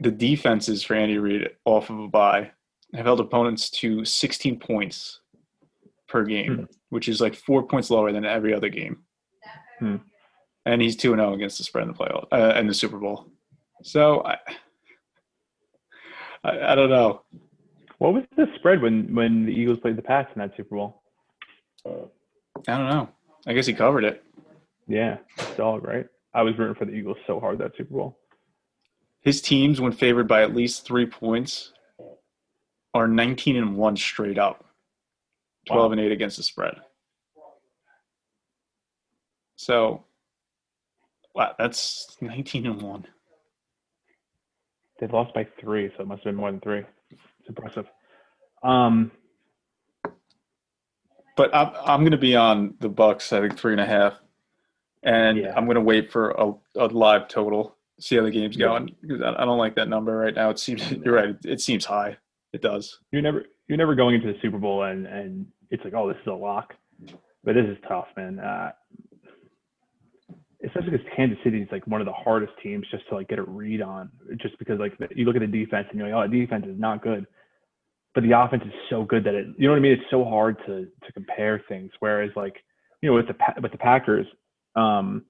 the 0.01 0.11
defenses 0.11 0.83
for 0.83 0.95
Andy 0.95 1.19
Reid 1.19 1.49
off 1.65 1.91
of 1.91 1.99
a 1.99 2.09
bye 2.09 2.51
have 2.95 3.07
held 3.07 3.21
opponents 3.21 3.71
to 3.71 4.05
16 4.05 4.59
points 4.59 5.21
per 6.09 6.25
game, 6.25 6.57
Hmm. 6.57 6.65
which 6.91 7.09
is 7.09 7.21
like 7.21 7.35
four 7.35 7.67
points 7.67 7.91
lower 7.91 8.13
than 8.13 8.25
every 8.25 8.55
other 8.55 8.69
game. 8.69 9.03
Hmm. 9.79 9.97
And 10.65 10.83
he's 10.83 10.97
2 10.97 11.11
0 11.15 11.33
against 11.35 11.59
the 11.59 11.65
spread 11.65 11.83
in 11.83 11.89
the 11.89 11.95
playoff 11.95 12.27
uh, 12.33 12.59
in 12.59 12.67
the 12.67 12.75
Super 12.75 12.99
Bowl. 12.99 13.27
So 13.83 14.23
I, 14.25 14.37
I, 16.45 16.73
I 16.73 16.75
don't 16.75 16.91
know. 16.91 17.23
What 17.99 18.15
was 18.15 18.25
the 18.37 18.47
spread 18.57 18.83
when 18.83 19.15
when 19.15 19.47
the 19.47 19.53
Eagles 19.53 19.79
played 19.81 19.97
the 19.97 20.03
Pats 20.03 20.31
in 20.35 20.41
that 20.41 20.57
Super 20.57 20.77
Bowl? 20.77 21.03
I 21.87 21.91
don't 22.67 22.91
know. 22.91 23.09
I 23.47 23.53
guess 23.55 23.67
he 23.67 23.73
covered 23.75 24.05
it. 24.05 24.25
Yeah, 24.89 25.19
dog, 25.57 25.85
right? 25.85 26.07
I 26.37 26.43
was 26.43 26.57
rooting 26.59 26.75
for 26.75 26.85
the 26.85 26.93
Eagles 26.93 27.17
so 27.27 27.41
hard 27.41 27.59
that 27.61 27.73
Super 27.79 27.95
Bowl. 27.95 28.19
His 29.23 29.41
teams, 29.41 29.81
when 29.81 29.91
favored 29.91 30.29
by 30.29 30.43
at 30.43 30.55
least 30.55 30.85
three 30.87 31.07
points, 31.07 31.73
are 32.93 33.09
19 33.09 33.57
and 33.57 33.75
1 33.77 33.97
straight 33.97 34.39
up, 34.39 34.67
12 35.67 35.87
Wow. 35.89 35.93
and 35.93 36.01
8 36.01 36.13
against 36.13 36.37
the 36.37 36.43
spread. 36.43 36.75
So, 39.57 40.05
wow, 41.35 41.55
that's 41.59 42.17
19 42.21 42.67
and 42.67 42.83
1. 42.83 43.07
They 45.01 45.07
lost 45.07 45.33
by 45.35 45.47
three, 45.59 45.91
so 45.97 46.03
it 46.03 46.07
must 46.07 46.23
have 46.25 46.33
been 46.33 46.37
more 46.37 46.51
than 46.51 46.61
three. 46.61 46.83
It's 47.11 47.49
impressive. 47.49 47.87
Um, 48.63 49.11
But 51.37 51.55
I'm, 51.55 51.71
I'm 51.85 52.01
going 52.01 52.13
to 52.13 52.19
be 52.19 52.37
on 52.37 52.75
the 52.81 52.89
Bucks, 52.91 53.33
I 53.33 53.41
think, 53.41 53.59
three 53.59 53.73
and 53.73 53.81
a 53.81 53.87
half. 53.87 54.15
And 55.07 55.39
Yeah. 55.39 55.55
I'm 55.57 55.65
going 55.65 55.77
to 55.77 55.81
wait 55.81 56.11
for 56.13 56.33
a, 56.33 56.53
a 56.77 56.87
live 56.87 57.29
total, 57.29 57.77
see 57.99 58.17
how 58.17 58.23
the 58.25 58.31
game's 58.31 58.57
going. 58.57 58.95
Because 59.01 59.23
I, 59.23 59.43
I 59.43 59.45
don't 59.47 59.57
like 59.57 59.77
that 59.77 59.89
number 59.89 60.17
right 60.17 60.35
now. 60.35 60.51
It 60.51 60.59
seems, 60.59 60.91
you're 61.05 61.15
right, 61.15 61.31
it, 61.31 61.39
it 61.45 61.61
seems 61.63 61.85
high. 61.87 62.19
It 62.53 62.61
does. 62.61 62.99
you're 63.13 63.23
never 63.23 63.45
you're 63.69 63.77
never 63.79 63.95
going 63.95 64.15
into 64.15 64.33
the 64.33 64.39
Super 64.41 64.59
Bowl 64.59 64.85
and 64.85 65.07
and 65.07 65.47
it's 65.71 65.83
like, 65.85 65.95
oh, 65.95 66.09
this 66.09 66.17
is 66.21 66.27
a 66.29 66.33
lock. 66.33 66.75
But 67.45 67.55
this 67.55 67.67
is 67.67 67.77
tough, 67.89 68.07
man. 68.17 68.39
Uh, 68.39 68.73
especially 70.65 70.91
because 70.91 71.07
Kansas 71.15 71.39
City 71.45 71.61
is 71.63 71.69
like 71.71 71.87
one 71.87 72.01
of 72.01 72.07
the 72.07 72.13
hardest 72.13 72.53
teams 72.63 72.87
just 72.91 73.09
to 73.09 73.15
like 73.17 73.29
get 73.29 73.39
a 73.39 73.43
read 73.43 73.83
on. 73.83 74.11
Just 74.37 74.59
because 74.59 74.79
like 74.79 74.95
you 75.15 75.25
look 75.25 75.37
at 75.37 75.41
the 75.41 75.47
defense 75.47 75.87
and 75.91 75.99
you're 75.99 76.09
like, 76.09 76.29
oh, 76.29 76.31
the 76.31 76.41
defense 76.41 76.65
is 76.67 76.79
not 76.79 77.03
good, 77.03 77.27
but 78.15 78.23
the 78.23 78.33
offense 78.33 78.63
is 78.65 78.73
so 78.91 79.05
good 79.05 79.25
that 79.25 79.35
it, 79.35 79.47
you 79.59 79.67
know 79.67 79.73
what 79.73 79.79
I 79.79 79.81
mean. 79.81 79.93
It's 79.93 80.11
so 80.11 80.25
hard 80.25 80.57
to 80.67 80.87
to 81.05 81.13
compare 81.13 81.63
things. 81.69 81.91
Whereas 82.01 82.31
like 82.37 82.57
you 83.03 83.11
know 83.11 83.17
with 83.17 83.27
the 83.29 83.37
with 83.61 83.73
the 83.73 83.79
Packers, 83.79 84.27
um, 84.77 85.25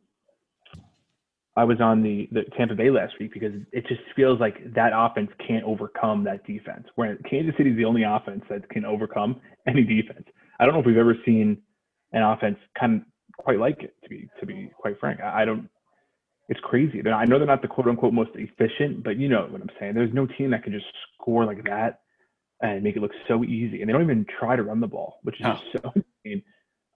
I 1.56 1.64
was 1.64 1.80
on 1.80 2.02
the 2.02 2.28
the 2.32 2.42
Tampa 2.56 2.74
Bay 2.74 2.90
last 2.90 3.14
week 3.18 3.32
because 3.32 3.54
it 3.72 3.86
just 3.86 4.02
feels 4.14 4.38
like 4.38 4.74
that 4.74 4.92
offense 4.94 5.30
can't 5.46 5.64
overcome 5.64 6.24
that 6.24 6.46
defense. 6.46 6.86
Where 6.96 7.16
Kansas 7.28 7.54
City 7.56 7.70
is 7.70 7.76
the 7.76 7.86
only 7.86 8.02
offense 8.02 8.44
that 8.50 8.68
can 8.68 8.84
overcome 8.84 9.40
any 9.66 9.82
defense. 9.82 10.26
I 10.60 10.64
don't 10.64 10.74
know 10.74 10.80
if 10.80 10.86
we've 10.86 10.98
ever 10.98 11.16
seen 11.24 11.58
an 12.12 12.22
offense 12.22 12.58
kind 12.78 13.00
of 13.00 13.02
quite 13.38 13.58
like 13.58 13.82
it. 13.82 13.94
To 14.02 14.08
be 14.10 14.28
to 14.40 14.46
be 14.46 14.70
quite 14.78 15.00
frank, 15.00 15.20
I, 15.20 15.42
I 15.42 15.44
don't. 15.46 15.68
It's 16.48 16.60
crazy. 16.60 17.02
I 17.08 17.24
know 17.24 17.38
they're 17.38 17.46
not 17.46 17.62
the 17.62 17.68
quote 17.68 17.88
unquote 17.88 18.12
most 18.12 18.30
efficient, 18.34 19.02
but 19.02 19.16
you 19.16 19.28
know 19.28 19.48
what 19.50 19.60
I'm 19.60 19.70
saying. 19.80 19.94
There's 19.94 20.14
no 20.14 20.26
team 20.26 20.50
that 20.50 20.62
can 20.62 20.72
just 20.72 20.86
score 21.14 21.44
like 21.44 21.64
that 21.64 22.00
and 22.60 22.84
make 22.84 22.96
it 22.96 23.02
look 23.02 23.12
so 23.26 23.44
easy, 23.44 23.80
and 23.80 23.88
they 23.88 23.92
don't 23.92 24.02
even 24.02 24.26
try 24.38 24.56
to 24.56 24.62
run 24.62 24.80
the 24.80 24.86
ball, 24.86 25.20
which 25.22 25.40
is 25.40 25.46
so 25.72 25.92
insane. 26.24 26.42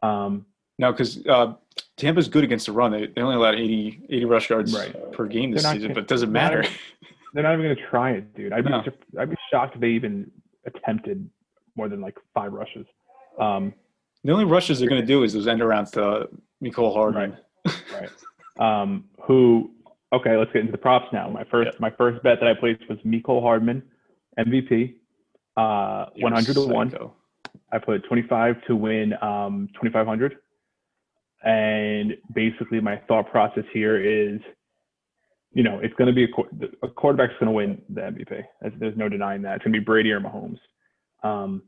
Um, 0.02 0.46
No, 0.80 0.92
because 0.92 1.24
uh, 1.26 1.52
Tampa's 1.98 2.26
good 2.26 2.42
against 2.42 2.64
the 2.64 2.72
run. 2.72 2.90
They, 2.90 3.06
they 3.08 3.20
only 3.20 3.36
allowed 3.36 3.56
80, 3.56 4.06
80 4.08 4.24
rush 4.24 4.48
yards 4.48 4.74
Right. 4.74 5.12
per 5.12 5.26
game 5.26 5.50
this 5.50 5.62
season, 5.62 5.82
gonna- 5.82 5.94
but 5.94 6.00
it 6.04 6.08
doesn't 6.08 6.32
matter. 6.32 6.64
they're 7.34 7.42
not 7.42 7.52
even 7.52 7.66
going 7.66 7.76
to 7.76 7.86
try 7.90 8.12
it, 8.12 8.34
dude. 8.34 8.54
I'd 8.54 8.64
be, 8.64 8.70
No. 8.70 8.82
I'd 9.18 9.28
be 9.28 9.36
shocked 9.52 9.74
if 9.74 9.80
they 9.82 9.88
even 9.90 10.30
attempted 10.64 11.28
more 11.76 11.90
than 11.90 12.00
like 12.00 12.16
five 12.32 12.54
rushes. 12.54 12.86
Um, 13.38 13.74
The 14.24 14.32
only 14.32 14.46
rushes 14.46 14.80
they're 14.80 14.88
going 14.88 15.02
to 15.02 15.06
do 15.06 15.22
is 15.22 15.34
those 15.34 15.46
end 15.46 15.60
arounds 15.60 15.90
to 15.92 16.28
Mecole 16.64 16.94
Hardman. 16.94 17.36
right. 17.92 18.10
Um, 18.58 19.04
who? 19.22 19.72
Okay, 20.14 20.34
let's 20.38 20.50
get 20.52 20.60
into 20.60 20.72
the 20.72 20.78
props 20.78 21.12
now. 21.12 21.28
My 21.28 21.44
first, 21.44 21.72
Yeah. 21.72 21.78
my 21.78 21.90
first 21.90 22.22
bet 22.22 22.40
that 22.40 22.48
I 22.48 22.54
placed 22.54 22.88
was 22.88 22.98
Mecole 23.04 23.42
Hardman, 23.42 23.82
MVP, 24.38 24.94
uh, 25.58 26.06
one 26.20 26.32
hundred 26.32 26.54
to 26.54 26.66
one. 26.66 26.90
I 27.70 27.78
put 27.78 28.02
twenty 28.06 28.22
five 28.22 28.56
to 28.66 28.74
win 28.74 29.12
um, 29.22 29.68
twenty 29.74 29.92
five 29.92 30.06
hundred, 30.06 30.38
and 31.42 32.16
basically 32.34 32.80
my 32.80 32.96
thought 33.08 33.30
process 33.30 33.64
here 33.72 34.00
is, 34.00 34.40
you 35.52 35.62
know, 35.62 35.80
it's 35.82 35.94
going 35.94 36.08
to 36.08 36.14
be 36.14 36.24
a, 36.24 36.86
a 36.86 36.90
quarterback's 36.90 37.34
going 37.40 37.46
to 37.46 37.52
win 37.52 37.82
the 37.88 38.02
MVP. 38.02 38.42
There's, 38.78 38.96
no 38.96 39.08
denying 39.08 39.42
that. 39.42 39.56
It's 39.56 39.64
going 39.64 39.72
to 39.72 39.80
be 39.80 39.84
Brady 39.84 40.12
or 40.12 40.20
Mahomes. 40.20 40.58
Um, 41.22 41.62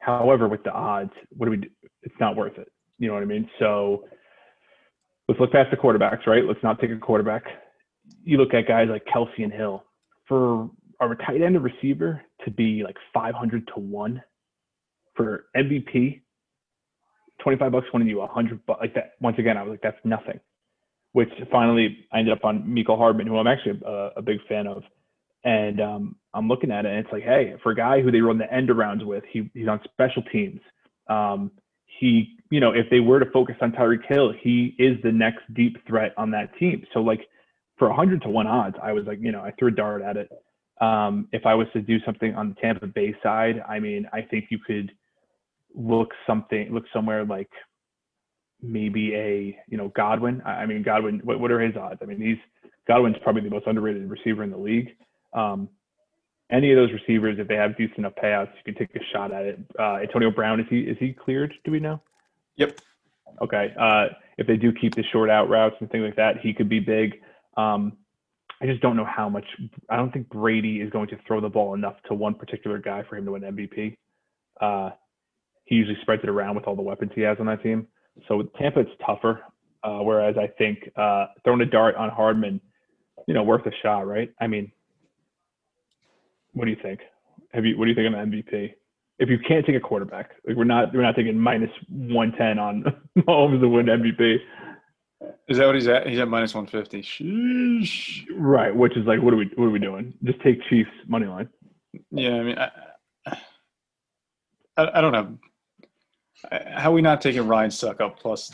however, 0.00 0.48
with 0.48 0.62
the 0.64 0.72
odds, 0.72 1.12
what 1.30 1.46
do 1.46 1.52
we 1.52 1.56
do? 1.58 1.68
It's 2.02 2.14
not 2.20 2.36
worth 2.36 2.58
it. 2.58 2.68
You 2.98 3.08
know 3.08 3.14
what 3.14 3.22
I 3.22 3.26
mean? 3.26 3.48
So 3.58 4.04
let's 5.28 5.40
look 5.40 5.52
past 5.52 5.70
the 5.70 5.76
quarterbacks, 5.76 6.26
right? 6.26 6.44
Let's 6.44 6.62
not 6.62 6.80
take 6.80 6.90
a 6.90 6.96
quarterback. 6.96 7.44
You 8.24 8.38
look 8.38 8.54
at 8.54 8.68
guys 8.68 8.88
like 8.90 9.04
Kelce 9.04 9.42
and 9.42 9.52
Hill. 9.52 9.82
For 10.28 10.68
a 11.00 11.14
tight 11.24 11.40
end 11.40 11.56
or 11.56 11.60
receiver 11.60 12.20
to 12.44 12.50
be 12.50 12.82
like 12.82 12.96
500 13.14 13.68
to 13.68 13.80
1 13.80 14.22
for 15.14 15.46
MVP, 15.56 16.20
25 17.42 17.72
bucks 17.72 17.86
winning 17.92 18.08
you 18.08 18.18
100 18.18 18.64
bucks. 18.66 18.80
Like 18.80 18.94
that. 18.94 19.12
Once 19.20 19.38
again, 19.38 19.56
I 19.56 19.62
was 19.62 19.70
like, 19.70 19.82
that's 19.82 19.98
nothing. 20.04 20.40
Which 21.12 21.30
finally 21.50 22.06
I 22.12 22.18
ended 22.18 22.32
up 22.32 22.44
on 22.44 22.62
Mecole 22.64 22.98
Hardman, 22.98 23.26
who 23.26 23.38
I'm 23.38 23.46
actually 23.46 23.80
a, 23.84 24.10
a 24.16 24.22
big 24.22 24.38
fan 24.48 24.66
of. 24.66 24.82
And 25.44 25.80
um, 25.80 26.16
I'm 26.34 26.48
looking 26.48 26.72
at 26.72 26.84
it, 26.84 26.88
and 26.90 26.98
it's 26.98 27.12
like, 27.12 27.22
hey, 27.22 27.54
for 27.62 27.70
a 27.70 27.76
guy 27.76 28.00
who 28.00 28.10
they 28.10 28.20
run 28.20 28.36
the 28.36 28.52
end 28.52 28.68
arounds 28.68 29.04
with, 29.04 29.22
he, 29.30 29.48
he's 29.54 29.68
on 29.68 29.80
special 29.92 30.22
teams. 30.32 30.60
Um, 31.08 31.52
he, 32.00 32.36
you 32.50 32.60
know, 32.60 32.72
if 32.72 32.86
they 32.90 33.00
were 33.00 33.20
to 33.20 33.30
focus 33.30 33.56
on 33.60 33.72
Tyreek 33.72 34.04
Hill, 34.08 34.32
he 34.40 34.74
is 34.78 34.96
the 35.02 35.12
next 35.12 35.42
deep 35.54 35.76
threat 35.86 36.12
on 36.16 36.30
that 36.32 36.56
team. 36.58 36.84
So 36.92 37.00
like 37.00 37.20
for 37.78 37.88
100 37.88 38.22
to 38.22 38.28
1 38.28 38.46
odds, 38.46 38.76
I 38.82 38.92
was 38.92 39.06
like, 39.06 39.18
you 39.20 39.32
know, 39.32 39.40
I 39.40 39.52
threw 39.52 39.68
a 39.68 39.72
dart 39.72 40.02
at 40.02 40.16
it. 40.16 40.30
Um, 40.80 41.28
if 41.32 41.46
I 41.46 41.54
was 41.54 41.66
to 41.72 41.80
do 41.80 41.98
something 42.04 42.34
on 42.34 42.50
the 42.50 42.54
Tampa 42.56 42.86
Bay 42.86 43.14
side, 43.22 43.62
I 43.68 43.78
mean, 43.78 44.06
I 44.12 44.22
think 44.22 44.46
you 44.50 44.58
could 44.58 44.92
look 45.76 46.10
something, 46.26 46.72
look 46.72 46.84
somewhere 46.92 47.24
like 47.24 47.50
maybe 48.62 49.14
a, 49.14 49.56
you 49.68 49.76
know, 49.76 49.92
Godwin. 49.94 50.42
I 50.44 50.62
I 50.62 50.66
mean, 50.66 50.82
Godwin, 50.82 51.20
what, 51.22 51.38
what 51.38 51.52
are 51.52 51.60
his 51.60 51.76
odds? 51.76 52.00
I 52.02 52.06
mean, 52.06 52.20
he's 52.20 52.38
Godwin's 52.88 53.16
probably 53.22 53.42
the 53.42 53.50
most 53.50 53.66
underrated 53.66 54.08
receiver 54.08 54.42
in 54.42 54.50
the 54.50 54.56
league. 54.56 54.96
Um, 55.32 55.68
any 56.50 56.70
of 56.70 56.76
those 56.76 56.92
receivers, 56.92 57.38
if 57.38 57.48
they 57.48 57.56
have 57.56 57.76
decent 57.76 57.98
enough 57.98 58.14
payouts, 58.22 58.50
you 58.64 58.72
can 58.72 58.74
take 58.74 58.94
a 58.94 59.04
shot 59.12 59.32
at 59.32 59.44
it. 59.44 59.58
Uh, 59.78 59.96
Antonio 59.96 60.30
Brown, 60.30 60.60
is 60.60 60.66
he 60.70 60.80
is 60.80 60.96
he 60.98 61.12
cleared? 61.12 61.52
Do 61.64 61.72
we 61.72 61.80
know? 61.80 62.00
Yep. 62.56 62.80
Okay. 63.42 63.74
Uh, 63.78 64.06
if 64.38 64.46
they 64.46 64.56
do 64.56 64.72
keep 64.72 64.94
the 64.94 65.02
short 65.12 65.28
out 65.28 65.48
routes 65.48 65.76
and 65.80 65.90
things 65.90 66.04
like 66.04 66.16
that, 66.16 66.40
he 66.40 66.52
could 66.52 66.68
be 66.68 66.80
big. 66.80 67.20
Um, 67.56 67.96
I 68.62 68.66
just 68.66 68.80
don't 68.80 68.96
know 68.96 69.04
how 69.04 69.28
much. 69.28 69.44
I 69.90 69.96
don't 69.96 70.12
think 70.12 70.28
Brady 70.28 70.80
is 70.80 70.90
going 70.90 71.08
to 71.08 71.18
throw 71.26 71.40
the 71.40 71.48
ball 71.48 71.74
enough 71.74 71.96
to 72.08 72.14
one 72.14 72.34
particular 72.34 72.78
guy 72.78 73.02
for 73.08 73.16
him 73.16 73.24
to 73.26 73.32
win 73.32 73.42
MVP. 73.42 73.96
Uh, 74.60 74.90
he 75.66 75.74
usually 75.74 75.98
spreads 76.00 76.22
it 76.22 76.30
around 76.30 76.54
with 76.54 76.64
all 76.64 76.74
the 76.74 76.82
weapons 76.82 77.12
he 77.14 77.20
has 77.22 77.36
on 77.38 77.46
that 77.46 77.62
team. 77.62 77.86
So 78.26 78.38
with 78.38 78.52
Tampa, 78.54 78.80
it's 78.80 78.90
tougher. 79.04 79.42
Uh, 79.84 79.98
whereas 79.98 80.36
I 80.38 80.46
think 80.46 80.90
uh, 80.96 81.26
throwing 81.44 81.60
a 81.60 81.66
dart 81.66 81.94
on 81.96 82.08
Hardman, 82.10 82.60
you 83.28 83.34
know, 83.34 83.42
worth 83.42 83.66
a 83.66 83.70
shot, 83.82 84.06
right? 84.06 84.32
I 84.40 84.46
mean, 84.46 84.72
what 86.54 86.64
do 86.64 86.70
you 86.70 86.78
think? 86.82 87.00
Have 87.52 87.64
you 87.64 87.78
what 87.78 87.84
do 87.84 87.90
you 87.90 87.94
think 87.94 88.12
on 88.14 88.30
MVP? 88.30 88.72
If 89.18 89.28
you 89.28 89.38
can't 89.38 89.64
take 89.64 89.76
a 89.76 89.80
quarterback, 89.80 90.30
like 90.46 90.56
we're 90.56 90.64
not 90.64 90.92
we're 90.92 91.02
not 91.02 91.14
taking 91.14 91.38
minus 91.38 91.70
one 91.88 92.32
ten 92.32 92.58
on 92.58 92.84
Mahomes 93.18 93.60
to 93.60 93.68
win 93.68 93.86
MVP, 93.86 94.38
Is 95.48 95.58
that 95.58 95.66
what 95.66 95.74
he's 95.74 95.86
at? 95.88 96.06
He's 96.06 96.18
at 96.18 96.28
minus 96.28 96.54
150. 96.54 97.02
Sheesh. 97.02 98.26
right? 98.34 98.74
Which 98.74 98.96
is 98.96 99.06
like, 99.06 99.22
what 99.22 99.32
are 99.34 99.36
we 99.36 99.50
what 99.54 99.66
are 99.66 99.70
we 99.70 99.78
doing? 99.78 100.14
Just 100.24 100.40
take 100.40 100.60
Chiefs 100.68 100.90
money 101.06 101.26
line. 101.26 101.48
Yeah, 102.10 102.34
I 102.34 102.42
mean, 102.42 102.58
I, 102.58 102.70
I, 104.76 104.98
I 104.98 105.00
don't 105.00 105.12
know. 105.12 105.38
How 106.50 106.90
are 106.90 106.94
we 106.94 107.02
not 107.02 107.20
taking 107.20 107.46
Ryan 107.46 107.70
Succop 107.70 108.16
plus 108.18 108.52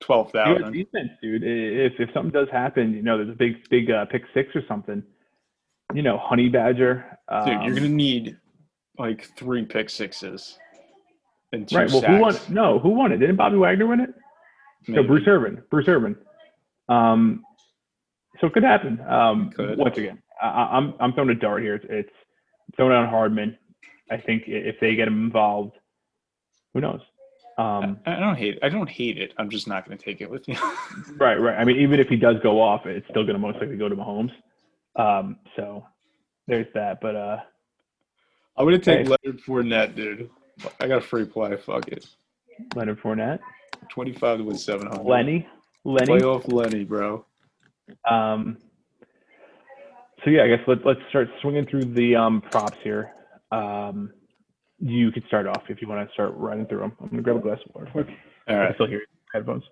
twelve 0.00 0.30
Your 0.34 0.70
defense, 0.70 1.10
dude. 1.22 1.42
If 1.44 2.00
if 2.00 2.12
something 2.12 2.32
does 2.32 2.48
happen, 2.50 2.92
you 2.92 3.02
know, 3.02 3.16
there's 3.18 3.30
a 3.30 3.36
big 3.36 3.68
big 3.70 3.90
uh, 3.90 4.04
pick 4.06 4.22
six 4.34 4.54
or 4.54 4.62
something. 4.66 5.02
You 5.94 6.02
know, 6.02 6.18
Honey 6.18 6.48
Badger. 6.48 7.18
Um, 7.28 7.44
Dude, 7.46 7.62
you're 7.62 7.74
gonna 7.74 7.88
need 7.88 8.36
like 8.98 9.30
three 9.36 9.64
pick 9.64 9.88
sixes 9.88 10.58
and 11.52 11.66
two 11.66 11.76
right. 11.76 11.90
Well, 11.90 12.00
sacks. 12.00 12.12
who 12.12 12.20
won? 12.20 12.36
No, 12.50 12.78
who 12.78 12.90
won 12.90 13.12
it? 13.12 13.18
Didn't 13.18 13.36
Bobby 13.36 13.56
Wagner 13.56 13.86
win 13.86 14.00
it? 14.00 14.10
No, 14.86 14.96
Maybe. 14.96 15.06
Bruce 15.08 15.26
Irvin. 15.26 15.62
Bruce 15.70 15.88
Irvin. 15.88 16.16
Um, 16.88 17.42
so 18.40 18.46
it 18.48 18.52
could 18.52 18.62
happen. 18.64 19.00
Um, 19.08 19.50
Could. 19.50 19.78
Once 19.78 19.96
again, 19.96 20.22
I, 20.42 20.46
I- 20.46 20.76
I'm 20.76 20.94
I'm 21.00 21.12
throwing 21.14 21.30
a 21.30 21.34
dart 21.34 21.62
here. 21.62 21.76
It's, 21.76 21.86
it's 21.88 22.12
throwing 22.76 22.92
on 22.92 23.08
Hardman. 23.08 23.56
I 24.10 24.16
think 24.18 24.44
if 24.46 24.76
they 24.80 24.94
get 24.94 25.08
him 25.08 25.24
involved, 25.24 25.77
who 26.74 26.80
knows? 26.80 27.00
Um, 27.58 27.98
I 28.06 28.16
I 28.16 28.20
don't 28.20 28.36
hate. 28.36 28.58
I 28.62 28.68
don't 28.68 28.88
hate 28.88 29.18
it. 29.18 29.32
I'm 29.36 29.50
just 29.50 29.66
not 29.66 29.84
gonna 29.84 29.96
take 29.98 30.20
it 30.20 30.30
with 30.30 30.46
me. 30.46 30.56
right, 31.18 31.36
right. 31.36 31.58
I 31.58 31.64
mean, 31.64 31.78
even 31.78 31.98
if 31.98 32.08
he 32.08 32.16
does 32.16 32.36
go 32.42 32.60
off, 32.60 32.86
it's 32.86 33.06
still 33.08 33.24
going 33.24 33.34
to 33.34 33.40
most 33.40 33.58
likely 33.58 33.76
go 33.76 33.88
to 33.88 33.96
Mahomes. 33.96 34.30
Um, 34.96 35.38
so 35.56 35.84
there's 36.46 36.66
that. 36.74 37.00
But 37.00 37.16
uh, 37.16 37.38
I'm 38.56 38.64
gonna 38.64 38.78
take 38.78 39.06
Hey. 39.06 39.16
Leonard 39.24 39.42
Fournette, 39.42 39.94
dude. 39.96 40.30
I 40.80 40.86
got 40.86 40.98
a 40.98 41.00
free 41.00 41.24
play. 41.24 41.56
Fuck 41.56 41.88
it. 41.88 42.06
Leonard 42.74 43.00
Fournette, 43.00 43.40
25 43.90 44.38
to 44.38 44.44
win 44.44 44.56
700. 44.56 45.04
Lenny, 45.04 45.46
Lenny. 45.84 46.06
Playoff 46.06 46.52
Lenny, 46.52 46.84
bro. 46.84 47.24
Um, 48.08 48.58
so 50.24 50.30
yeah, 50.30 50.42
I 50.44 50.48
guess 50.48 50.60
let, 50.66 50.84
let's 50.84 51.00
start 51.08 51.28
swinging 51.40 51.66
through 51.66 51.84
the 51.86 52.16
um, 52.16 52.40
props 52.40 52.78
here. 52.82 53.12
Um, 53.52 54.12
you 54.78 55.10
could 55.10 55.24
start 55.26 55.46
off 55.46 55.62
if 55.68 55.82
you 55.82 55.88
want 55.88 56.06
to 56.06 56.12
start 56.12 56.32
running 56.36 56.66
through 56.66 56.80
them. 56.80 56.92
I'm 57.00 57.08
gonna 57.08 57.22
grab 57.22 57.36
a 57.36 57.40
glass 57.40 57.58
of 57.66 57.74
water. 57.74 57.90
quick. 57.90 58.08
All 58.48 58.56
I 58.56 58.72
still 58.74 58.86
hear 58.86 59.02
headphones. 59.32 59.64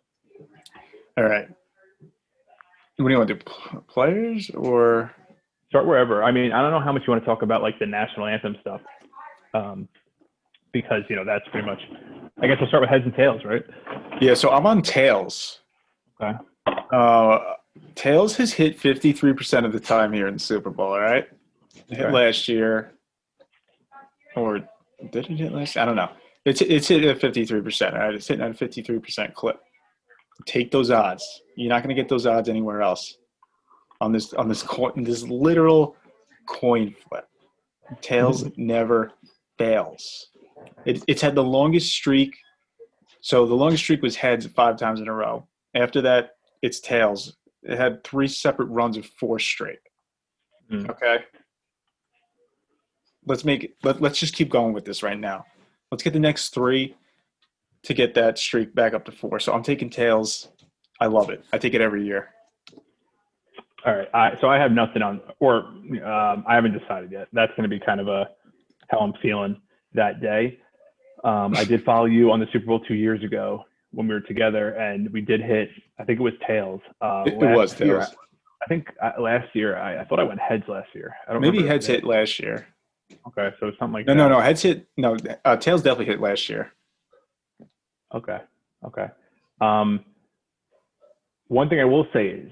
All 1.16 1.24
right. 1.24 1.48
What 2.96 3.08
do 3.08 3.12
you 3.12 3.18
want 3.18 3.28
to 3.28 3.34
do? 3.34 3.40
Players 3.88 4.50
or 4.50 5.14
Start 5.68 5.86
wherever. 5.86 6.22
I 6.22 6.30
mean, 6.30 6.52
I 6.52 6.62
don't 6.62 6.70
know 6.70 6.80
how 6.80 6.92
much 6.92 7.02
you 7.06 7.10
want 7.10 7.22
to 7.22 7.26
talk 7.26 7.42
about 7.42 7.60
like 7.60 7.78
the 7.78 7.86
national 7.86 8.26
anthem 8.26 8.56
stuff, 8.60 8.80
um, 9.52 9.88
because 10.72 11.02
you 11.10 11.16
know 11.16 11.24
that's 11.24 11.44
pretty 11.50 11.66
much. 11.66 11.80
I 12.40 12.46
guess 12.46 12.58
we'll 12.60 12.68
start 12.68 12.82
with 12.82 12.90
heads 12.90 13.04
and 13.04 13.14
tails, 13.14 13.42
right? 13.44 13.64
yeah? 14.20 14.34
So 14.34 14.50
I'm 14.50 14.64
on 14.64 14.80
tails. 14.80 15.60
Okay. 16.20 16.38
Uh, 16.92 17.38
tails 17.94 18.36
has 18.36 18.52
hit 18.52 18.78
53% 18.78 19.64
of 19.64 19.72
the 19.72 19.80
time 19.80 20.12
here 20.12 20.28
in 20.28 20.34
the 20.34 20.40
Super 20.40 20.70
Bowl. 20.70 20.92
All 20.92 21.00
right. 21.00 21.26
It 21.88 21.96
hit 21.96 22.12
last 22.12 22.46
year, 22.46 22.92
or 24.36 24.60
did 25.10 25.30
it 25.30 25.36
hit 25.36 25.52
last? 25.52 25.76
I 25.76 25.84
don't 25.84 25.96
know. 25.96 26.10
It's 26.44 26.60
it's 26.60 26.88
hit 26.88 27.04
at 27.04 27.18
53%. 27.18 27.92
All 27.92 27.98
right. 27.98 28.14
It's 28.14 28.28
hitting 28.28 28.44
at 28.44 28.50
a 28.50 28.54
53% 28.54 29.34
clip. 29.34 29.60
Take 30.44 30.70
those 30.70 30.90
odds. 30.90 31.42
You're 31.56 31.70
not 31.70 31.82
going 31.82 31.94
to 31.94 32.00
get 32.00 32.08
those 32.08 32.26
odds 32.26 32.48
anywhere 32.48 32.82
else 32.82 33.18
on 34.00 34.12
this 34.12 34.32
on 34.34 34.48
this 34.48 34.62
coin 34.62 35.02
this 35.02 35.22
literal 35.22 35.96
coin 36.46 36.94
flip. 37.08 37.26
Tails 38.00 38.44
never 38.56 39.12
fails. 39.58 40.28
It, 40.84 41.02
it's 41.06 41.22
had 41.22 41.34
the 41.34 41.44
longest 41.44 41.92
streak. 41.92 42.36
So 43.20 43.46
the 43.46 43.54
longest 43.54 43.82
streak 43.82 44.02
was 44.02 44.16
heads 44.16 44.46
five 44.46 44.76
times 44.76 45.00
in 45.00 45.08
a 45.08 45.12
row. 45.12 45.46
After 45.74 46.00
that, 46.02 46.36
it's 46.62 46.80
tails. 46.80 47.36
It 47.62 47.76
had 47.76 48.04
three 48.04 48.28
separate 48.28 48.66
runs 48.66 48.96
of 48.96 49.06
four 49.06 49.38
straight. 49.38 49.78
Hmm. 50.70 50.88
Okay. 50.90 51.18
Let's 53.26 53.44
make 53.44 53.64
it. 53.64 53.76
Let, 53.82 54.00
let's 54.00 54.18
just 54.18 54.34
keep 54.34 54.48
going 54.48 54.72
with 54.72 54.84
this 54.84 55.02
right 55.02 55.18
now. 55.18 55.44
Let's 55.90 56.02
get 56.02 56.12
the 56.12 56.20
next 56.20 56.54
three 56.54 56.96
to 57.82 57.94
get 57.94 58.14
that 58.14 58.38
streak 58.38 58.74
back 58.74 58.94
up 58.94 59.04
to 59.04 59.12
four. 59.12 59.38
So 59.40 59.52
I'm 59.52 59.62
taking 59.62 59.90
tails. 59.90 60.48
I 61.00 61.06
love 61.06 61.30
it. 61.30 61.44
I 61.52 61.58
take 61.58 61.74
it 61.74 61.80
every 61.80 62.04
year. 62.04 62.30
All 63.84 63.94
right. 63.94 64.08
I, 64.14 64.36
so 64.40 64.48
I 64.48 64.58
have 64.58 64.72
nothing 64.72 65.02
on, 65.02 65.20
or 65.38 65.58
um, 65.58 66.44
I 66.46 66.54
haven't 66.54 66.76
decided 66.76 67.12
yet. 67.12 67.28
That's 67.32 67.52
going 67.56 67.68
to 67.68 67.68
be 67.68 67.78
kind 67.78 68.00
of 68.00 68.08
a 68.08 68.30
how 68.88 68.98
I'm 68.98 69.12
feeling 69.22 69.60
that 69.94 70.20
day. 70.20 70.58
Um, 71.24 71.56
I 71.56 71.64
did 71.64 71.84
follow 71.84 72.06
you 72.06 72.30
on 72.30 72.40
the 72.40 72.46
Super 72.52 72.66
Bowl 72.66 72.80
two 72.80 72.94
years 72.94 73.22
ago 73.22 73.64
when 73.90 74.06
we 74.06 74.14
were 74.14 74.20
together, 74.20 74.70
and 74.70 75.10
we 75.12 75.20
did 75.20 75.40
hit. 75.40 75.70
I 75.98 76.04
think 76.04 76.20
it 76.20 76.22
was 76.22 76.34
tails. 76.46 76.80
Uh, 77.00 77.24
It, 77.26 77.36
was 77.36 77.78
year. 77.80 77.98
tails. 77.98 78.14
I 78.62 78.66
think 78.66 78.88
uh, 79.02 79.12
last 79.20 79.54
year. 79.54 79.76
I, 79.76 80.00
I 80.00 80.04
thought 80.04 80.20
I 80.20 80.24
went 80.24 80.40
heads 80.40 80.64
last 80.68 80.88
year. 80.94 81.14
I 81.28 81.32
don't 81.32 81.42
Maybe 81.42 81.66
heads 81.66 81.86
hit 81.86 82.04
last 82.04 82.40
year. 82.40 82.66
Okay, 83.28 83.54
so 83.60 83.70
something 83.78 83.92
like 83.92 84.06
No, 84.06 84.14
that. 84.14 84.18
no, 84.18 84.28
no. 84.28 84.40
Heads 84.40 84.62
hit. 84.62 84.86
No, 84.96 85.16
uh, 85.44 85.56
tails 85.56 85.82
definitely 85.82 86.06
hit 86.06 86.20
last 86.20 86.48
year. 86.48 86.72
Okay. 88.14 88.38
Okay. 88.84 89.06
Um, 89.60 90.04
one 91.48 91.68
thing 91.68 91.80
I 91.80 91.84
will 91.84 92.06
say 92.12 92.26
is 92.26 92.50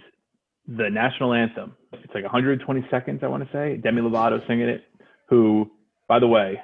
the 0.67 0.89
national 0.91 1.33
anthem. 1.33 1.77
It's 1.93 2.15
like 2.15 2.25
120 2.25 2.87
seconds, 2.91 3.21
I 3.23 3.27
want 3.29 3.45
to 3.45 3.53
say. 3.53 3.77
Demi 3.77 4.01
Lovato 4.03 4.45
singing 4.47 4.69
it. 4.69 4.85
Who, 5.29 5.71
by 6.09 6.19
the 6.19 6.27
way, 6.29 6.61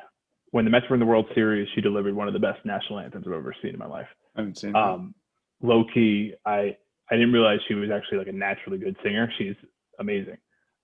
when 0.51 0.65
the 0.65 0.71
Mets 0.71 0.87
were 0.89 0.95
in 0.95 1.01
the 1.01 1.07
World 1.07 1.27
Series, 1.35 1.69
she 1.75 1.81
delivered 1.81 2.15
one 2.15 2.29
of 2.29 2.35
the 2.35 2.41
best 2.41 2.65
national 2.65 2.99
anthems 3.01 3.25
I've 3.27 3.33
ever 3.33 3.55
seen 3.63 3.73
in 3.73 3.79
my 3.79 3.87
life. 3.87 4.07
I 4.37 4.41
haven't 4.41 4.59
seen. 4.59 4.75
Um, 4.77 5.15
low 5.63 5.85
key, 5.93 6.35
I 6.47 6.77
I 7.11 7.17
didn't 7.17 7.33
realize 7.33 7.59
she 7.67 7.75
was 7.75 7.91
actually 7.91 8.19
like 8.19 8.29
a 8.29 8.33
naturally 8.33 8.79
good 8.79 8.97
singer. 9.03 9.31
She's 9.39 9.55
amazing. 9.99 10.37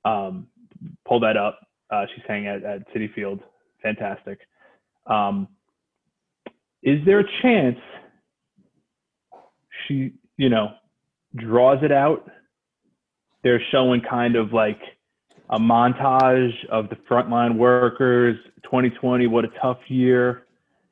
Um, 0.04 0.48
pull 1.06 1.20
that 1.20 1.36
up. 1.36 1.60
Uh, 1.90 2.05
she 2.14 2.22
sang 2.27 2.46
at, 2.46 2.64
at 2.64 2.94
Citi 2.94 3.12
Field. 3.14 3.40
Fantastic. 3.83 4.40
Um, 5.07 5.49
is 6.83 7.05
there 7.05 7.20
a 7.20 7.25
chance 7.42 7.79
she, 9.87 10.14
you 10.37 10.49
know, 10.49 10.68
draws 11.37 11.83
it 11.83 11.92
out? 11.92 12.31
They're 13.42 13.62
showing 13.70 14.01
kind 14.01 14.37
of 14.37 14.53
like 14.53 14.81
a 15.51 15.59
montage 15.59 16.53
of 16.70 16.88
the 16.88 16.96
frontline 17.09 17.57
workers. 17.57 18.37
2020, 18.64 19.29
what 19.29 19.44
a 19.44 19.49
tough 19.62 19.79
year. 19.88 20.44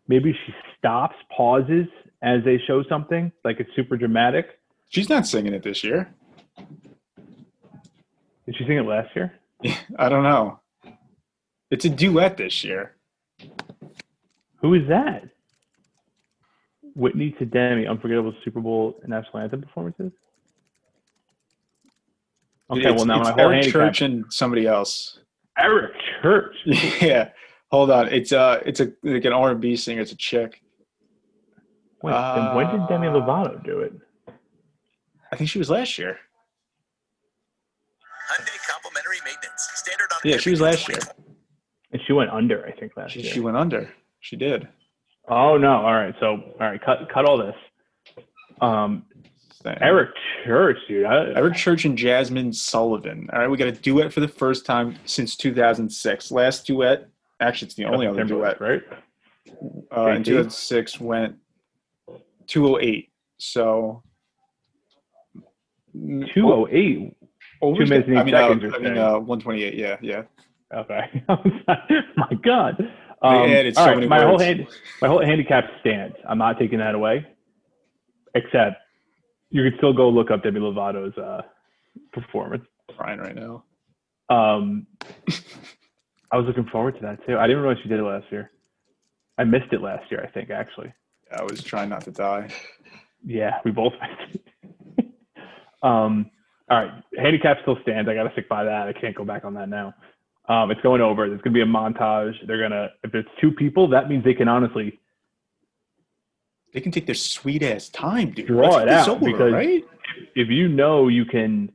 Maybe 0.06 0.32
she 0.32 0.52
stops, 0.78 1.16
pauses 1.36 1.86
as 2.22 2.44
they 2.44 2.58
show 2.66 2.82
something, 2.88 3.32
like 3.44 3.58
it's 3.58 3.70
super 3.74 3.96
dramatic. 3.96 4.46
She's 4.90 5.08
not 5.08 5.26
singing 5.26 5.54
it 5.54 5.62
this 5.62 5.82
year. 5.82 6.14
Did 8.46 8.56
she 8.56 8.64
sing 8.64 8.78
it 8.78 8.86
last 8.86 9.14
year? 9.16 9.32
I 9.98 10.08
don't 10.08 10.22
know. 10.22 10.60
It's 11.74 11.84
a 11.84 11.90
duet 11.90 12.36
this 12.36 12.62
year. 12.62 12.94
Who 14.60 14.74
is 14.74 14.86
that? 14.88 15.28
Whitney 16.94 17.32
to 17.40 17.44
Demi, 17.44 17.88
unforgettable 17.88 18.32
Super 18.44 18.60
Bowl 18.60 19.00
national 19.04 19.38
anthem 19.38 19.60
performances. 19.60 20.12
Okay, 22.70 22.90
it's, 22.90 22.94
well 22.96 23.06
now 23.06 23.20
it's 23.20 23.30
my 23.30 23.32
whole 23.32 23.50
Eric 23.50 23.64
handicap. 23.64 23.72
Church 23.72 24.02
and 24.02 24.24
somebody 24.32 24.68
else. 24.68 25.18
Eric 25.58 25.94
Church. 26.22 26.54
yeah, 26.64 27.30
hold 27.72 27.90
on. 27.90 28.06
It's 28.06 28.30
uh, 28.30 28.60
it's 28.64 28.78
a 28.78 28.92
like 29.02 29.24
an 29.24 29.32
R 29.32 29.50
and 29.50 29.60
B 29.60 29.74
singer. 29.74 30.00
It's 30.00 30.12
a 30.12 30.16
chick. 30.16 30.62
Wait, 32.04 32.12
then 32.12 32.54
when 32.54 32.70
did 32.70 32.86
Demi 32.86 33.08
Uh, 33.08 33.14
Lovato 33.14 33.64
do 33.64 33.80
it? 33.80 33.94
I 35.32 35.36
think 35.36 35.50
she 35.50 35.58
was 35.58 35.70
last 35.70 35.98
year. 35.98 36.18
Hyundai 38.30 38.58
complimentary 38.70 39.18
maintenance. 39.24 39.68
Standard 39.74 40.12
on 40.12 40.20
Yeah, 40.22 40.36
she 40.36 40.50
was 40.50 40.60
last 40.60 40.88
year. 40.88 40.98
And 41.94 42.02
she 42.06 42.12
went 42.12 42.28
under, 42.30 42.66
I 42.66 42.72
think, 42.72 42.96
last 42.96 43.12
She, 43.12 43.20
year. 43.22 43.32
she 43.32 43.38
went 43.40 43.56
under. 43.56 43.88
She 44.20 44.34
did. 44.36 44.68
Oh 45.28 45.56
no! 45.56 45.70
All 45.76 45.94
right, 45.94 46.14
so 46.20 46.26
all 46.26 46.54
right, 46.60 46.82
cut 46.84 47.08
cut 47.12 47.24
all 47.24 47.38
this. 47.38 47.54
Um. 48.60 49.06
Eric 49.80 50.10
Church, 50.44 50.76
dude. 50.88 51.06
I, 51.06 51.32
Eric 51.36 51.54
Church 51.54 51.86
and 51.86 51.96
Jazmine 51.96 52.54
Sullivan. 52.54 53.30
All 53.32 53.38
right, 53.38 53.48
we 53.48 53.56
got 53.56 53.68
a 53.68 53.72
duet 53.72 54.12
for 54.12 54.20
the 54.20 54.28
first 54.28 54.66
time 54.66 54.96
since 55.06 55.36
2006. 55.36 56.30
Last 56.30 56.66
duet, 56.66 57.08
actually, 57.40 57.66
it's 57.68 57.74
the 57.74 57.86
only 57.86 58.06
other 58.06 58.24
duet. 58.24 58.60
right? 58.60 58.82
Uh, 59.96 60.08
in 60.10 60.22
2006 60.22 61.00
went 61.00 61.36
208. 62.46 63.08
So 63.38 64.02
mm, 65.96 66.34
Two 66.34 66.52
oh 66.52 66.68
eight. 66.70 67.16
over- 67.62 67.78
two 67.82 67.86
minutes 67.88 68.08
and 68.08 68.18
I 68.18 68.24
mean, 68.24 68.34
uh, 68.34 68.38
I 68.74 68.78
mean, 68.78 68.98
uh, 68.98 69.12
128. 69.18 69.74
Yeah, 69.74 69.96
yeah. 70.02 70.22
Okay. 70.74 71.22
My 72.16 72.30
God. 72.44 72.80
Um, 73.22 73.36
all 73.36 73.72
so 73.72 73.86
right, 73.86 74.08
my 74.08 74.22
whole 74.22 74.38
hand, 74.38 74.66
my 75.00 75.08
whole 75.08 75.24
handicap 75.24 75.64
stands. 75.80 76.14
I'm 76.28 76.36
not 76.36 76.58
taking 76.58 76.78
that 76.78 76.94
away. 76.94 77.26
Except 78.34 78.76
you 79.50 79.62
could 79.62 79.78
still 79.78 79.94
go 79.94 80.10
look 80.10 80.30
up 80.30 80.42
Demi 80.42 80.60
Lovato's 80.60 81.16
uh, 81.16 81.42
performance. 82.12 82.64
Crying 82.96 83.20
right 83.20 83.34
now. 83.34 83.64
Um, 84.28 84.86
I 86.30 86.36
was 86.36 86.46
looking 86.46 86.66
forward 86.66 86.96
to 86.96 87.00
that 87.02 87.24
too. 87.26 87.38
I 87.38 87.46
didn't 87.46 87.62
realize 87.62 87.80
she 87.82 87.88
did 87.88 88.00
it 88.00 88.02
last 88.02 88.26
year. 88.30 88.50
I 89.38 89.44
missed 89.44 89.72
it 89.72 89.80
last 89.80 90.10
year. 90.10 90.22
I 90.22 90.30
think 90.30 90.50
actually. 90.50 90.92
I 91.32 91.42
was 91.44 91.62
trying 91.62 91.88
not 91.88 92.02
to 92.04 92.10
die. 92.10 92.50
Yeah, 93.24 93.58
we 93.64 93.70
both 93.70 93.94
um, 95.82 96.30
all 96.70 96.84
right, 96.84 96.90
handicap 97.16 97.58
still 97.62 97.78
stands. 97.82 98.08
I 98.08 98.14
got 98.14 98.24
to 98.24 98.32
stick 98.32 98.48
by 98.48 98.64
that. 98.64 98.86
I 98.88 98.92
can't 98.92 99.14
go 99.14 99.24
back 99.24 99.44
on 99.44 99.54
that 99.54 99.68
now. 99.68 99.94
Um, 100.48 100.70
it's 100.70 100.80
going 100.82 101.00
over. 101.00 101.28
There's 101.28 101.40
going 101.40 101.54
to 101.54 101.58
be 101.58 101.62
a 101.62 101.66
montage. 101.66 102.34
They're 102.46 102.60
gonna 102.60 102.90
if 103.02 103.14
it's 103.14 103.28
two 103.40 103.50
people, 103.52 103.88
that 103.88 104.08
means 104.08 104.24
they 104.24 104.34
can 104.34 104.46
honestly 104.48 104.98
They 106.74 106.80
can 106.80 106.92
take 106.92 107.06
their 107.06 107.14
sweet 107.14 107.62
ass 107.62 107.88
time, 107.88 108.32
dude. 108.32 108.46
Draw 108.48 108.68
Let's 108.68 108.82
it 108.82 108.88
out, 108.90 109.08
over, 109.08 109.24
because- 109.24 109.52
right? 109.52 109.84
if 110.34 110.48
you 110.48 110.68
know 110.68 111.08
you 111.08 111.24
can. 111.24 111.72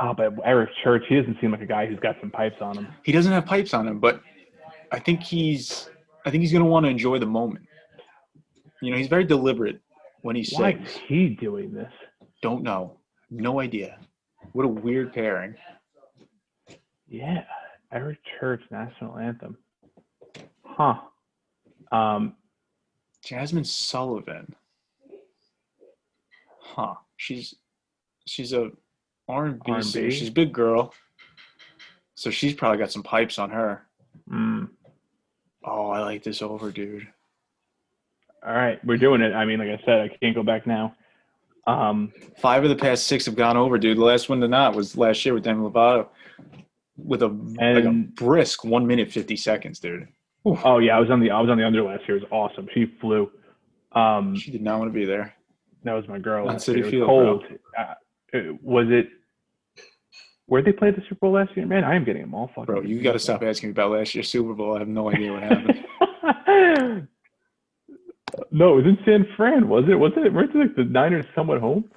Oh, 0.00 0.14
but 0.14 0.32
Eric 0.44 0.70
Church, 0.84 1.02
he 1.08 1.16
doesn't 1.16 1.40
seem 1.40 1.50
like 1.50 1.60
a 1.60 1.66
guy 1.66 1.86
who's 1.86 1.98
got 1.98 2.16
some 2.20 2.30
pipes 2.30 2.56
on 2.60 2.76
him. 2.78 2.88
He 3.04 3.10
doesn't 3.12 3.32
have 3.32 3.46
pipes 3.46 3.74
on 3.74 3.86
him, 3.88 3.98
but 4.00 4.20
I 4.92 4.98
think 4.98 5.22
he's 5.22 5.88
I 6.24 6.30
think 6.30 6.42
he's 6.42 6.52
gonna 6.52 6.64
want 6.64 6.84
to 6.86 6.90
enjoy 6.90 7.18
the 7.18 7.26
moment. 7.26 7.64
You 8.82 8.90
know, 8.92 8.96
he's 8.96 9.08
very 9.08 9.24
deliberate 9.24 9.80
when 10.22 10.36
he 10.36 10.44
Why 10.56 10.72
sings. 10.72 10.88
is 10.90 10.96
he 11.08 11.28
doing 11.30 11.72
this? 11.72 11.92
Don't 12.42 12.62
know. 12.62 12.96
No 13.30 13.60
idea. 13.60 13.98
What 14.52 14.64
a 14.64 14.68
weird 14.68 15.12
pairing. 15.12 15.54
Yeah, 17.08 17.44
Eric 17.92 18.18
Church 18.38 18.62
national 18.70 19.16
anthem. 19.18 19.56
Huh. 20.64 21.00
Um, 21.90 22.34
Jazmine 23.24 23.66
Sullivan. 23.66 24.54
Huh. 26.60 26.94
She's 27.16 27.54
she's 28.26 28.52
a 28.52 28.70
R&B, 29.28 29.58
R&B? 29.72 29.82
singer. 29.82 30.10
She's 30.10 30.28
a 30.28 30.32
big 30.32 30.52
girl. 30.52 30.92
So 32.14 32.30
she's 32.30 32.54
probably 32.54 32.78
got 32.78 32.92
some 32.92 33.02
pipes 33.02 33.38
on 33.38 33.50
her. 33.50 33.82
mm, 34.30 34.68
Oh, 35.64 35.90
I 35.90 36.00
like 36.00 36.22
this 36.22 36.42
over, 36.42 36.70
dude. 36.70 37.06
all 38.46 38.52
right, 38.54 38.82
we're 38.84 38.96
doing 38.96 39.20
it. 39.20 39.32
I 39.34 39.44
mean, 39.44 39.58
like 39.58 39.68
I 39.68 39.82
said, 39.84 40.00
I 40.00 40.08
can't 40.08 40.34
go 40.34 40.42
back 40.42 40.66
now. 40.66 40.94
Um, 41.66 42.12
Five 42.38 42.64
of 42.64 42.70
the 42.70 42.76
past 42.76 43.06
six 43.06 43.26
have 43.26 43.36
gone 43.36 43.56
over, 43.56 43.78
dude. 43.78 43.98
The 43.98 44.04
last 44.04 44.28
one 44.28 44.40
to 44.40 44.48
not 44.48 44.74
was 44.74 44.96
last 44.96 45.24
year 45.24 45.34
with 45.34 45.44
Demi 45.44 45.62
Lovato 45.68 46.08
with 46.98 47.22
a 47.22 47.28
like 47.28 47.84
a 47.84 47.92
brisk 47.92 48.64
one 48.64 48.86
minute 48.86 49.10
fifty 49.10 49.36
seconds, 49.36 49.78
dude. 49.78 50.08
oh 50.44 50.78
yeah, 50.78 50.96
I 50.96 51.00
was 51.00 51.10
on 51.10 51.20
the 51.20 51.30
I 51.30 51.40
was 51.40 51.48
on 51.50 51.56
the 51.58 51.64
under 51.64 51.82
last 51.82 52.02
year. 52.08 52.18
It 52.18 52.22
was 52.22 52.30
awesome. 52.32 52.68
She 52.74 52.86
flew. 53.00 53.30
Um, 53.92 54.36
She 54.36 54.50
did 54.50 54.62
not 54.62 54.78
want 54.78 54.90
to 54.92 54.94
be 54.98 55.04
there. 55.06 55.34
that 55.84 55.92
was 55.94 56.06
my 56.08 56.18
girl. 56.18 56.46
Last 56.46 56.66
City. 56.66 56.80
It 56.80 56.84
was 56.84 56.90
Field, 56.90 57.06
cold. 57.08 57.44
Uh, 57.78 57.94
it- 58.32 58.62
was 58.62 58.86
it? 58.90 59.08
Where 60.46 60.62
they 60.62 60.72
play 60.72 60.90
the 60.90 61.02
Super 61.02 61.16
Bowl 61.20 61.32
last 61.32 61.54
year? 61.56 61.66
Man, 61.66 61.84
I 61.84 61.94
am 61.94 62.04
getting 62.04 62.22
them 62.22 62.34
all 62.34 62.48
fucking. 62.48 62.64
Bro, 62.64 62.80
you 62.82 63.02
got 63.02 63.12
to 63.12 63.18
stop 63.18 63.42
asking 63.42 63.68
me 63.68 63.72
about 63.72 63.90
last 63.90 64.14
year's 64.14 64.30
Super 64.30 64.54
Bowl. 64.54 64.76
I 64.76 64.78
have 64.78 64.88
no 64.88 65.10
idea 65.10 65.30
what 65.32 65.42
happened. 65.42 65.84
no, 68.50 68.72
it 68.72 68.76
was 68.76 68.84
in 68.86 68.98
San 69.04 69.26
Fran, 69.36 69.68
was 69.68 69.84
it? 69.90 69.94
Was 69.94 70.12
it? 70.16 70.32
Weren't 70.32 70.54
it 70.54 70.58
like 70.58 70.74
the 70.76 70.84
Niners 70.84 71.26
somewhat 71.34 71.60
home? 71.60 71.90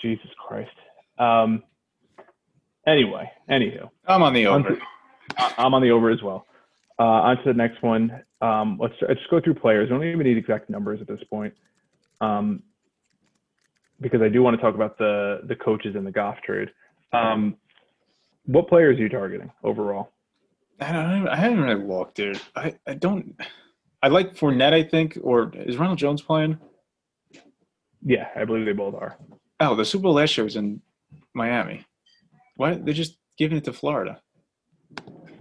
Jesus 0.00 0.30
Christ. 0.46 0.70
Um. 1.18 1.62
Anyway, 2.86 3.30
anywho, 3.50 3.90
I'm 4.06 4.22
on 4.22 4.32
the 4.32 4.46
over. 4.46 4.78
I- 5.38 5.54
I'm 5.58 5.74
on 5.74 5.82
the 5.82 5.90
over 5.90 6.10
as 6.10 6.22
well. 6.22 6.46
Uh, 6.98 7.02
on 7.02 7.36
to 7.38 7.42
the 7.44 7.52
next 7.54 7.82
one. 7.82 8.22
Um, 8.40 8.78
let's, 8.80 8.94
let's 9.06 9.18
just 9.20 9.30
go 9.30 9.40
through 9.40 9.54
players. 9.54 9.90
We 9.90 9.96
don't 9.96 10.04
even 10.06 10.22
need 10.26 10.36
exact 10.38 10.70
numbers 10.70 11.00
at 11.00 11.08
this 11.08 11.20
point, 11.28 11.52
um, 12.20 12.62
because 14.00 14.22
I 14.22 14.28
do 14.28 14.42
want 14.42 14.56
to 14.56 14.62
talk 14.62 14.74
about 14.74 14.96
the 14.98 15.40
the 15.44 15.56
coaches 15.56 15.96
in 15.96 16.04
the 16.04 16.12
golf 16.12 16.36
trade. 16.44 16.70
Um, 17.12 17.56
what 18.46 18.68
players 18.68 18.98
are 18.98 19.02
you 19.02 19.08
targeting 19.08 19.50
overall? 19.64 20.12
I 20.80 20.92
don't. 20.92 21.28
I 21.28 21.36
haven't 21.36 21.60
really 21.60 21.82
looked, 21.84 22.16
dude. 22.16 22.40
I, 22.54 22.74
I 22.86 22.94
don't. 22.94 23.38
I 24.02 24.08
like 24.08 24.36
Fournette. 24.36 24.72
I 24.74 24.82
think, 24.82 25.18
or 25.22 25.50
is 25.54 25.76
Ronald 25.78 25.98
Jones 25.98 26.22
playing? 26.22 26.58
Yeah, 28.04 28.28
I 28.36 28.44
believe 28.44 28.66
they 28.66 28.72
both 28.72 28.94
are. 28.94 29.16
Oh, 29.58 29.74
the 29.74 29.84
Super 29.84 30.02
Bowl 30.04 30.12
last 30.14 30.36
year 30.36 30.44
was 30.44 30.56
in 30.56 30.80
Miami. 31.34 31.84
Why 32.56 32.74
they're 32.74 32.94
just 32.94 33.18
giving 33.38 33.58
it 33.58 33.64
to 33.64 33.72
Florida? 33.72 34.20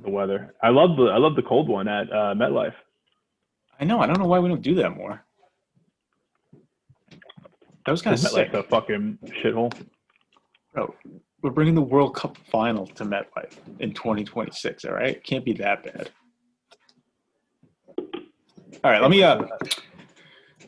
The 0.04 0.10
weather. 0.10 0.54
I 0.62 0.70
love 0.70 0.98
the 0.98 1.06
I 1.06 1.18
love 1.18 1.36
the 1.36 1.42
cold 1.42 1.68
one 1.68 1.88
at 1.88 2.12
uh, 2.12 2.36
MetLife. 2.36 2.76
I 3.80 3.86
know. 3.86 4.00
I 4.00 4.06
don't 4.06 4.20
know 4.20 4.28
why 4.28 4.40
we 4.40 4.50
don't 4.50 4.62
do 4.62 4.76
that 4.76 4.96
more. 4.96 5.24
That 7.86 7.92
was 7.92 8.02
kind 8.02 8.14
of 8.14 8.20
sick. 8.20 8.52
MetLife's 8.52 8.56
a 8.56 8.64
fucking 8.64 9.20
shithole. 9.44 9.74
Bro, 10.74 10.94
we're 11.42 11.52
bringing 11.52 11.76
the 11.76 11.82
World 11.82 12.16
Cup 12.16 12.38
final 12.52 12.88
to 12.88 13.06
MetLife 13.06 13.58
in 13.80 13.94
2026. 13.94 14.86
All 14.86 14.94
right, 14.94 15.24
can't 15.24 15.46
be 15.46 15.54
that 15.54 15.84
bad. 15.84 16.10
All 18.84 18.92
right, 18.92 19.02
let 19.02 19.10
me. 19.10 19.24
Uh, 19.24 19.44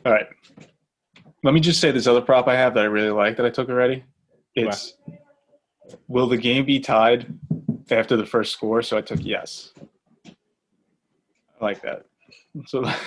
all 0.06 0.12
right, 0.12 0.26
let 1.44 1.54
me 1.54 1.60
just 1.60 1.80
say 1.80 1.90
this 1.90 2.06
other 2.06 2.20
prop 2.20 2.48
I 2.48 2.54
have 2.54 2.74
that 2.74 2.84
I 2.84 2.86
really 2.86 3.10
like 3.10 3.36
that 3.36 3.46
I 3.46 3.50
took 3.50 3.68
already. 3.68 4.04
It's 4.54 4.94
will 6.06 6.26
the 6.26 6.36
game 6.36 6.64
be 6.64 6.80
tied 6.80 7.32
after 7.90 8.16
the 8.16 8.26
first 8.26 8.52
score? 8.52 8.82
So 8.82 8.96
I 8.96 9.00
took 9.00 9.20
yes. 9.22 9.72
I 10.26 10.34
like 11.60 11.82
that. 11.82 12.06
So 12.66 12.84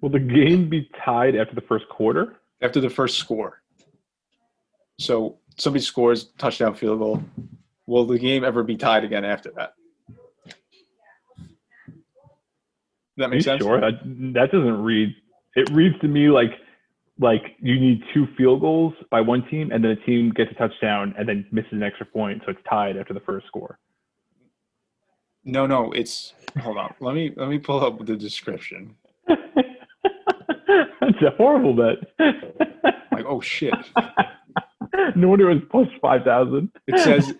Will 0.00 0.10
the 0.10 0.20
game 0.20 0.68
be 0.68 0.88
tied 1.04 1.34
after 1.34 1.54
the 1.54 1.60
first 1.60 1.88
quarter? 1.88 2.36
after 2.60 2.80
the 2.80 2.90
first 2.90 3.18
score. 3.18 3.62
So 4.98 5.38
somebody 5.56 5.84
scores 5.84 6.24
touchdown 6.38 6.74
field 6.74 6.98
goal. 6.98 7.22
Will 7.86 8.04
the 8.04 8.18
game 8.18 8.44
ever 8.44 8.64
be 8.64 8.76
tied 8.76 9.04
again 9.04 9.24
after 9.24 9.52
that? 9.52 9.74
That 13.16 13.30
makes 13.30 13.44
sense. 13.44 13.62
sure? 13.62 13.80
That, 13.80 14.00
that 14.34 14.50
doesn't 14.50 14.82
read. 14.82 15.14
It 15.54 15.70
reads 15.70 15.98
to 16.00 16.08
me 16.08 16.28
like 16.30 16.58
like 17.20 17.56
you 17.60 17.78
need 17.80 18.02
two 18.14 18.26
field 18.36 18.60
goals 18.60 18.94
by 19.10 19.20
one 19.20 19.44
team, 19.50 19.70
and 19.72 19.82
then 19.82 19.90
a 19.92 19.96
team 20.06 20.30
gets 20.30 20.50
a 20.52 20.54
touchdown 20.54 21.14
and 21.18 21.28
then 21.28 21.46
misses 21.52 21.72
an 21.72 21.82
extra 21.82 22.06
point, 22.06 22.42
so 22.44 22.52
it's 22.52 22.60
tied 22.68 22.96
after 22.96 23.12
the 23.14 23.20
first 23.20 23.46
score. 23.46 23.78
No, 25.44 25.66
no, 25.66 25.92
it's 25.92 26.34
hold 26.60 26.76
on. 26.78 26.94
Let 27.00 27.14
me 27.14 27.32
let 27.36 27.48
me 27.48 27.58
pull 27.58 27.84
up 27.84 28.04
the 28.04 28.16
description. 28.16 28.94
That's 29.28 31.22
a 31.22 31.30
horrible 31.36 31.74
bet. 31.74 31.98
Like, 33.10 33.24
oh 33.26 33.40
shit. 33.40 33.74
no 35.16 35.28
wonder 35.28 35.50
it 35.50 35.54
was 35.54 35.62
plus 35.72 35.88
five 36.00 36.22
thousand. 36.22 36.70
It 36.86 37.00
says 37.00 37.26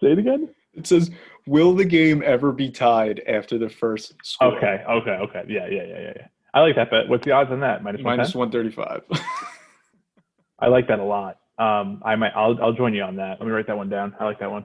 Say 0.00 0.12
it 0.12 0.18
again. 0.18 0.48
it 0.72 0.86
says 0.86 1.10
will 1.50 1.74
the 1.74 1.84
game 1.84 2.22
ever 2.24 2.52
be 2.52 2.70
tied 2.70 3.20
after 3.26 3.58
the 3.58 3.68
first 3.68 4.14
score? 4.22 4.56
Okay, 4.56 4.84
okay, 4.88 5.10
okay. 5.10 5.42
Yeah, 5.48 5.66
yeah, 5.66 5.82
yeah, 5.82 5.98
yeah, 5.98 6.12
yeah. 6.16 6.26
I 6.54 6.60
like 6.60 6.76
that 6.76 6.90
bet. 6.90 7.08
What's 7.08 7.24
the 7.24 7.32
odds 7.32 7.50
on 7.50 7.60
that? 7.60 7.82
Minus 7.82 8.02
one. 8.02 8.16
Minus 8.16 8.34
135. 8.34 9.02
I 10.60 10.68
like 10.68 10.86
that 10.88 11.00
a 11.00 11.04
lot. 11.04 11.38
Um, 11.58 12.00
I 12.04 12.14
might. 12.16 12.32
I'll. 12.36 12.56
I'll 12.62 12.72
join 12.72 12.94
you 12.94 13.02
on 13.02 13.16
that. 13.16 13.40
Let 13.40 13.46
me 13.46 13.52
write 13.52 13.66
that 13.66 13.76
one 13.76 13.88
down. 13.88 14.14
I 14.20 14.24
like 14.24 14.38
that 14.38 14.50
one. 14.50 14.64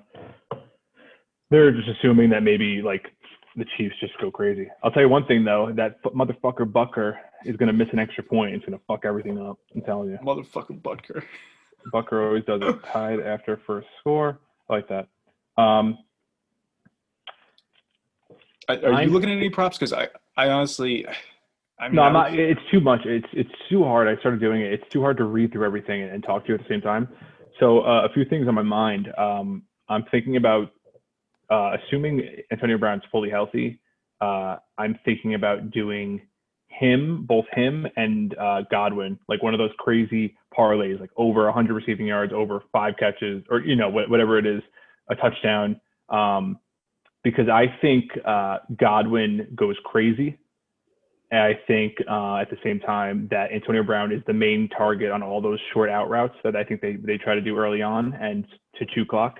They're 1.49 1.71
just 1.71 1.89
assuming 1.89 2.29
that 2.29 2.43
maybe 2.43 2.81
like 2.81 3.07
the 3.55 3.65
Chiefs 3.77 3.95
just 3.99 4.13
go 4.21 4.29
crazy. 4.29 4.69
I'll 4.83 4.91
tell 4.91 5.01
you 5.01 5.09
one 5.09 5.25
thing 5.25 5.43
though. 5.43 5.71
That 5.75 5.99
f- 6.05 6.13
motherfucker 6.13 6.71
Butker 6.71 7.17
is 7.45 7.55
gonna 7.57 7.73
miss 7.73 7.87
an 7.93 7.99
extra 7.99 8.23
point. 8.23 8.55
It's 8.55 8.65
gonna 8.65 8.79
fuck 8.87 9.05
everything 9.05 9.39
up. 9.39 9.57
I'm 9.73 9.81
telling 9.81 10.09
you. 10.11 10.19
Motherfucking 10.23 10.81
Butker. 10.81 11.23
Bucker 11.91 12.25
always 12.25 12.45
does 12.45 12.61
it 12.63 12.75
tied 12.93 13.19
after 13.19 13.59
first 13.67 13.87
score. 13.99 14.39
I 14.69 14.73
like 14.73 14.87
that. 14.89 15.07
Um, 15.61 15.97
Are, 18.67 19.03
you 19.03 19.09
looking 19.09 19.29
at 19.29 19.37
any 19.37 19.49
props? 19.49 19.77
Because 19.77 19.93
I, 19.93 20.07
I 20.37 20.49
honestly, 20.49 21.05
I 21.79 21.87
mean, 21.87 21.95
No, 21.95 22.03
I'm 22.03 22.13
not. 22.13 22.33
It's 22.33 22.61
too 22.71 22.79
much. 22.79 23.01
It's 23.05 23.27
it's 23.33 23.51
too 23.69 23.83
hard. 23.83 24.07
I 24.07 24.19
started 24.19 24.39
doing 24.39 24.61
it. 24.61 24.73
It's 24.73 24.89
too 24.91 25.01
hard 25.01 25.17
to 25.17 25.25
read 25.25 25.51
through 25.51 25.65
everything 25.65 26.01
and, 26.01 26.11
and 26.11 26.23
talk 26.23 26.43
to 26.45 26.49
you 26.49 26.55
at 26.55 26.61
the 26.61 26.69
same 26.69 26.81
time. 26.81 27.07
So 27.59 27.81
uh, 27.81 28.07
a 28.09 28.13
few 28.13 28.25
things 28.25 28.47
on 28.47 28.55
my 28.55 28.63
mind. 28.63 29.09
Um, 29.17 29.63
I'm 29.89 30.03
thinking 30.11 30.37
about 30.37 30.71
uh, 31.49 31.75
assuming 31.75 32.21
Antonio 32.51 32.77
Brown's 32.77 33.03
fully 33.11 33.29
healthy. 33.29 33.79
Uh, 34.21 34.57
I'm 34.77 34.97
thinking 35.05 35.35
about 35.35 35.71
doing 35.71 36.21
him, 36.67 37.25
both 37.25 37.45
him 37.53 37.85
and 37.95 38.37
uh, 38.37 38.61
Godwin, 38.71 39.19
like 39.27 39.41
one 39.43 39.53
of 39.53 39.57
those 39.57 39.71
crazy 39.77 40.35
parlays, 40.57 40.99
like 40.99 41.11
over 41.17 41.45
100 41.45 41.73
receiving 41.73 42.07
yards, 42.07 42.33
over 42.33 42.63
five 42.71 42.95
catches, 42.97 43.43
or 43.49 43.59
you 43.59 43.75
know 43.75 43.89
wh- 43.91 44.09
whatever 44.09 44.37
it 44.37 44.45
is, 44.45 44.61
a 45.09 45.15
touchdown. 45.15 45.79
Um, 46.09 46.59
because 47.25 47.49
I 47.49 47.65
think 47.81 48.11
uh, 48.23 48.59
Godwin 48.77 49.47
goes 49.55 49.75
crazy. 49.83 50.37
And 51.31 51.41
I 51.41 51.59
think 51.65 51.95
uh, 52.07 52.37
at 52.37 52.51
the 52.51 52.57
same 52.63 52.79
time 52.79 53.27
that 53.31 53.51
Antonio 53.51 53.81
Brown 53.81 54.11
is 54.11 54.21
the 54.27 54.33
main 54.33 54.69
target 54.69 55.09
on 55.09 55.23
all 55.23 55.41
those 55.41 55.59
short 55.73 55.89
out 55.89 56.07
routes 56.07 56.35
that 56.43 56.55
I 56.55 56.63
think 56.63 56.81
they, 56.81 56.97
they 56.97 57.17
try 57.17 57.33
to 57.33 57.41
do 57.41 57.57
early 57.57 57.81
on 57.81 58.13
and 58.13 58.45
to 58.77 58.85
two 58.93 59.05
clock. 59.05 59.39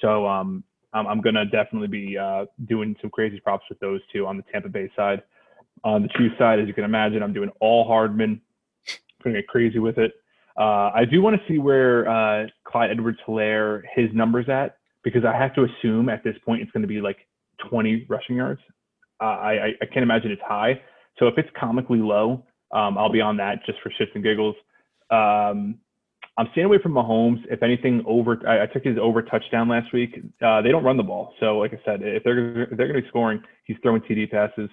So 0.00 0.26
um, 0.26 0.64
I'm, 0.92 1.06
I'm 1.06 1.20
going 1.20 1.36
to 1.36 1.44
definitely 1.44 1.86
be 1.86 2.18
uh, 2.18 2.46
doing 2.66 2.96
some 3.00 3.10
crazy 3.10 3.38
props 3.38 3.64
with 3.70 3.78
those 3.78 4.00
two 4.12 4.26
on 4.26 4.36
the 4.36 4.42
Tampa 4.52 4.68
Bay 4.68 4.90
side. 4.96 5.22
On 5.84 6.02
the 6.02 6.08
Chiefs 6.18 6.34
side, 6.36 6.58
as 6.58 6.66
you 6.66 6.74
can 6.74 6.84
imagine, 6.84 7.22
I'm 7.22 7.32
doing 7.32 7.50
all 7.60 7.86
Hardman, 7.86 8.40
I'm 8.88 8.96
going 9.22 9.36
to 9.36 9.40
get 9.40 9.46
crazy 9.46 9.78
with 9.78 9.98
it. 9.98 10.14
Uh, 10.58 10.90
I 10.92 11.04
do 11.08 11.22
want 11.22 11.40
to 11.40 11.42
see 11.46 11.58
where 11.58 12.08
uh, 12.08 12.48
Clyde 12.64 12.90
Edwards 12.90 13.18
Helaire, 13.24 13.82
his 13.94 14.08
numbers 14.12 14.48
at, 14.48 14.79
because 15.02 15.24
I 15.24 15.36
have 15.36 15.54
to 15.54 15.64
assume 15.64 16.08
at 16.08 16.22
this 16.24 16.36
point 16.44 16.62
it's 16.62 16.70
going 16.72 16.82
to 16.82 16.88
be 16.88 17.00
like 17.00 17.18
20 17.68 18.06
rushing 18.08 18.36
yards. 18.36 18.60
Uh, 19.20 19.24
I, 19.24 19.52
I, 19.80 19.86
can't 19.86 20.02
imagine 20.02 20.30
it's 20.30 20.42
high. 20.42 20.80
So 21.18 21.26
if 21.26 21.34
it's 21.36 21.48
comically 21.58 21.98
low, 21.98 22.44
um, 22.72 22.96
I'll 22.96 23.12
be 23.12 23.20
on 23.20 23.36
that 23.36 23.64
just 23.66 23.78
for 23.82 23.90
shits 23.90 24.14
and 24.14 24.24
giggles. 24.24 24.54
Um, 25.10 25.78
I'm 26.38 26.48
staying 26.52 26.66
away 26.66 26.78
from 26.82 26.92
Mahomes. 26.92 27.42
If 27.50 27.62
anything, 27.62 28.02
over 28.06 28.40
I, 28.48 28.62
I 28.62 28.66
took 28.66 28.84
his 28.84 28.96
over 28.98 29.20
touchdown 29.20 29.68
last 29.68 29.92
week. 29.92 30.18
Uh, 30.40 30.62
they 30.62 30.70
don't 30.70 30.84
run 30.84 30.96
the 30.96 31.02
ball, 31.02 31.34
so 31.38 31.58
like 31.58 31.74
I 31.74 31.80
said, 31.84 32.00
if 32.02 32.24
they're 32.24 32.62
if 32.62 32.70
they're 32.70 32.88
going 32.88 32.94
to 32.94 33.02
be 33.02 33.08
scoring, 33.08 33.42
he's 33.64 33.76
throwing 33.82 34.00
TD 34.02 34.30
passes. 34.30 34.70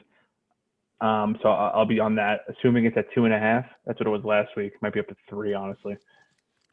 Um, 1.01 1.37
so 1.41 1.49
I'll, 1.49 1.79
I'll 1.79 1.85
be 1.85 1.99
on 1.99 2.15
that, 2.15 2.41
assuming 2.47 2.85
it's 2.85 2.97
at 2.97 3.05
two 3.13 3.25
and 3.25 3.33
a 3.33 3.39
half. 3.39 3.65
That's 3.85 3.99
what 3.99 4.07
it 4.07 4.11
was 4.11 4.23
last 4.23 4.49
week. 4.55 4.73
Might 4.81 4.93
be 4.93 4.99
up 4.99 5.07
to 5.09 5.15
three, 5.29 5.53
honestly. 5.53 5.97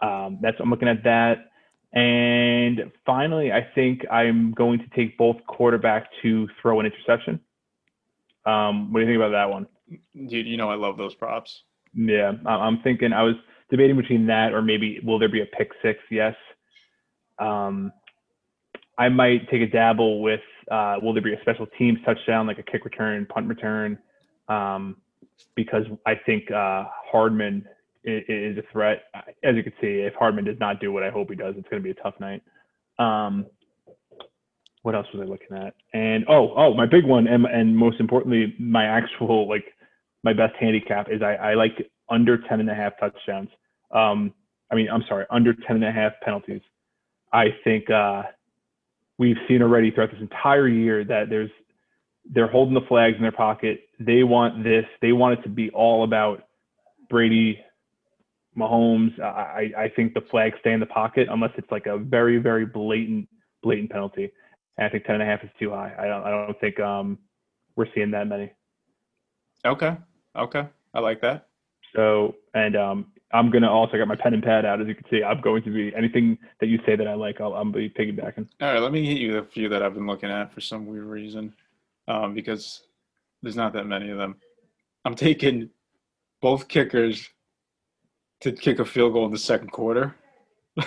Um, 0.00 0.38
that's 0.40 0.56
I'm 0.60 0.70
looking 0.70 0.88
at 0.88 1.02
that. 1.04 1.50
And 1.94 2.90
finally, 3.06 3.52
I 3.52 3.66
think 3.74 4.04
I'm 4.10 4.52
going 4.52 4.80
to 4.80 4.86
take 4.96 5.16
both 5.16 5.36
quarterback 5.46 6.08
to 6.22 6.48
throw 6.60 6.80
an 6.80 6.86
interception. 6.86 7.40
Um, 8.44 8.92
what 8.92 9.00
do 9.00 9.06
you 9.06 9.12
think 9.12 9.16
about 9.16 9.30
that 9.30 9.50
one? 9.50 9.66
dude, 10.26 10.46
you 10.46 10.56
know, 10.56 10.70
I 10.70 10.74
love 10.74 10.96
those 10.96 11.14
props. 11.14 11.62
Yeah, 11.94 12.32
I'm 12.46 12.80
thinking 12.82 13.12
I 13.12 13.22
was 13.22 13.36
debating 13.70 13.96
between 13.96 14.26
that 14.26 14.52
or 14.52 14.62
maybe 14.62 15.00
will 15.04 15.18
there 15.18 15.28
be 15.28 15.42
a 15.42 15.46
pick 15.46 15.70
six? 15.82 16.00
Yes. 16.10 16.34
Um, 17.38 17.92
I 18.98 19.08
might 19.08 19.48
take 19.50 19.62
a 19.62 19.66
dabble 19.66 20.22
with 20.22 20.40
uh, 20.70 20.96
will 21.02 21.12
there 21.12 21.22
be 21.22 21.34
a 21.34 21.40
special 21.40 21.66
teams 21.78 21.98
touchdown 22.04 22.46
like 22.46 22.58
a 22.58 22.62
kick 22.62 22.84
return, 22.84 23.26
punt 23.26 23.48
return? 23.48 23.98
Um, 24.48 24.96
because 25.54 25.84
I 26.06 26.14
think 26.14 26.50
uh, 26.50 26.84
Hardman 27.10 27.66
is, 28.04 28.58
a 28.58 28.62
threat. 28.72 29.04
As 29.42 29.56
you 29.56 29.62
can 29.62 29.72
see, 29.80 30.00
if 30.00 30.14
Hardman 30.14 30.44
does 30.44 30.58
not 30.60 30.80
do 30.80 30.92
what 30.92 31.02
I 31.02 31.10
hope 31.10 31.30
he 31.30 31.36
does, 31.36 31.54
it's 31.56 31.68
going 31.68 31.82
to 31.82 31.84
be 31.84 31.90
a 31.90 32.02
tough 32.02 32.14
night. 32.20 32.42
Um, 32.98 33.46
what 34.82 34.94
else 34.94 35.06
was 35.14 35.22
I 35.22 35.30
looking 35.30 35.56
at? 35.56 35.74
And 35.94 36.24
oh, 36.28 36.52
oh, 36.56 36.74
my 36.74 36.86
big 36.86 37.06
one, 37.06 37.26
and, 37.26 37.46
and 37.46 37.76
most 37.76 38.00
importantly, 38.00 38.54
my 38.58 38.84
actual 38.84 39.48
like 39.48 39.64
my 40.22 40.32
best 40.32 40.54
handicap 40.60 41.08
is 41.10 41.22
I, 41.22 41.34
I 41.34 41.54
like 41.54 41.90
under 42.10 42.38
10 42.38 42.60
and 42.60 42.70
a 42.70 42.74
half 42.74 42.92
touchdowns. 43.00 43.48
Um, 43.90 44.32
I 44.70 44.74
mean, 44.74 44.88
I'm 44.92 45.04
sorry, 45.08 45.24
under 45.30 45.54
10 45.54 45.76
and 45.76 45.84
a 45.84 45.92
half 45.92 46.12
penalties. 46.22 46.60
I 47.32 47.46
think 47.64 47.90
uh, 47.90 48.24
we've 49.18 49.36
seen 49.48 49.62
already 49.62 49.90
throughout 49.90 50.10
this 50.10 50.20
entire 50.20 50.68
year 50.68 51.04
that 51.04 51.28
there's 51.28 51.50
they're 52.30 52.48
holding 52.48 52.74
the 52.74 52.86
flags 52.88 53.16
in 53.16 53.22
their 53.22 53.32
pocket. 53.32 53.80
They 54.00 54.22
want 54.22 54.64
this. 54.64 54.84
They 55.02 55.12
want 55.12 55.38
it 55.38 55.42
to 55.42 55.50
be 55.50 55.70
all 55.70 56.04
about 56.04 56.44
Brady, 57.10 57.60
Mahomes. 58.56 59.18
I, 59.20 59.72
I 59.76 59.88
think 59.88 60.14
the 60.14 60.20
flags 60.20 60.56
stay 60.60 60.72
in 60.72 60.80
the 60.80 60.86
pocket 60.86 61.28
unless 61.30 61.50
it's 61.56 61.70
like 61.70 61.86
a 61.86 61.98
very 61.98 62.38
very 62.38 62.66
blatant 62.66 63.28
blatant 63.62 63.90
penalty. 63.90 64.30
And 64.76 64.86
I 64.86 64.90
think 64.90 65.04
10 65.04 65.16
and 65.16 65.22
a 65.22 65.26
half 65.26 65.42
is 65.44 65.50
too 65.58 65.70
high. 65.70 65.94
I 65.98 66.06
don't 66.06 66.24
I 66.24 66.30
don't 66.30 66.60
think 66.60 66.80
um, 66.80 67.18
we're 67.76 67.86
seeing 67.94 68.10
that 68.12 68.26
many. 68.26 68.52
Okay, 69.64 69.96
okay, 70.36 70.68
I 70.92 71.00
like 71.00 71.20
that. 71.22 71.48
So, 71.94 72.34
and 72.54 72.76
um, 72.76 73.06
I'm 73.32 73.50
gonna 73.50 73.70
also 73.70 73.96
got 73.96 74.08
my 74.08 74.16
pen 74.16 74.34
and 74.34 74.42
pad 74.42 74.64
out. 74.64 74.80
As 74.80 74.86
you 74.86 74.94
can 74.94 75.06
see, 75.10 75.22
I'm 75.22 75.40
going 75.40 75.62
to 75.62 75.70
be 75.70 75.94
anything 75.94 76.38
that 76.60 76.66
you 76.66 76.78
say 76.84 76.96
that 76.96 77.08
I 77.08 77.14
like. 77.14 77.40
I'll, 77.40 77.54
I'm 77.54 77.72
be 77.72 77.88
piggybacking. 77.88 78.48
All 78.60 78.72
right, 78.72 78.80
let 78.80 78.92
me 78.92 79.04
hit 79.04 79.18
you 79.18 79.38
a 79.38 79.44
few 79.44 79.68
that 79.70 79.82
I've 79.82 79.94
been 79.94 80.06
looking 80.06 80.30
at 80.30 80.52
for 80.52 80.60
some 80.60 80.86
weird 80.86 81.04
reason, 81.04 81.54
um, 82.08 82.34
because 82.34 82.82
there's 83.42 83.56
not 83.56 83.72
that 83.72 83.86
many 83.86 84.10
of 84.10 84.18
them. 84.18 84.36
I'm 85.04 85.14
taking 85.14 85.70
both 86.40 86.68
kickers 86.68 87.28
to 88.44 88.52
kick 88.52 88.78
a 88.78 88.84
field 88.84 89.14
goal 89.14 89.24
in 89.24 89.32
the 89.32 89.38
second 89.38 89.70
quarter. 89.72 90.14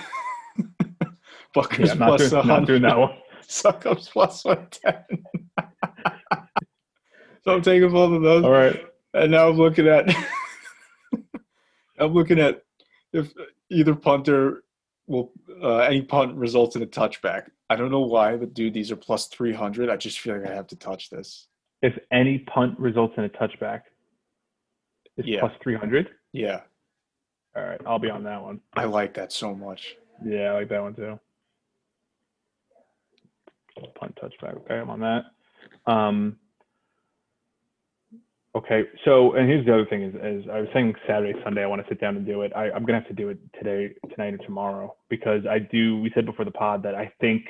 Butker's 1.53 1.89
Yeah, 1.89 1.95
plus 1.95 2.29
doing, 2.29 2.47
not 2.47 2.65
doing 2.67 2.83
that 2.83 2.97
one. 2.97 3.15
Succop's 3.47 4.07
plus 4.09 4.45
110. 4.45 5.23
so 7.43 7.53
I'm 7.55 7.61
taking 7.63 7.89
both 7.91 8.13
of 8.13 8.21
those. 8.21 8.43
All 8.43 8.51
right. 8.51 8.79
And 9.13 9.31
now 9.31 9.49
I'm 9.49 9.57
looking 9.57 9.87
at 9.87 10.07
I'm 11.99 12.13
looking 12.13 12.39
at 12.39 12.61
if 13.11 13.33
either 13.71 13.95
punter 13.95 14.63
will 15.07 15.31
uh, 15.63 15.77
any 15.77 16.03
punt 16.03 16.35
results 16.35 16.75
in 16.75 16.83
a 16.83 16.85
touchback. 16.87 17.47
I 17.71 17.75
don't 17.75 17.89
know 17.89 18.01
why, 18.01 18.35
but 18.35 18.53
dude, 18.53 18.73
these 18.75 18.91
are 18.91 18.95
plus 18.95 19.25
300. 19.27 19.89
I 19.89 19.95
just 19.97 20.19
feel 20.19 20.37
like 20.37 20.47
I 20.49 20.53
have 20.53 20.67
to 20.67 20.75
touch 20.75 21.09
this. 21.09 21.47
If 21.81 21.97
any 22.11 22.39
punt 22.39 22.77
results 22.79 23.15
in 23.17 23.23
a 23.23 23.29
touchback, 23.29 23.81
it's 25.15 25.27
Yeah. 25.27 25.39
plus 25.39 25.53
300. 25.63 26.09
Yeah, 26.33 26.61
All 27.57 27.63
right, 27.63 27.81
I'll 27.87 27.97
be 27.97 28.09
on 28.09 28.23
that 28.23 28.41
one. 28.41 28.59
I 28.75 28.85
like 28.85 29.15
that 29.15 29.33
so 29.33 29.55
much. 29.55 29.95
Yeah, 30.23 30.51
I 30.51 30.53
like 30.53 30.69
that 30.69 30.81
one 30.81 30.93
too. 30.93 31.19
Punt 33.95 34.17
touchback. 34.21 34.57
Okay, 34.57 34.75
I'm 34.75 34.89
on 34.91 34.99
that. 34.99 35.91
Um, 35.91 36.37
okay, 38.55 38.83
so 39.05 39.33
and 39.33 39.49
here's 39.49 39.65
the 39.65 39.73
other 39.73 39.87
thing 39.87 40.03
is, 40.03 40.13
is 40.15 40.49
I 40.51 40.59
was 40.59 40.69
saying 40.71 40.93
Saturday, 41.07 41.33
Sunday, 41.43 41.63
I 41.63 41.67
want 41.67 41.81
to 41.81 41.87
sit 41.89 41.99
down 41.99 42.15
and 42.15 42.27
do 42.27 42.43
it. 42.43 42.51
I, 42.55 42.69
I'm 42.69 42.85
gonna 42.85 42.99
have 42.99 43.07
to 43.07 43.13
do 43.15 43.29
it 43.29 43.39
today, 43.57 43.95
tonight, 44.13 44.35
or 44.35 44.37
tomorrow 44.37 44.95
because 45.09 45.41
I 45.49 45.57
do. 45.57 45.99
We 45.99 46.11
said 46.13 46.27
before 46.27 46.45
the 46.45 46.51
pod 46.51 46.83
that 46.83 46.93
I 46.93 47.11
think 47.19 47.43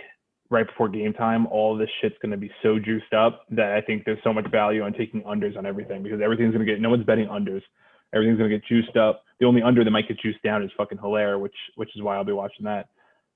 right 0.50 0.66
before 0.66 0.88
game 0.88 1.12
time, 1.12 1.48
all 1.48 1.76
this 1.76 1.90
shit's 2.02 2.16
gonna 2.22 2.38
be 2.38 2.52
so 2.64 2.80
juiced 2.80 3.14
up 3.14 3.44
that 3.50 3.74
I 3.74 3.82
think 3.82 4.06
there's 4.06 4.24
so 4.24 4.32
much 4.32 4.50
value 4.52 4.84
on 4.84 4.94
taking 4.94 5.22
unders 5.24 5.58
on 5.58 5.66
everything 5.66 6.02
because 6.02 6.22
everything's 6.22 6.54
gonna 6.54 6.64
get. 6.64 6.80
No 6.80 6.92
one's 6.92 7.06
betting 7.06 7.28
unders. 7.28 7.64
Everything's 8.14 8.38
gonna 8.38 8.50
get 8.50 8.66
juiced 8.66 8.96
up. 8.96 9.24
The 9.40 9.46
only 9.46 9.62
under 9.62 9.84
that 9.84 9.92
might 9.92 10.08
get 10.08 10.20
juiced 10.20 10.42
down 10.44 10.64
is 10.64 10.72
fucking 10.78 10.98
Helaire, 10.98 11.40
which 11.40 11.56
which 11.76 11.90
is 11.96 12.02
why 12.02 12.16
I'll 12.16 12.24
be 12.24 12.32
watching 12.32 12.66
that. 12.66 12.90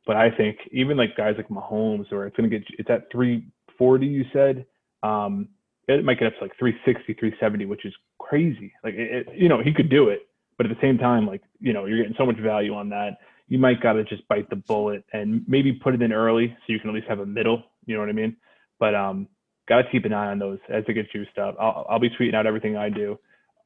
But 0.05 0.15
I 0.15 0.31
think 0.31 0.57
even 0.71 0.97
like 0.97 1.15
guys 1.15 1.35
like 1.37 1.49
Mahomes, 1.49 2.11
or 2.11 2.25
it's 2.25 2.35
gonna 2.35 2.49
get 2.49 2.63
it's 2.79 2.89
at 2.89 3.11
340. 3.11 4.05
You 4.05 4.25
said 4.33 4.65
um, 5.03 5.49
it 5.87 6.03
might 6.05 6.19
get 6.19 6.27
up 6.27 6.33
to 6.37 6.43
like 6.43 6.57
360, 6.57 7.13
370, 7.13 7.65
which 7.65 7.85
is 7.85 7.93
crazy. 8.19 8.73
Like 8.83 8.95
it, 8.95 9.27
it, 9.27 9.35
you 9.35 9.49
know 9.49 9.61
he 9.61 9.73
could 9.73 9.89
do 9.89 10.09
it, 10.09 10.27
but 10.57 10.65
at 10.65 10.69
the 10.75 10.81
same 10.81 10.97
time, 10.97 11.27
like 11.27 11.41
you 11.59 11.73
know 11.73 11.85
you're 11.85 11.97
getting 11.97 12.15
so 12.17 12.25
much 12.25 12.37
value 12.37 12.73
on 12.73 12.89
that. 12.89 13.17
You 13.47 13.59
might 13.59 13.81
gotta 13.81 14.03
just 14.03 14.27
bite 14.27 14.49
the 14.49 14.55
bullet 14.55 15.03
and 15.13 15.43
maybe 15.47 15.73
put 15.73 15.93
it 15.93 16.01
in 16.01 16.13
early 16.13 16.47
so 16.47 16.73
you 16.73 16.79
can 16.79 16.89
at 16.89 16.95
least 16.95 17.07
have 17.07 17.19
a 17.19 17.25
middle. 17.25 17.63
You 17.85 17.95
know 17.95 17.99
what 17.99 18.09
I 18.09 18.13
mean? 18.13 18.37
But 18.79 18.95
um, 18.95 19.27
gotta 19.67 19.83
keep 19.91 20.05
an 20.05 20.13
eye 20.13 20.31
on 20.31 20.39
those 20.39 20.59
as 20.69 20.83
they 20.87 20.93
get 20.93 21.11
juiced 21.11 21.37
up. 21.37 21.57
I'll, 21.59 21.85
I'll 21.89 21.99
be 21.99 22.09
tweeting 22.09 22.33
out 22.33 22.47
everything 22.47 22.77
I 22.77 22.89
do 22.89 23.19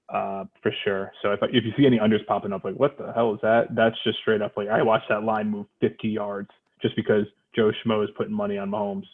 uh, 0.10 0.46
for 0.62 0.72
sure. 0.84 1.12
So 1.22 1.32
if 1.32 1.40
if 1.44 1.64
you 1.64 1.72
see 1.78 1.86
any 1.86 2.00
unders 2.00 2.26
popping 2.28 2.54
up, 2.54 2.64
like 2.64 2.76
what 2.76 2.98
the 2.98 3.12
hell 3.14 3.34
is 3.34 3.40
that? 3.42 3.74
That's 3.76 3.96
just 4.04 4.20
straight 4.20 4.42
up 4.42 4.54
like 4.58 4.68
I 4.70 4.82
watched 4.82 5.10
that 5.10 5.24
line 5.24 5.50
move 5.50 5.68
50 5.82 6.08
yards 6.08 6.50
just 6.82 6.96
because 6.96 7.26
Joe 7.56 7.72
Schmo 7.84 8.04
is 8.04 8.10
putting 8.16 8.34
money 8.34 8.58
on 8.58 8.70
Mahomes. 8.70 9.08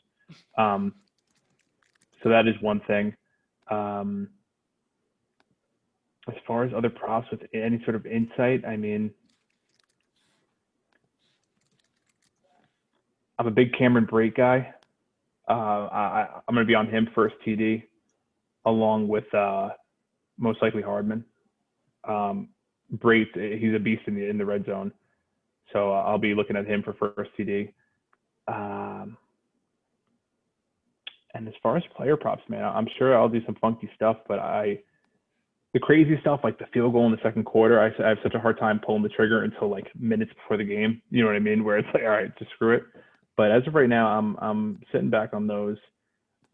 Um, 0.57 0.93
so 2.23 2.29
that 2.29 2.47
is 2.47 2.55
one 2.61 2.81
thing. 2.87 3.15
Um, 3.69 4.29
as 6.27 6.35
far 6.45 6.63
as 6.63 6.71
other 6.75 6.89
props 6.89 7.27
with 7.31 7.41
any 7.53 7.81
sort 7.83 7.95
of 7.95 8.05
insight, 8.05 8.65
I 8.65 8.75
mean, 8.77 9.11
I'm 13.39 13.47
a 13.47 13.51
big 13.51 13.73
Cameron 13.77 14.05
Brate 14.05 14.35
guy. 14.35 14.73
Uh, 15.49 15.53
I, 15.91 16.27
I'm 16.47 16.53
going 16.53 16.65
to 16.65 16.69
be 16.69 16.75
on 16.75 16.87
him 16.87 17.09
first 17.15 17.35
TD, 17.45 17.83
along 18.65 19.07
with 19.07 19.33
uh, 19.33 19.69
most 20.41 20.61
likely 20.61 20.81
Hardman. 20.81 21.23
Um, 22.07 22.49
Brate, 22.97 23.59
he's 23.59 23.73
a 23.73 23.79
beast 23.79 24.01
in 24.07 24.15
the 24.15 24.27
in 24.29 24.37
the 24.37 24.45
red 24.45 24.65
zone, 24.65 24.91
so 25.71 25.91
uh, 25.91 26.01
I'll 26.01 26.17
be 26.17 26.33
looking 26.33 26.57
at 26.57 26.65
him 26.67 26.83
for 26.83 26.93
first 26.93 27.31
TD. 27.39 27.71
Um, 28.47 29.15
and 31.33 31.47
as 31.47 31.53
far 31.63 31.77
as 31.77 31.83
player 31.95 32.17
props, 32.17 32.43
man, 32.49 32.65
I'm 32.65 32.87
sure 32.97 33.17
I'll 33.17 33.29
do 33.29 33.45
some 33.45 33.55
funky 33.61 33.89
stuff, 33.95 34.17
but 34.27 34.39
I 34.39 34.79
the 35.73 35.79
crazy 35.79 36.17
stuff 36.19 36.41
like 36.43 36.59
the 36.59 36.65
field 36.73 36.91
goal 36.91 37.05
in 37.05 37.13
the 37.13 37.17
second 37.23 37.45
quarter, 37.45 37.79
I, 37.79 37.87
I 38.03 38.09
have 38.09 38.17
such 38.23 38.33
a 38.33 38.39
hard 38.39 38.59
time 38.59 38.81
pulling 38.85 39.03
the 39.03 39.09
trigger 39.09 39.43
until 39.43 39.69
like 39.69 39.87
minutes 39.97 40.33
before 40.33 40.57
the 40.57 40.65
game. 40.65 41.01
You 41.11 41.21
know 41.21 41.27
what 41.27 41.37
I 41.37 41.39
mean? 41.39 41.63
Where 41.63 41.77
it's 41.77 41.87
like, 41.93 42.03
all 42.03 42.09
right, 42.09 42.37
just 42.37 42.51
screw 42.51 42.75
it. 42.75 42.83
But 43.37 43.51
as 43.51 43.65
of 43.67 43.75
right 43.75 43.87
now, 43.87 44.07
I'm 44.07 44.35
I'm 44.41 44.81
sitting 44.91 45.09
back 45.09 45.33
on 45.33 45.47
those. 45.47 45.77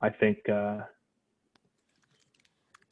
I 0.02 0.10
think. 0.10 0.38
uh 0.50 0.82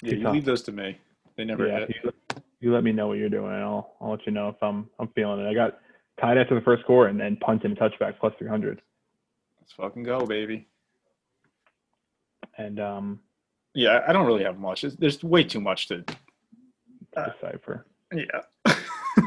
Yeah, 0.06 0.14
you 0.16 0.30
leave 0.30 0.46
those 0.46 0.62
to 0.64 0.72
me. 0.72 0.98
They 1.38 1.46
never 1.46 1.68
yeah, 1.68 1.86
you, 1.90 2.14
you 2.60 2.74
let 2.74 2.84
me 2.84 2.92
know 2.92 3.08
what 3.08 3.18
you're 3.18 3.30
doing, 3.30 3.52
and 3.54 3.64
I'll 3.64 3.96
I'll 4.00 4.12
let 4.12 4.26
you 4.26 4.32
know 4.32 4.50
if 4.50 4.56
I'm 4.62 4.90
I'm 5.00 5.08
feeling 5.10 5.46
it. 5.46 5.50
I 5.50 5.54
got 5.54 5.80
tied 6.20 6.38
after 6.38 6.56
the 6.56 6.62
first 6.62 6.84
score 6.84 7.08
and 7.08 7.20
then 7.20 7.36
punt 7.38 7.64
and 7.66 7.78
a 7.78 7.80
touchback 7.80 8.20
plus 8.20 8.34
300, 8.40 8.82
Let's 9.60 9.74
fucking 9.74 10.04
go, 10.04 10.26
baby. 10.26 10.68
and 12.58 12.80
um 12.80 13.20
Yeah, 13.74 14.02
I 14.08 14.14
don't 14.14 14.26
really 14.26 14.44
have 14.44 14.58
much. 14.58 14.82
There's, 14.82 14.96
there's 14.96 15.24
way 15.24 15.44
too 15.44 15.60
much 15.62 15.88
to. 15.90 16.04
Uh, 17.18 17.30
decipher. 17.42 17.86
Yeah. 18.14 18.74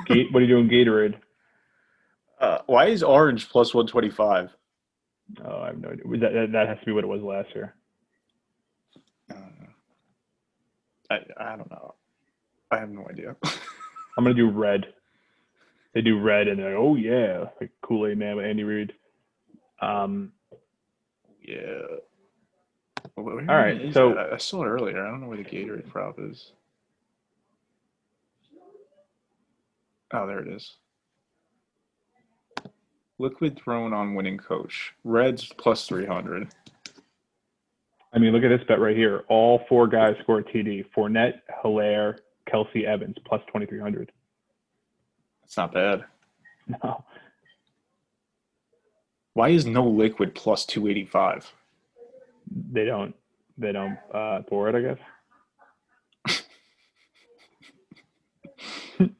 Gate, 0.06 0.28
what 0.32 0.42
are 0.42 0.46
you 0.46 0.46
doing, 0.46 0.68
Gatorade? 0.68 1.14
Uh, 2.40 2.58
why 2.66 2.86
is 2.86 3.02
orange 3.02 3.48
plus 3.48 3.74
125? 3.74 4.50
Oh, 5.44 5.60
I 5.60 5.66
have 5.68 5.78
no 5.78 5.88
idea. 5.90 6.04
That, 6.18 6.32
that 6.32 6.52
that 6.52 6.68
has 6.68 6.78
to 6.80 6.84
be 6.86 6.92
what 6.92 7.04
it 7.04 7.08
was 7.08 7.22
last 7.22 7.54
year. 7.54 7.74
I 9.30 9.34
don't 9.34 9.60
know. 9.60 9.68
I, 11.10 11.18
I 11.38 11.56
don't 11.56 11.70
know. 11.70 11.94
I 12.70 12.78
have 12.78 12.90
no 12.90 13.06
idea. 13.08 13.36
I'm 14.18 14.24
gonna 14.24 14.34
do 14.34 14.50
red. 14.50 14.86
They 15.94 16.02
do 16.02 16.18
red, 16.20 16.48
and 16.48 16.58
they're 16.58 16.70
like, 16.70 16.78
oh 16.78 16.96
yeah, 16.96 17.46
like 17.60 17.70
Kool 17.82 18.06
Aid 18.06 18.18
Man 18.18 18.36
with 18.36 18.44
Andy 18.46 18.64
Reid. 18.64 18.92
Um, 19.80 20.32
yeah. 21.42 21.82
All 23.16 23.24
right, 23.46 23.92
so- 23.94 24.14
I, 24.14 24.34
I 24.34 24.36
saw 24.36 24.62
it 24.64 24.68
earlier. 24.68 25.04
I 25.04 25.10
don't 25.10 25.20
know 25.20 25.28
where 25.28 25.38
the 25.38 25.44
Gatorade 25.44 25.88
prop 25.88 26.18
is. 26.18 26.52
Oh, 30.12 30.26
there 30.26 30.40
it 30.40 30.48
is. 30.48 30.76
Liquid 33.18 33.58
thrown 33.62 33.92
on 33.92 34.14
winning 34.14 34.38
coach. 34.38 34.94
Reds 35.04 35.50
plus 35.58 35.86
300. 35.86 36.48
I 38.12 38.18
mean, 38.18 38.32
look 38.32 38.42
at 38.42 38.48
this 38.48 38.66
bet 38.66 38.80
right 38.80 38.96
here. 38.96 39.24
All 39.28 39.62
four 39.68 39.86
guys 39.86 40.16
score 40.22 40.38
a 40.38 40.44
TD. 40.44 40.86
Fournette, 40.96 41.40
Helaire, 41.62 42.18
Kelce, 42.50 42.84
Evans 42.84 43.16
plus 43.26 43.42
2300. 43.48 44.10
That's 45.42 45.56
not 45.56 45.72
bad. 45.72 46.04
No, 46.82 47.04
Why 49.34 49.48
is 49.50 49.64
no 49.66 49.86
liquid 49.86 50.34
plus 50.34 50.66
285? 50.66 51.52
they 52.72 52.84
don't. 52.84 53.14
They 53.56 53.72
don't 53.72 53.98
uh, 54.12 54.42
pour 54.48 54.68
it. 54.68 54.74
I 54.74 54.80
guess. 56.26 56.38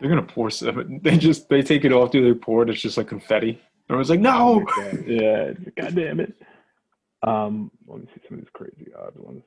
They're 0.00 0.08
gonna 0.08 0.22
pour 0.22 0.50
some. 0.50 1.00
They 1.02 1.18
just 1.18 1.48
they 1.48 1.62
take 1.62 1.84
it 1.84 1.92
off, 1.92 2.10
do 2.10 2.22
they 2.22 2.38
pour 2.38 2.62
it? 2.62 2.70
It's 2.70 2.80
just 2.80 2.96
like 2.96 3.08
confetti. 3.08 3.60
Everyone's 3.88 4.10
like, 4.10 4.20
no. 4.20 4.64
yeah, 5.06 5.52
god 5.76 5.94
damn 5.94 6.20
it. 6.20 6.34
Um, 7.26 7.70
let 7.86 8.00
me 8.00 8.06
see 8.14 8.20
some 8.28 8.38
of 8.38 8.44
these 8.44 8.50
crazy 8.52 8.90
odds 8.98 9.16
ones. 9.18 9.42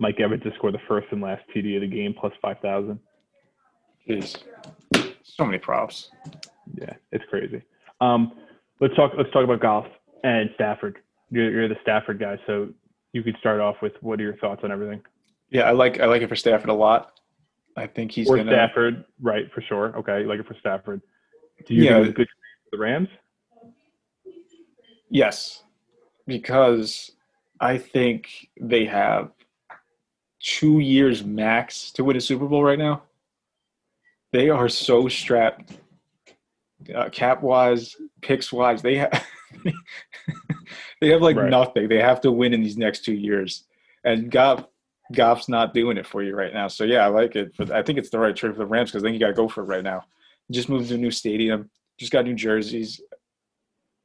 Mike 0.00 0.20
Evans 0.20 0.42
to 0.44 0.52
score 0.56 0.70
the 0.72 0.78
first 0.86 1.08
and 1.10 1.20
last 1.20 1.42
TD 1.54 1.76
of 1.76 1.82
the 1.82 1.86
game 1.86 2.14
plus 2.18 2.32
five 2.40 2.58
thousand. 2.60 2.98
Jeez, 4.08 4.36
so 5.22 5.44
many 5.44 5.58
props. 5.58 6.10
Yeah, 6.74 6.94
it's 7.12 7.24
crazy. 7.30 7.62
Um, 8.00 8.32
let's 8.80 8.94
talk. 8.94 9.12
Let's 9.16 9.30
talk 9.32 9.44
about 9.44 9.60
Goff 9.60 9.86
and 10.24 10.50
Stafford. 10.54 10.98
You're, 11.30 11.50
you're 11.50 11.68
the 11.68 11.76
Stafford 11.82 12.18
guy, 12.18 12.38
so 12.46 12.68
you 13.12 13.22
could 13.22 13.36
start 13.38 13.60
off 13.60 13.76
with 13.82 13.92
what 14.00 14.18
are 14.20 14.22
your 14.22 14.36
thoughts 14.36 14.62
on 14.64 14.70
everything? 14.72 15.02
Yeah, 15.50 15.62
I 15.62 15.72
like 15.72 16.00
I 16.00 16.06
like 16.06 16.22
it 16.22 16.28
for 16.28 16.36
Stafford 16.36 16.70
a 16.70 16.74
lot. 16.74 17.12
I 17.76 17.86
think 17.86 18.12
he's 18.12 18.28
or 18.30 18.36
gonna. 18.36 18.50
Stafford, 18.50 19.04
right? 19.20 19.50
For 19.52 19.60
sure. 19.62 19.96
Okay, 19.98 20.22
you 20.22 20.26
like 20.26 20.40
it 20.40 20.46
for 20.46 20.56
Stafford. 20.60 21.00
Do 21.66 21.74
you 21.74 21.84
Yeah. 21.84 21.94
think 21.96 22.08
it's 22.08 22.16
good 22.16 22.28
for 22.70 22.76
the 22.76 22.82
Rams? 22.82 23.08
Yes, 25.10 25.62
because 26.28 27.10
I 27.58 27.78
think 27.78 28.48
they 28.60 28.84
have 28.84 29.32
two 30.38 30.78
years 30.78 31.24
max 31.24 31.90
to 31.92 32.04
win 32.04 32.16
a 32.16 32.20
Super 32.20 32.46
Bowl 32.46 32.62
right 32.62 32.78
now. 32.78 33.02
They 34.30 34.50
are 34.50 34.68
so 34.68 35.08
strapped, 35.08 35.78
uh, 36.94 37.08
cap 37.08 37.42
wise, 37.42 37.96
picks 38.20 38.52
wise. 38.52 38.82
They 38.82 38.96
have 38.98 39.26
they 41.00 41.08
have 41.08 41.22
like 41.22 41.36
Right. 41.36 41.50
nothing. 41.50 41.88
They 41.88 42.00
have 42.00 42.20
to 42.20 42.30
win 42.30 42.52
in 42.54 42.62
these 42.62 42.76
next 42.76 43.04
two 43.04 43.14
years, 43.14 43.64
and 44.04 44.30
Goff 44.30 44.66
Goff's 45.14 45.48
not 45.48 45.72
doing 45.72 45.96
it 45.96 46.06
for 46.06 46.22
you 46.22 46.36
right 46.36 46.52
now. 46.52 46.68
So 46.68 46.84
yeah, 46.84 47.04
I 47.04 47.08
like 47.08 47.34
it. 47.36 47.54
But 47.56 47.70
I 47.70 47.82
think 47.82 47.98
it's 47.98 48.10
the 48.10 48.18
right 48.18 48.36
trade 48.36 48.52
for 48.52 48.58
the 48.58 48.66
Rams 48.66 48.90
because 48.90 49.02
then 49.02 49.14
you 49.14 49.18
got 49.18 49.28
to 49.28 49.32
go 49.32 49.48
for 49.48 49.62
it 49.62 49.66
right 49.66 49.82
now. 49.82 50.04
Just 50.50 50.68
moved 50.68 50.90
to 50.90 50.94
a 50.96 50.98
new 50.98 51.10
stadium. 51.10 51.70
Just 51.96 52.12
got 52.12 52.26
new 52.26 52.34
jerseys. 52.34 53.00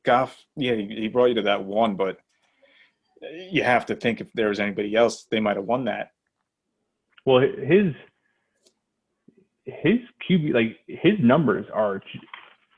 Goff, 0.03 0.35
yeah, 0.55 0.75
he, 0.75 0.87
he 0.87 1.07
brought 1.07 1.27
you 1.27 1.35
to 1.35 1.41
that 1.43 1.63
one, 1.63 1.95
but 1.95 2.17
you 3.49 3.63
have 3.63 3.85
to 3.87 3.95
think 3.95 4.21
if 4.21 4.27
there 4.33 4.49
was 4.49 4.59
anybody 4.59 4.95
else, 4.95 5.25
they 5.31 5.39
might 5.39 5.55
have 5.55 5.65
won 5.65 5.85
that. 5.85 6.11
Well, 7.25 7.39
his 7.39 7.93
his 9.65 9.99
QB 10.29 10.53
like 10.53 10.77
his 10.87 11.13
numbers 11.19 11.65
are 11.73 12.01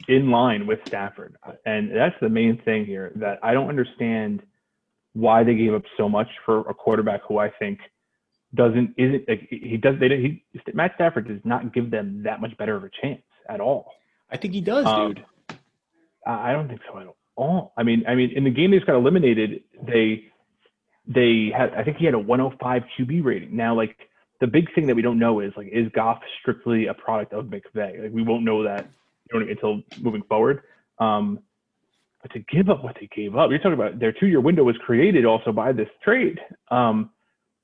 in 0.07 0.29
line 0.29 0.67
with 0.67 0.79
Stafford, 0.85 1.35
and 1.65 1.91
that's 1.95 2.15
the 2.21 2.29
main 2.29 2.61
thing 2.63 2.85
here 2.85 3.11
that 3.15 3.39
I 3.41 3.53
don't 3.53 3.69
understand 3.69 4.43
why 5.13 5.43
they 5.43 5.55
gave 5.55 5.73
up 5.73 5.83
so 5.97 6.07
much 6.07 6.27
for 6.45 6.59
a 6.69 6.73
quarterback 6.73 7.21
who 7.27 7.39
I 7.39 7.49
think 7.49 7.79
doesn't 8.53 8.93
isn't 8.97 9.27
like 9.27 9.47
he 9.49 9.77
does 9.77 9.95
they 9.99 10.09
he 10.09 10.43
Matt 10.73 10.91
Stafford 10.95 11.27
does 11.27 11.41
not 11.43 11.73
give 11.73 11.89
them 11.89 12.21
that 12.23 12.39
much 12.39 12.55
better 12.57 12.75
of 12.75 12.83
a 12.83 12.89
chance 13.01 13.23
at 13.49 13.59
all. 13.59 13.91
I 14.29 14.37
think 14.37 14.53
he 14.53 14.61
does, 14.61 14.85
Um, 14.85 15.13
dude. 15.13 15.25
I 16.25 16.51
don't 16.51 16.67
think 16.67 16.81
so 16.91 16.99
at 16.99 17.07
all. 17.35 17.73
I 17.77 17.83
mean, 17.83 18.03
I 18.07 18.15
mean, 18.15 18.31
in 18.35 18.43
the 18.43 18.49
game 18.49 18.71
they 18.71 18.77
just 18.77 18.87
got 18.87 18.95
eliminated, 18.95 19.63
they 19.81 20.25
they 21.07 21.51
had 21.55 21.73
I 21.73 21.83
think 21.83 21.97
he 21.97 22.05
had 22.05 22.13
a 22.13 22.19
105 22.19 22.83
QB 22.97 23.23
rating. 23.23 23.55
Now, 23.55 23.75
like 23.75 23.95
the 24.41 24.47
big 24.47 24.73
thing 24.73 24.87
that 24.87 24.95
we 24.95 25.01
don't 25.01 25.19
know 25.19 25.39
is 25.39 25.53
like 25.55 25.69
is 25.71 25.87
Goff 25.93 26.19
strictly 26.41 26.87
a 26.87 26.93
product 26.93 27.33
of 27.33 27.45
McVay? 27.45 28.03
Like 28.03 28.11
we 28.11 28.23
won't 28.23 28.43
know 28.43 28.63
that 28.63 28.87
you 29.31 29.39
know, 29.39 29.47
until 29.47 29.81
moving 30.01 30.23
forward. 30.23 30.61
Um, 30.99 31.39
but 32.21 32.33
to 32.33 32.39
give 32.39 32.69
up 32.69 32.83
what 32.83 32.97
they 32.99 33.07
gave 33.15 33.35
up, 33.35 33.49
you're 33.49 33.59
talking 33.59 33.73
about 33.73 33.99
their 33.99 34.11
two 34.11 34.27
year 34.27 34.41
window 34.41 34.63
was 34.63 34.75
created 34.77 35.25
also 35.25 35.51
by 35.51 35.71
this 35.71 35.89
trade. 36.03 36.39
Um, 36.71 37.11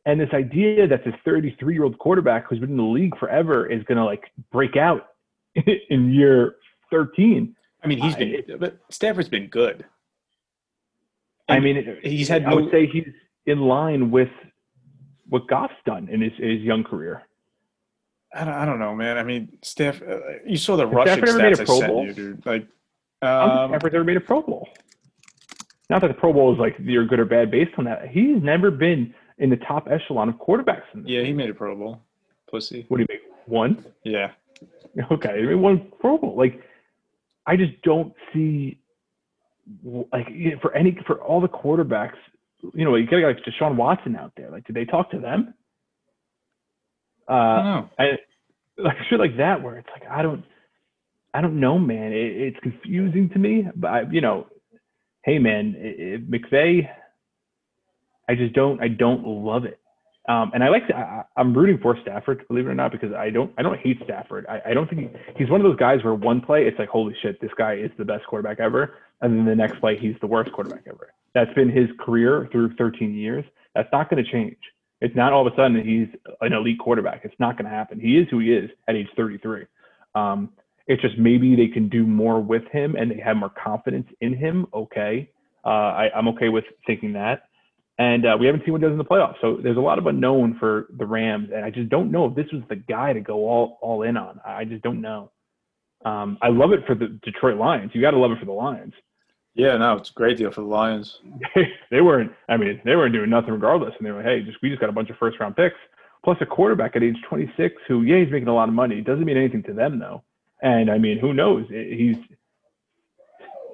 and 0.06 0.20
this 0.20 0.30
idea 0.34 0.88
that 0.88 1.04
this 1.04 1.14
33 1.26 1.74
year 1.74 1.84
old 1.84 1.98
quarterback 1.98 2.48
who's 2.48 2.60
been 2.60 2.72
in 2.72 2.78
the 2.78 2.84
league 2.84 3.18
forever 3.18 3.66
is 3.66 3.84
going 3.84 3.98
to 3.98 4.06
like 4.06 4.32
break 4.52 4.76
out 4.76 5.10
in 5.90 6.12
year 6.12 6.56
13. 6.92 7.56
I 7.84 7.88
mean, 7.88 8.00
he's 8.00 8.16
I- 8.16 8.20
been, 8.20 8.58
but 8.60 8.80
Stafford's 8.90 9.30
been 9.30 9.48
good. 9.48 9.86
I 11.50 11.60
mean, 11.60 11.98
he's 12.02 12.30
had 12.30 12.46
I 12.46 12.52
no, 12.52 12.56
would 12.58 12.72
say 12.72 12.88
he's 12.88 13.08
in 13.46 13.60
line 13.62 14.10
with 14.10 14.30
what 15.28 15.48
Goff's 15.48 15.74
done 15.86 16.08
in 16.08 16.22
his, 16.22 16.32
his 16.38 16.62
young 16.62 16.84
career. 16.84 17.24
I 18.34 18.46
don't, 18.46 18.54
I 18.54 18.66
don't 18.66 18.80
know, 18.80 18.96
man. 18.96 19.18
I 19.18 19.24
mean, 19.24 19.58
Staff, 19.62 20.02
uh, 20.02 20.20
you 20.46 20.56
saw 20.56 20.78
the 20.78 20.86
Has 20.86 20.94
rushing 20.96 21.14
Stafford 21.14 21.30
ever 21.30 21.38
made 21.40 21.54
stats 21.54 21.60
a 21.60 21.62
I 21.64 21.66
Pro 21.66 21.80
sent 21.80 21.92
Bowl? 21.92 22.06
you, 22.06 22.14
dude. 22.14 22.46
Like, 22.46 22.68
I 23.22 23.28
don't 23.28 23.50
think 23.50 23.60
um, 23.60 23.70
Stafford's 23.72 23.96
ever 23.96 24.04
made 24.06 24.18
a 24.18 24.22
Pro 24.22 24.42
Bowl. 24.42 24.70
Not 25.90 26.00
that 26.02 26.08
the 26.08 26.14
Pro 26.14 26.32
Bowl 26.32 26.54
is 26.54 26.60
like 26.60 26.78
you're 26.80 27.06
good 27.06 27.20
or 27.20 27.26
bad 27.26 27.52
based 27.52 27.72
on 27.78 27.84
that. 27.86 28.08
He's 28.08 28.42
never 28.42 28.72
been 28.72 29.14
in 29.40 29.50
the 29.50 29.58
top 29.58 29.90
echelon 29.92 30.30
of 30.30 30.36
quarterbacks. 30.36 30.84
In 30.94 31.02
this. 31.04 31.12
yeah, 31.12 31.24
he 31.24 31.34
made 31.34 31.50
a 31.50 31.54
Pro 31.54 31.76
Bowl. 31.76 32.02
Pussy. 32.50 32.86
What 32.88 32.98
do 32.98 33.02
you 33.02 33.08
make? 33.10 33.22
One? 33.48 33.84
Yeah. 34.04 34.32
Okay, 35.10 35.30
I 35.30 35.42
mean, 35.44 35.62
one 35.62 35.90
Pro 36.02 36.18
Bowl. 36.18 36.36
Like, 36.38 36.62
I 37.48 37.58
just 37.58 37.82
don't 37.84 38.14
see 38.34 38.80
like 39.84 40.28
for 40.62 40.76
any 40.76 40.98
for 41.08 41.22
all 41.22 41.42
the 41.42 41.48
quarterbacks. 41.50 42.18
You 42.76 42.86
know, 42.86 42.96
you 42.96 43.08
got 43.08 43.18
like 43.24 43.40
Deshaun 43.46 43.76
Watson 43.76 44.16
out 44.16 44.34
there. 44.38 44.52
Like, 44.52 44.66
did 44.66 44.76
they 44.76 44.86
talk 44.86 45.12
to 45.12 45.20
them? 45.20 45.54
I 47.30 47.34
Uh, 47.34 47.64
don't 47.64 47.66
know. 47.66 47.90
I 48.00 48.06
like 48.80 48.98
shit 49.10 49.20
like 49.20 49.38
that 49.38 49.62
where 49.64 49.78
it's 49.78 49.90
like 49.94 50.10
I 50.10 50.22
don't 50.24 50.44
I 51.34 51.42
don't 51.42 51.60
know, 51.62 51.80
man. 51.80 52.14
It, 52.14 52.38
it's 52.38 52.60
confusing 52.62 53.30
to 53.32 53.40
me, 53.40 53.66
but 53.76 53.88
I, 53.90 54.02
you 54.12 54.22
know, 54.22 54.48
hey, 55.26 55.40
man, 55.40 55.76
i 55.80 56.16
i 56.16 56.18
McVay, 56.20 56.90
I 58.30 58.36
just 58.36 58.56
don't 58.56 58.82
I 58.84 58.90
don't 58.90 59.28
love 59.28 59.66
it. 59.66 59.81
Um, 60.30 60.52
and 60.54 60.64
I 60.64 60.70
like 60.70 60.88
to, 60.88 60.96
I, 60.96 61.24
I'm 61.36 61.54
rooting 61.54 61.80
for 61.82 61.98
Stafford, 62.02 62.48
believe 62.48 62.68
it 62.68 62.70
or 62.70 62.76
not, 62.76 62.92
because 62.92 63.12
I 63.14 63.32
don't 63.32 63.52
I 63.58 63.64
don't 63.64 63.80
hate 63.80 63.98
Stafford. 64.04 64.46
I, 64.48 64.62
I 64.70 64.74
don't 64.74 64.88
think 64.90 65.02
he, 65.02 65.10
he's 65.38 65.50
one 65.50 65.60
of 65.60 65.66
those 65.66 65.78
guys 65.78 66.04
where 66.04 66.14
one 66.14 66.42
play 66.42 66.66
it's 66.66 66.78
like 66.78 66.90
holy 66.90 67.16
shit, 67.22 67.42
this 67.42 67.52
guy 67.58 67.74
is 67.74 67.90
the 67.98 68.06
best 68.06 68.26
quarterback 68.28 68.60
ever, 68.60 68.96
and 69.22 69.36
then 69.36 69.46
the 69.46 69.56
next 69.56 69.80
play 69.80 69.98
he's 69.98 70.16
the 70.22 70.28
worst 70.28 70.52
quarterback 70.52 70.84
ever. 70.88 71.14
That's 71.34 71.54
been 71.54 71.70
his 71.70 71.90
career 72.00 72.48
through 72.52 72.76
13 72.76 73.16
years. 73.16 73.44
That's 73.74 73.90
not 73.92 74.10
going 74.10 74.24
to 74.24 74.32
change. 74.32 74.58
It's 75.00 75.16
not 75.16 75.34
all 75.34 75.48
of 75.48 75.52
a 75.52 75.56
sudden 75.56 75.82
he's 75.84 76.08
an 76.42 76.54
elite 76.54 76.78
quarterback. 76.80 77.22
It's 77.24 77.40
not 77.40 77.58
going 77.58 77.66
to 77.66 77.76
happen. 77.76 78.00
He 78.00 78.18
is 78.18 78.28
who 78.30 78.40
he 78.40 78.54
is 78.54 78.70
at 78.88 78.96
age 78.96 79.08
33. 79.16 79.66
Um, 80.14 80.50
it's 80.88 81.02
just 81.02 81.18
maybe 81.18 81.56
they 81.56 81.68
can 81.68 81.90
do 81.90 82.06
more 82.06 82.40
with 82.40 82.64
him 82.72 82.96
and 82.96 83.10
they 83.10 83.20
have 83.24 83.38
more 83.38 83.52
confidence 83.64 84.08
in 84.20 84.36
him. 84.36 84.68
Okay. 84.74 85.30
Uh, 85.66 85.70
I, 85.70 86.10
I'm 86.16 86.28
okay 86.30 86.50
with 86.50 86.66
thinking 86.86 87.14
that. 87.14 87.48
And 88.02 88.26
uh, 88.26 88.36
we 88.40 88.48
haven't 88.48 88.66
seen 88.66 88.72
what 88.72 88.82
he 88.82 88.88
does 88.88 88.94
in 88.94 88.98
the 88.98 89.06
playoffs. 89.06 89.36
So 89.42 89.60
there's 89.62 89.78
a 89.78 89.82
lot 89.82 90.00
of 90.00 90.08
unknown 90.08 90.58
for 90.60 90.88
the 90.98 91.06
Rams, 91.06 91.50
and 91.54 91.64
I 91.64 91.70
just 91.70 91.90
don't 91.90 92.10
know 92.10 92.26
if 92.26 92.34
this 92.34 92.48
was 92.52 92.64
the 92.68 92.76
guy 92.76 93.14
to 93.14 93.20
go 93.22 93.48
all 93.48 93.78
all 93.80 94.02
in 94.02 94.18
on. 94.18 94.42
I 94.44 94.66
just 94.66 94.82
don't 94.82 95.02
know. 95.02 95.30
Um, 96.04 96.40
I 96.42 96.48
love 96.48 96.72
it 96.72 96.84
for 96.88 96.96
the 96.96 97.20
Detroit 97.22 97.60
Lions. 97.60 97.92
You 97.94 98.02
got 98.02 98.12
to 98.12 98.18
love 98.18 98.32
it 98.32 98.40
for 98.40 98.46
the 98.46 98.52
Lions. 98.52 98.94
Yeah, 99.54 99.78
no, 99.78 99.98
it's 99.98 100.10
a 100.10 100.14
great 100.14 100.38
deal 100.38 100.50
for 100.50 100.62
the 100.62 100.68
Lions. 100.68 101.20
they 101.92 102.02
weren't. 102.02 102.32
I 102.50 102.58
mean, 102.58 102.82
they 102.84 102.96
weren't 102.96 103.14
doing 103.14 103.30
nothing 103.30 103.54
regardless, 103.54 103.94
and 104.00 104.08
they 104.08 104.10
were, 104.10 104.24
like, 104.24 104.26
hey, 104.26 104.42
just 104.42 104.58
we 104.64 104.70
just 104.70 104.82
got 104.82 104.90
a 104.90 104.94
bunch 104.94 105.12
of 105.12 105.18
first 105.18 105.40
round 105.40 105.56
picks 105.56 105.78
plus 106.24 106.38
a 106.42 106.46
quarterback 106.46 106.96
at 106.96 107.04
age 107.04 107.18
26 107.30 107.76
who, 107.88 108.02
yeah, 108.02 108.24
he's 108.24 108.32
making 108.32 108.48
a 108.48 108.54
lot 108.54 108.70
of 108.70 108.74
money. 108.74 108.98
It 108.98 109.06
doesn't 109.06 109.26
mean 109.26 109.38
anything 109.38 109.64
to 109.64 109.74
them 109.74 110.00
though. 110.00 110.24
And 110.64 110.90
I 110.90 110.98
mean, 110.98 111.20
who 111.20 111.34
knows? 111.34 111.66
He's, 111.70 112.16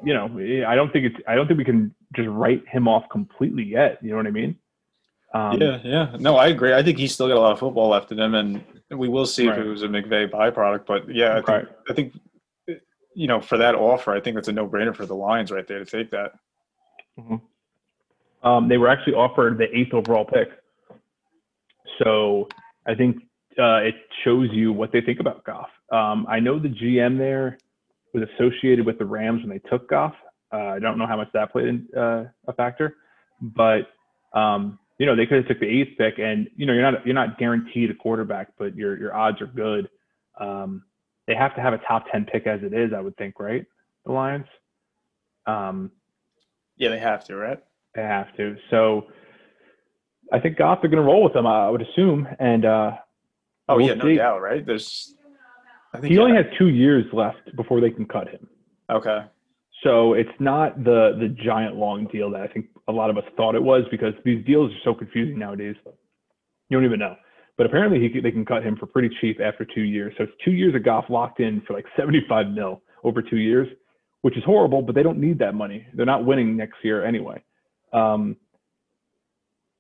you 0.04 0.14
know, 0.14 0.26
I 0.68 0.76
don't 0.76 0.92
think 0.92 1.06
it's. 1.06 1.16
I 1.28 1.36
don't 1.36 1.48
think 1.48 1.60
we 1.60 1.66
can 1.66 1.94
just 2.16 2.30
write 2.30 2.68
him 2.68 2.88
off 2.88 3.08
completely 3.10 3.64
yet. 3.64 4.00
You 4.02 4.12
know 4.12 4.18
what 4.18 4.28
I 4.28 4.32
mean? 4.32 4.58
Um, 5.34 5.62
yeah, 5.62 5.80
yeah. 5.84 6.16
No, 6.20 6.38
I 6.38 6.48
agree. 6.48 6.74
I 6.74 6.82
think 6.82 6.98
he's 6.98 7.14
still 7.14 7.28
got 7.28 7.38
a 7.38 7.40
lot 7.40 7.52
of 7.52 7.60
football 7.60 7.90
left 7.90 8.12
in 8.12 8.20
him, 8.20 8.34
and 8.34 8.64
we 8.90 9.10
will 9.10 9.26
see 9.26 9.48
right. 9.48 9.60
if 9.60 9.66
it 9.66 9.68
was 9.68 9.84
a 9.84 9.88
McVay 9.88 10.32
byproduct. 10.32 10.86
But 10.86 11.14
yeah, 11.14 11.32
I 11.32 11.36
think, 11.36 11.48
right. 11.48 11.68
I 11.90 11.94
think 11.94 12.14
you 13.14 13.28
know, 13.28 13.42
for 13.42 13.58
that 13.58 13.76
offer, 13.76 14.14
I 14.14 14.22
think 14.22 14.36
that's 14.36 14.48
a 14.48 14.52
no-brainer 14.52 14.96
for 14.96 15.06
the 15.06 15.16
Lions 15.16 15.52
right 15.52 15.68
there 15.68 15.80
to 15.80 15.86
take 15.86 16.12
that. 16.12 16.34
Mm-hmm. 17.20 18.48
Um, 18.48 18.68
they 18.68 18.78
were 18.78 18.88
actually 18.88 19.16
offered 19.16 19.58
the 19.58 19.76
eighth 19.76 19.94
overall 19.94 20.24
pick, 20.24 20.50
so 22.02 22.48
I 22.86 22.94
think 22.96 23.18
uh, 23.60 23.78
it 23.78 23.96
shows 24.24 24.50
you 24.52 24.72
what 24.72 24.92
they 24.92 25.02
think 25.02 25.20
about 25.20 25.44
Goff. 25.44 25.70
Um, 25.92 26.28
I 26.30 26.40
know 26.40 26.60
the 26.60 26.70
GM 26.70 27.18
there 27.18 27.58
was 28.14 28.28
associated 28.36 28.86
with 28.86 29.00
the 29.00 29.06
Rams 29.06 29.42
when 29.42 29.50
they 29.50 29.70
took 29.70 29.90
Goff. 29.90 30.14
Uh, 30.52 30.76
I 30.76 30.80
don't 30.80 30.98
know 30.98 31.08
how 31.08 31.18
much 31.18 31.30
that 31.34 31.52
played 31.52 31.68
in, 31.68 31.88
uh, 31.96 32.26
a 32.48 32.54
factor, 32.54 32.96
but 33.42 33.88
um, 34.34 34.80
you 34.98 35.06
know 35.06 35.16
they 35.16 35.26
could 35.26 35.38
have 35.38 35.48
took 35.48 35.60
the 35.60 35.68
eighth 35.68 35.98
pick, 35.98 36.20
and 36.20 36.48
you 36.56 36.66
know 36.66 36.74
you're 36.74 36.90
not 36.90 37.06
you're 37.06 37.16
not 37.16 37.38
guaranteed 37.38 37.92
a 37.92 37.96
quarterback, 37.96 38.50
but 38.58 38.76
your 38.76 38.98
your 38.98 39.14
odds 39.16 39.42
are 39.42 39.48
good. 39.48 39.90
Um, 40.40 40.84
they 41.28 41.36
have 41.36 41.54
to 41.56 41.62
have 41.62 41.74
a 41.74 41.78
top 41.80 42.06
10 42.12 42.26
pick 42.26 42.48
as 42.48 42.62
it 42.64 42.74
is, 42.74 42.94
I 42.94 43.02
would 43.02 43.18
think, 43.18 43.40
right? 43.40 43.66
The 44.06 44.12
Lions. 44.12 44.46
Um, 45.46 45.92
yeah, 46.78 46.90
they 46.90 47.00
have 47.00 47.26
to, 47.26 47.36
right? 47.36 47.60
They 47.96 48.02
have 48.02 48.36
to. 48.38 48.56
So 48.70 49.08
I 50.32 50.40
think 50.40 50.58
Goff 50.58 50.84
are 50.84 50.88
going 50.88 51.04
to 51.04 51.08
roll 51.08 51.24
with 51.24 51.34
them, 51.34 51.46
I 51.46 51.70
would 51.70 51.82
assume. 51.82 52.28
And 52.40 52.66
uh, 52.66 52.92
oh, 53.68 53.76
we'll 53.76 53.88
yeah, 53.88 53.94
no 53.96 54.16
doubt, 54.16 54.42
right? 54.42 54.66
There's, 54.66 55.16
I 55.94 56.00
think 56.00 56.12
he 56.12 56.18
only 56.18 56.36
has 56.36 56.46
two 56.58 56.70
years 56.70 57.06
left 57.12 57.56
before 57.56 57.82
they 57.82 57.92
can 57.92 58.06
cut 58.06 58.30
him. 58.30 58.48
Okay. 58.90 59.26
So 59.84 60.14
it's 60.14 60.30
not 60.40 60.84
the 60.84 61.16
the 61.20 61.30
giant 61.30 61.76
long 61.76 62.08
deal 62.12 62.32
that 62.32 62.42
I 62.42 62.48
think 62.48 62.68
a 62.88 62.92
lot 62.92 63.10
of 63.10 63.18
us 63.18 63.24
thought 63.36 63.56
it 63.56 63.62
was 63.62 63.84
because 63.92 64.14
these 64.26 64.44
deals 64.46 64.72
are 64.72 64.84
so 64.84 64.94
confusing 64.94 65.38
nowadays. 65.38 65.76
You 66.70 66.78
don't 66.78 66.86
even 66.86 67.00
know. 67.00 67.16
But 67.58 67.66
apparently 67.66 68.00
he 68.00 68.20
they 68.20 68.32
can 68.32 68.46
cut 68.46 68.64
him 68.64 68.76
for 68.78 68.86
pretty 68.86 69.10
cheap 69.22 69.40
after 69.40 69.66
two 69.66 69.82
years. 69.82 70.14
So 70.18 70.24
it's 70.24 70.34
two 70.44 70.52
years 70.52 70.76
of 70.76 70.84
Goff 70.84 71.06
locked 71.10 71.40
in 71.40 71.62
for 71.68 71.74
like 71.74 71.86
75 71.96 72.48
mil 72.50 72.82
over 73.04 73.22
two 73.22 73.38
years, 73.38 73.68
which 74.22 74.38
is 74.38 74.44
horrible. 74.44 74.82
But 74.82 74.96
they 74.96 75.04
don't 75.04 75.20
need 75.20 75.40
that 75.40 75.54
money. 75.54 75.86
They're 75.94 76.06
not 76.06 76.26
winning 76.26 76.58
next 76.58 76.78
year 76.84 77.06
anyway. 77.06 77.44
Um, 77.94 78.36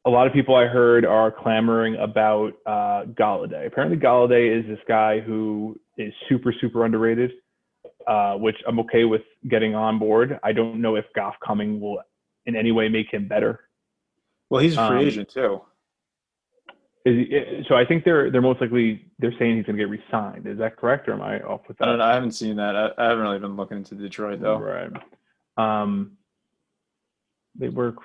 a 0.05 0.09
lot 0.09 0.25
of 0.25 0.33
people 0.33 0.55
I 0.55 0.65
heard 0.65 1.05
are 1.05 1.31
clamoring 1.31 1.97
about 1.97 2.53
uh, 2.65 3.05
Golladay. 3.13 3.67
Apparently 3.67 3.97
Golladay 3.97 4.57
is 4.59 4.65
this 4.65 4.79
guy 4.87 5.19
who 5.19 5.79
is 5.97 6.13
super 6.29 6.53
super 6.61 6.85
underrated, 6.85 7.31
uh, 8.07 8.35
which 8.35 8.55
I'm 8.67 8.79
okay 8.79 9.03
with 9.03 9.23
getting 9.49 9.75
on 9.75 9.99
board. 9.99 10.39
I 10.43 10.53
don't 10.53 10.81
know 10.81 10.95
if 10.95 11.05
Goff 11.15 11.35
coming 11.45 11.79
will 11.79 12.01
in 12.45 12.55
any 12.55 12.71
way 12.71 12.89
make 12.89 13.13
him 13.13 13.27
better. 13.27 13.61
Well, 14.49 14.61
he's 14.61 14.77
a 14.77 14.87
free 14.87 14.97
um, 14.99 15.05
agent 15.05 15.29
too. 15.29 15.61
Is, 17.05 17.65
so 17.67 17.75
I 17.75 17.85
think 17.85 18.03
they're 18.03 18.31
they're 18.31 18.41
most 18.41 18.61
likely 18.61 19.05
they're 19.19 19.33
saying 19.37 19.57
he's 19.57 19.65
going 19.65 19.77
to 19.77 19.83
get 19.83 19.89
re-signed. 19.89 20.47
Is 20.47 20.57
that 20.57 20.77
correct, 20.77 21.07
or 21.07 21.13
am 21.13 21.21
I 21.21 21.39
off 21.41 21.61
with 21.67 21.77
that? 21.77 21.85
I 21.85 21.87
don't 21.87 21.99
know. 21.99 22.05
I 22.05 22.13
haven't 22.13 22.31
seen 22.31 22.55
that. 22.57 22.75
I, 22.75 22.89
I 22.97 23.09
haven't 23.09 23.23
really 23.23 23.39
been 23.39 23.55
looking 23.55 23.77
into 23.77 23.95
Detroit 23.95 24.41
though. 24.41 24.57
Right. 24.57 24.91
Um, 25.57 26.17
they 27.55 27.69
work 27.69 27.95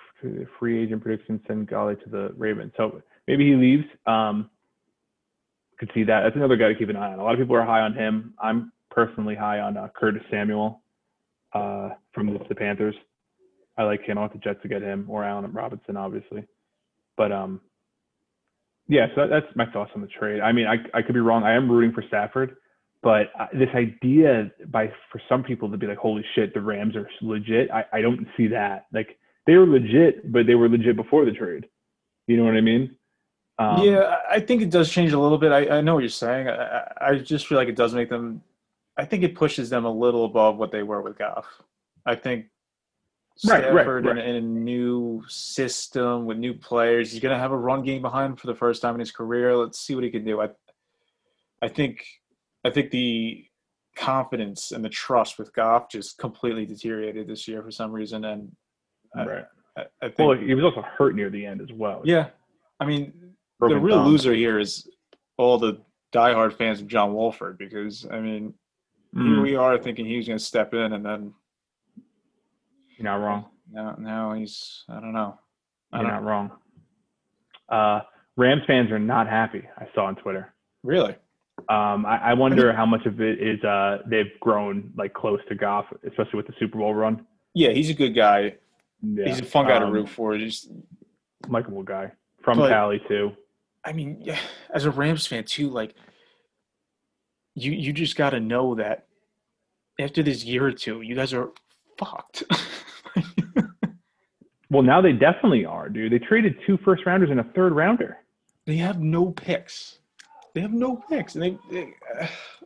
free 0.58 0.82
agent 0.82 1.02
predictions 1.02 1.40
send 1.46 1.68
Golly 1.68 1.96
to 1.96 2.08
the 2.08 2.32
Ravens. 2.36 2.72
So 2.76 3.02
maybe 3.28 3.50
he 3.50 3.54
leaves. 3.54 3.84
Um, 4.06 4.50
could 5.78 5.90
see 5.94 6.04
that. 6.04 6.22
That's 6.22 6.36
another 6.36 6.56
guy 6.56 6.68
to 6.68 6.74
keep 6.74 6.88
an 6.88 6.96
eye 6.96 7.12
on. 7.12 7.18
A 7.18 7.24
lot 7.24 7.34
of 7.34 7.40
people 7.40 7.56
are 7.56 7.64
high 7.64 7.80
on 7.80 7.92
him. 7.92 8.34
I'm 8.40 8.72
personally 8.92 9.34
high 9.34 9.60
on 9.60 9.76
uh, 9.76 9.88
Curtis 9.96 10.22
Samuel 10.30 10.82
uh, 11.54 11.90
from 12.12 12.32
the, 12.32 12.38
the, 12.48 12.54
Panthers. 12.54 12.94
I 13.76 13.84
like 13.84 14.02
him. 14.02 14.18
I 14.18 14.22
want 14.22 14.32
the 14.32 14.38
Jets 14.38 14.60
to 14.62 14.68
get 14.68 14.82
him 14.82 15.06
or 15.08 15.24
Allen 15.24 15.50
Robinson, 15.52 15.96
obviously. 15.96 16.44
But 17.16 17.32
um, 17.32 17.60
yeah, 18.88 19.06
so 19.14 19.26
that's 19.28 19.46
my 19.54 19.66
thoughts 19.66 19.90
on 19.94 20.02
the 20.02 20.06
trade. 20.06 20.40
I 20.40 20.52
mean, 20.52 20.66
I, 20.66 20.76
I 20.96 21.02
could 21.02 21.14
be 21.14 21.20
wrong. 21.20 21.44
I 21.44 21.54
am 21.54 21.70
rooting 21.70 21.92
for 21.92 22.04
Stafford, 22.06 22.56
but 23.02 23.32
uh, 23.38 23.46
this 23.52 23.68
idea 23.74 24.50
by 24.68 24.92
for 25.10 25.20
some 25.28 25.42
people 25.42 25.70
to 25.70 25.76
be 25.76 25.86
like, 25.86 25.98
holy 25.98 26.24
shit, 26.34 26.54
the 26.54 26.60
Rams 26.60 26.96
are 26.96 27.08
legit. 27.20 27.70
I, 27.70 27.84
I 27.92 28.00
don't 28.00 28.26
see 28.36 28.48
that. 28.48 28.86
Like 28.92 29.18
they 29.46 29.56
were 29.56 29.66
legit, 29.66 30.30
but 30.30 30.46
they 30.46 30.54
were 30.54 30.68
legit 30.68 30.96
before 30.96 31.24
the 31.24 31.32
trade. 31.32 31.66
You 32.26 32.36
know 32.36 32.44
what 32.44 32.54
I 32.54 32.60
mean? 32.60 32.96
Um, 33.58 33.82
yeah, 33.82 34.16
I 34.30 34.40
think 34.40 34.62
it 34.62 34.70
does 34.70 34.90
change 34.90 35.12
a 35.12 35.18
little 35.18 35.38
bit. 35.38 35.52
I, 35.52 35.78
I 35.78 35.80
know 35.80 35.94
what 35.94 36.00
you're 36.00 36.08
saying. 36.08 36.48
I, 36.48 36.92
I 37.00 37.18
just 37.18 37.46
feel 37.46 37.58
like 37.58 37.68
it 37.68 37.76
does 37.76 37.94
make 37.94 38.08
them. 38.08 38.42
I 38.96 39.04
think 39.04 39.22
it 39.22 39.34
pushes 39.34 39.70
them 39.70 39.84
a 39.84 39.90
little 39.90 40.24
above 40.24 40.56
what 40.56 40.70
they 40.70 40.82
were 40.82 41.00
with 41.00 41.18
Goff. 41.18 41.46
I 42.04 42.14
think 42.14 42.46
Stafford 43.36 43.74
right, 43.74 43.86
right, 43.86 44.04
right. 44.04 44.18
In, 44.18 44.36
in, 44.36 44.36
a 44.36 44.46
new 44.46 45.22
system 45.28 46.26
with 46.26 46.36
new 46.36 46.54
players. 46.54 47.10
He's 47.10 47.20
going 47.20 47.34
to 47.34 47.38
have 47.38 47.52
a 47.52 47.56
run 47.56 47.82
game 47.82 48.02
behind 48.02 48.32
him 48.32 48.36
for 48.36 48.46
the 48.46 48.54
first 48.54 48.82
time 48.82 48.94
in 48.94 49.00
his 49.00 49.10
career. 49.10 49.56
Let's 49.56 49.80
see 49.80 49.94
what 49.94 50.04
he 50.04 50.10
can 50.10 50.24
do. 50.24 50.40
I, 50.40 50.50
I 51.62 51.68
think, 51.68 52.04
I 52.64 52.70
think 52.70 52.90
the 52.90 53.44
confidence 53.96 54.72
and 54.72 54.84
the 54.84 54.88
trust 54.88 55.38
with 55.38 55.52
Goff 55.54 55.88
just 55.90 56.18
completely 56.18 56.66
deteriorated 56.66 57.26
this 57.26 57.48
year 57.48 57.62
for 57.62 57.70
some 57.70 57.92
reason. 57.92 58.24
And 58.24 58.52
right. 59.14 59.44
I, 59.76 59.84
I 60.02 60.08
think, 60.08 60.28
well, 60.28 60.36
he 60.36 60.54
was 60.54 60.64
also 60.64 60.82
hurt 60.82 61.14
near 61.14 61.30
the 61.30 61.46
end 61.46 61.62
as 61.62 61.72
well. 61.72 62.02
Yeah, 62.04 62.28
I 62.80 62.84
mean, 62.84 63.12
the 63.60 63.78
real 63.78 64.02
loser 64.02 64.34
here 64.34 64.58
is 64.58 64.88
all 65.38 65.58
the 65.58 65.80
diehard 66.14 66.52
fans 66.58 66.80
of 66.80 66.88
John 66.88 67.14
Wolford 67.14 67.58
because 67.58 68.06
I 68.10 68.20
mean. 68.20 68.54
Here 69.14 69.42
we 69.42 69.56
are 69.56 69.78
thinking 69.78 70.06
he 70.06 70.16
was 70.16 70.26
going 70.26 70.38
to 70.38 70.44
step 70.44 70.72
in, 70.74 70.92
and 70.92 71.04
then 71.04 71.34
you're 72.96 73.04
not 73.04 73.16
wrong. 73.16 73.46
No, 73.70 73.94
no, 73.98 74.32
he's. 74.32 74.84
I 74.88 75.00
don't 75.00 75.12
know. 75.12 75.38
I 75.92 76.00
You're 76.00 76.10
don't, 76.10 76.24
not 76.24 76.30
wrong. 76.30 76.50
Uh, 77.68 78.00
Rams 78.36 78.62
fans 78.66 78.90
are 78.90 78.98
not 78.98 79.28
happy. 79.28 79.66
I 79.78 79.86
saw 79.94 80.06
on 80.06 80.16
Twitter. 80.16 80.52
Really? 80.82 81.16
Um, 81.68 82.06
I, 82.06 82.18
I, 82.30 82.34
wonder 82.34 82.72
how 82.72 82.86
much 82.86 83.06
of 83.06 83.20
it 83.20 83.40
is 83.40 83.62
uh, 83.62 83.98
they've 84.06 84.32
grown 84.40 84.92
like 84.96 85.12
close 85.14 85.40
to 85.48 85.54
Goff, 85.54 85.86
especially 86.06 86.38
with 86.38 86.46
the 86.46 86.54
Super 86.58 86.78
Bowl 86.78 86.94
run. 86.94 87.26
Yeah, 87.54 87.70
he's 87.70 87.90
a 87.90 87.94
good 87.94 88.14
guy. 88.14 88.54
Yeah. 89.02 89.26
He's 89.26 89.40
a 89.40 89.44
fun 89.44 89.66
guy 89.66 89.76
um, 89.76 89.86
to 89.86 89.92
root 89.92 90.08
for. 90.08 90.34
He's 90.34 90.68
likable 91.48 91.82
guy 91.82 92.12
from 92.42 92.58
but, 92.58 92.70
Cali 92.70 93.00
too. 93.06 93.32
I 93.84 93.92
mean, 93.92 94.18
yeah, 94.20 94.38
as 94.72 94.86
a 94.86 94.90
Rams 94.90 95.26
fan 95.26 95.44
too, 95.44 95.68
like 95.68 95.94
you 97.54 97.72
you 97.72 97.92
just 97.92 98.16
got 98.16 98.30
to 98.30 98.40
know 98.40 98.74
that 98.76 99.06
after 100.00 100.22
this 100.22 100.44
year 100.44 100.66
or 100.66 100.72
two, 100.72 101.02
you 101.02 101.14
guys 101.14 101.32
are 101.32 101.50
fucked. 101.98 102.44
well, 104.70 104.82
now 104.82 105.00
they 105.00 105.12
definitely 105.12 105.64
are, 105.64 105.88
dude. 105.88 106.12
They 106.12 106.18
traded 106.18 106.56
two 106.66 106.78
first 106.84 107.04
rounders 107.06 107.30
and 107.30 107.40
a 107.40 107.44
third 107.54 107.74
rounder. 107.74 108.18
They 108.66 108.76
have 108.76 109.00
no 109.00 109.30
picks. 109.30 109.98
They 110.54 110.60
have 110.60 110.72
no 110.72 110.96
picks, 111.08 111.34
and 111.34 111.42
they, 111.42 111.58
they 111.70 111.94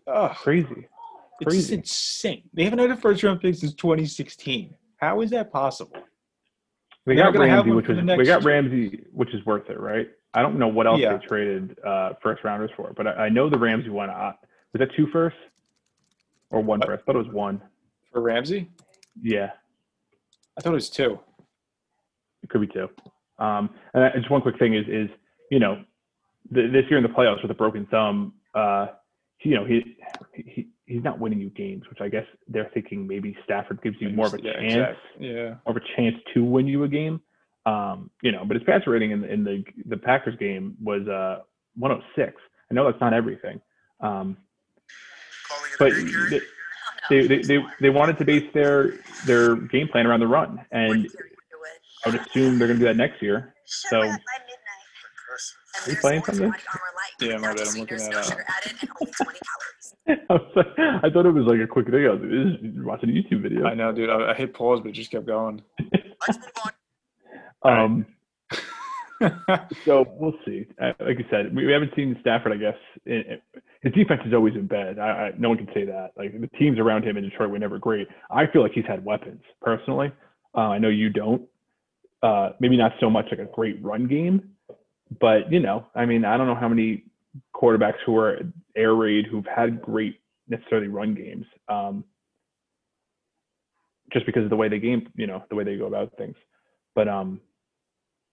uh, 0.07 0.34
crazy. 0.34 0.89
Crazy. 1.43 1.59
It's 1.59 1.70
insane. 1.70 2.43
They 2.53 2.64
haven't 2.64 2.78
had 2.78 2.91
a 2.91 2.97
first 2.97 3.22
round 3.22 3.41
pick 3.41 3.55
since 3.55 3.74
2016. 3.74 4.74
How 4.97 5.20
is 5.20 5.30
that 5.30 5.53
possible? 5.53 5.97
We 7.05 7.14
got 7.14 7.37
Ramsey, 7.37 7.70
which 7.70 7.87
was 7.87 7.99
we 7.99 8.24
got 8.24 8.43
Ramsey, 8.45 9.05
which 9.12 9.32
is 9.32 9.45
worth 9.45 9.70
it, 9.70 9.78
right? 9.78 10.09
I 10.34 10.43
don't 10.43 10.59
know 10.59 10.68
what 10.68 10.87
else 10.87 11.01
yeah. 11.01 11.16
they 11.16 11.26
traded 11.26 11.78
uh, 11.87 12.14
first 12.22 12.43
rounders 12.43 12.70
for, 12.76 12.93
but 12.97 13.07
I, 13.07 13.12
I 13.12 13.28
know 13.28 13.49
the 13.49 13.59
Ramsey 13.59 13.91
one. 13.91 14.11
Uh, 14.11 14.32
was 14.79 14.87
that 14.87 14.95
two 14.95 15.07
first 15.12 15.37
or 16.51 16.61
one 16.61 16.81
first? 16.81 17.03
I 17.03 17.05
thought 17.05 17.16
it 17.16 17.24
was 17.27 17.35
one 17.35 17.61
for 18.12 18.20
Ramsey. 18.20 18.70
Yeah. 19.20 19.51
I 20.59 20.61
thought 20.61 20.70
it 20.70 20.74
was 20.74 20.91
two. 20.91 21.18
It 22.43 22.51
could 22.51 22.61
be 22.61 22.66
two. 22.66 22.89
Um, 23.39 23.70
and 23.95 24.12
just 24.14 24.31
one 24.31 24.43
quick 24.43 24.59
thing 24.59 24.74
is, 24.74 24.87
is 24.89 25.09
you 25.51 25.59
know, 25.59 25.83
the, 26.51 26.68
this 26.68 26.85
year 26.91 26.99
in 26.99 27.03
the 27.03 27.09
playoffs 27.09 27.43
with 27.43 27.51
a 27.51 27.55
broken 27.55 27.87
thumb, 27.87 28.35
uh, 28.55 28.89
you 29.43 29.55
know, 29.55 29.64
he, 29.64 29.97
he 30.35 30.68
he's 30.87 31.03
not 31.03 31.18
winning 31.18 31.41
you 31.41 31.51
games, 31.51 31.85
which 31.91 32.01
I 32.01 32.09
guess 32.09 32.24
they're 32.49 32.70
thinking 32.72 33.07
maybe 33.07 33.37
Stafford 33.45 33.83
gives 33.83 33.97
you 34.01 34.09
more 34.11 34.27
of 34.27 34.35
a 34.35 34.43
yeah, 34.43 34.53
chance, 34.55 34.97
exactly. 35.14 35.35
yeah, 35.35 35.55
more 35.66 35.77
of 35.77 35.77
a 35.77 35.97
chance 35.97 36.16
to 36.35 36.43
win 36.43 36.66
you 36.66 36.85
a 36.85 36.89
game. 36.89 37.20
Um, 37.66 38.11
you 38.22 38.33
know, 38.33 38.45
but 38.47 38.57
his 38.57 38.64
passer 38.64 38.91
rating 38.91 39.11
in, 39.11 39.24
in 39.24 39.45
the 39.45 39.64
the 39.87 39.97
Packers 39.97 40.37
game 40.39 40.77
was 40.83 41.07
uh 41.07 41.41
106. 41.77 42.41
I 42.70 42.74
know 42.74 42.91
that's 42.91 43.01
not 43.01 43.12
everything, 43.12 43.61
um, 44.01 44.37
but 45.79 45.93
the, 45.93 46.43
they, 47.11 47.27
they, 47.27 47.43
they, 47.43 47.59
they 47.81 47.91
wanted 47.91 48.18
to 48.18 48.24
base 48.24 48.49
their 48.53 48.95
their 49.27 49.57
game 49.57 49.89
plan 49.89 50.07
around 50.07 50.20
the 50.20 50.27
run, 50.27 50.64
and 50.70 51.09
I 52.05 52.11
would 52.11 52.20
assume 52.20 52.59
they're 52.59 52.68
going 52.68 52.79
to 52.79 52.85
do 52.85 52.89
that 52.89 52.97
next 52.97 53.22
year. 53.22 53.55
So, 53.64 54.01
are 54.01 54.18
you 55.89 55.97
playing 55.97 56.22
something? 56.24 56.53
Yeah, 57.20 57.39
my 57.39 57.55
bad. 57.55 57.66
I'm 57.68 57.81
looking 57.81 58.01
at. 58.01 58.14
Uh, 58.14 58.37
I, 60.31 60.39
like, 60.55 60.66
I 60.79 61.11
thought 61.11 61.27
it 61.27 61.33
was 61.33 61.47
like 61.47 61.61
a 61.61 61.66
quick 61.66 61.87
video. 61.87 62.11
I 62.11 62.14
was 62.14 62.22
like, 62.22 62.31
this 62.62 62.70
is 62.70 62.85
watching 62.85 63.11
a 63.11 63.12
YouTube 63.12 63.43
video. 63.43 63.66
I 63.66 63.74
know, 63.74 63.93
dude. 63.93 64.09
I, 64.09 64.31
I 64.31 64.35
hit 64.35 64.55
pause, 64.55 64.81
but 64.81 64.91
it 64.91 64.93
just 64.93 65.11
kept 65.11 65.27
going. 65.27 65.62
Um, 67.62 68.07
so 69.85 70.07
we'll 70.19 70.35
see. 70.45 70.67
Uh, 70.81 70.93
like 71.01 71.19
I 71.19 71.31
said, 71.31 71.55
we, 71.55 71.71
haven't 71.73 71.93
seen 71.97 72.17
Stafford. 72.21 72.53
I 72.53 72.57
guess 72.57 72.77
his 73.83 73.93
defense 73.93 74.21
has 74.25 74.35
always 74.35 74.55
been 74.55 74.67
bad. 74.67 74.99
I, 74.99 75.09
I, 75.09 75.33
no 75.39 75.49
one 75.49 75.59
can 75.59 75.69
say 75.73 75.85
that. 75.85 76.12
Like 76.17 76.39
the 76.39 76.49
teams 76.59 76.79
around 76.79 77.05
him 77.05 77.17
in 77.17 77.25
Detroit 77.25 77.51
were 77.51 77.59
never 77.59 77.79
great. 77.79 78.09
I 78.31 78.47
feel 78.47 78.62
like 78.62 78.73
he's 78.73 78.87
had 78.87 79.05
weapons 79.05 79.43
personally. 79.61 80.12
Uh, 80.55 80.61
I 80.69 80.79
know 80.79 80.89
you 80.89 81.11
don't. 81.11 81.43
Uh, 82.23 82.51
maybe 82.61 82.77
not 82.77 82.93
so 83.01 83.11
much 83.11 83.27
like 83.31 83.41
a 83.41 83.51
great 83.53 83.83
run 83.83 84.07
game, 84.07 84.51
but 85.21 85.53
you 85.53 85.61
know, 85.61 85.87
I 85.95 86.07
mean, 86.07 86.25
I 86.25 86.37
don't 86.37 86.47
know 86.47 86.55
how 86.55 86.69
many 86.69 87.05
quarterbacks 87.55 87.99
who 88.05 88.17
are 88.17 88.41
air 88.75 88.95
raid 88.95 89.27
who've 89.27 89.47
had 89.47 89.83
great 89.83 90.21
necessarily 90.49 90.89
run 90.89 91.14
games. 91.14 91.47
Um, 91.69 92.05
just 94.12 94.27
because 94.27 94.45
of 94.45 94.51
the 94.51 94.57
way 94.57 94.69
they 94.69 94.79
game, 94.79 95.09
you 95.17 95.27
know, 95.27 95.43
the 95.51 95.57
way 95.57 95.64
they 95.64 95.77
go 95.77 95.87
about 95.87 96.17
things. 96.17 96.37
But 96.95 97.09
um, 97.09 97.41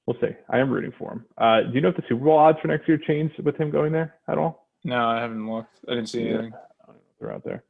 we'll 0.05 0.17
see. 0.19 0.35
I 0.49 0.59
am 0.59 0.69
rooting 0.69 0.93
for 0.97 1.13
him. 1.13 1.25
Uh, 1.37 1.61
do 1.61 1.73
you 1.73 1.81
know 1.81 1.89
if 1.89 1.95
the 1.95 2.03
Super 2.07 2.25
Bowl 2.25 2.37
odds 2.37 2.59
for 2.61 2.67
next 2.67 2.87
year 2.87 2.97
changed 2.97 3.39
with 3.43 3.57
him 3.57 3.71
going 3.71 3.91
there 3.91 4.15
at 4.27 4.37
all? 4.37 4.67
No, 4.83 5.07
I 5.07 5.21
haven't 5.21 5.49
looked. 5.49 5.79
I 5.87 5.95
didn't 5.95 6.09
see 6.09 6.27
anything. 6.27 6.53
I 6.53 6.85
don't 6.87 6.95
know 6.95 7.01
if 7.13 7.19
they're 7.19 7.31
out 7.31 7.43
there. 7.43 7.63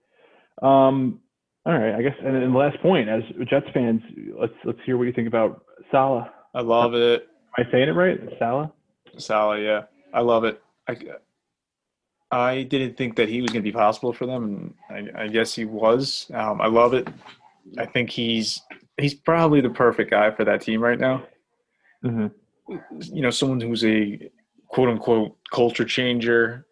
Um, 0.68 1.20
all 1.66 1.78
right, 1.78 1.96
I 1.96 2.02
guess. 2.02 2.16
And 2.24 2.36
then 2.36 2.52
the 2.52 2.58
last 2.58 2.80
point, 2.82 3.08
as 3.08 3.24
Jets 3.48 3.68
fans, 3.74 4.02
let's 4.38 4.54
let's 4.66 4.80
hear 4.86 4.98
what 4.98 5.06
you 5.06 5.14
think 5.14 5.28
about 5.28 5.64
Salah. 5.92 6.32
I 6.54 6.62
love 6.62 6.94
it. 6.94 7.28
Am 7.58 7.66
I 7.66 7.72
saying 7.72 7.90
it 7.90 7.94
right? 7.94 8.20
Salah. 8.40 8.72
Salah, 9.18 9.60
yeah, 9.60 9.84
I 10.14 10.22
love 10.22 10.44
it. 10.44 10.62
I, 10.88 10.98
I 12.32 12.64
didn't 12.64 12.98
think 12.98 13.16
that 13.18 13.30
he 13.30 13.42
was 13.42 13.52
going 13.52 13.64
to 13.64 13.70
be 13.70 13.72
possible 13.72 14.12
for 14.12 14.26
them, 14.26 14.74
and 14.90 15.12
I, 15.16 15.24
I 15.24 15.28
guess 15.28 15.54
he 15.54 15.66
was. 15.66 16.30
Um, 16.34 16.60
I 16.62 16.68
love 16.68 16.94
it. 16.94 17.08
I 17.78 17.86
think 17.86 18.10
he's 18.10 18.62
he's 18.98 19.14
probably 19.14 19.62
the 19.62 19.70
perfect 19.70 20.12
guy 20.12 20.32
for 20.32 20.44
that 20.46 20.62
team 20.62 20.82
right 20.82 21.00
now. 21.00 21.24
Mm-hmm. 22.04 22.78
You 23.02 23.22
know, 23.22 23.30
someone 23.30 23.60
who's 23.60 23.84
a 23.86 24.30
quote 24.68 24.90
unquote 24.90 25.38
culture 25.52 25.86
changer, 25.86 26.66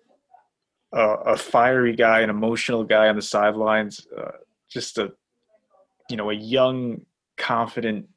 uh, 0.94 1.18
a 1.26 1.38
fiery 1.38 1.96
guy, 1.96 2.22
an 2.22 2.30
emotional 2.30 2.84
guy 2.84 3.08
on 3.08 3.16
the 3.16 3.22
sidelines, 3.22 4.08
uh, 4.18 4.32
just 4.70 4.98
a 4.98 5.14
you 6.10 6.18
know 6.18 6.30
a 6.30 6.36
young, 6.36 7.02
confident, 7.38 8.08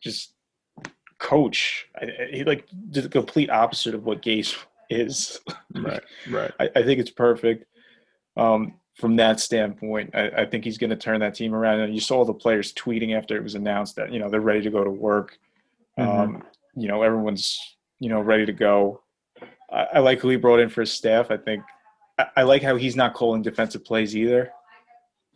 just 0.00 0.34
coach. 1.18 1.88
I, 1.96 2.08
he 2.30 2.44
like 2.44 2.68
the 2.90 3.08
complete 3.08 3.50
opposite 3.50 3.94
of 3.94 4.04
what 4.04 4.22
Gase 4.22 4.56
is. 4.88 5.40
Right, 5.72 6.02
right. 6.28 6.50
I, 6.58 6.68
I 6.74 6.82
think 6.82 6.98
it's 6.98 7.12
perfect. 7.12 7.64
Um, 8.36 8.74
from 8.96 9.14
that 9.16 9.38
standpoint, 9.38 10.10
I, 10.14 10.28
I 10.38 10.44
think 10.46 10.64
he's 10.64 10.78
going 10.78 10.90
to 10.90 10.96
turn 10.96 11.20
that 11.20 11.36
team 11.36 11.54
around. 11.54 11.78
And 11.78 11.94
you 11.94 12.00
saw 12.00 12.24
the 12.24 12.34
players 12.34 12.72
tweeting 12.72 13.16
after 13.16 13.36
it 13.36 13.42
was 13.42 13.54
announced 13.54 13.94
that 13.96 14.12
you 14.12 14.18
know 14.18 14.28
they're 14.28 14.40
ready 14.40 14.62
to 14.62 14.70
go 14.70 14.82
to 14.82 14.90
work. 14.90 15.38
Mm-hmm. 16.00 16.34
Um, 16.36 16.42
you 16.76 16.88
know, 16.88 17.02
everyone's 17.02 17.58
you 17.98 18.08
know 18.08 18.20
ready 18.20 18.46
to 18.46 18.52
go. 18.52 19.02
I, 19.72 19.86
I 19.94 19.98
like 20.00 20.20
who 20.20 20.28
he 20.28 20.36
brought 20.36 20.60
in 20.60 20.68
for 20.68 20.80
his 20.82 20.92
staff. 20.92 21.30
I 21.30 21.36
think 21.36 21.62
I, 22.18 22.26
I 22.38 22.42
like 22.42 22.62
how 22.62 22.76
he's 22.76 22.96
not 22.96 23.14
calling 23.14 23.42
defensive 23.42 23.84
plays 23.84 24.16
either. 24.16 24.50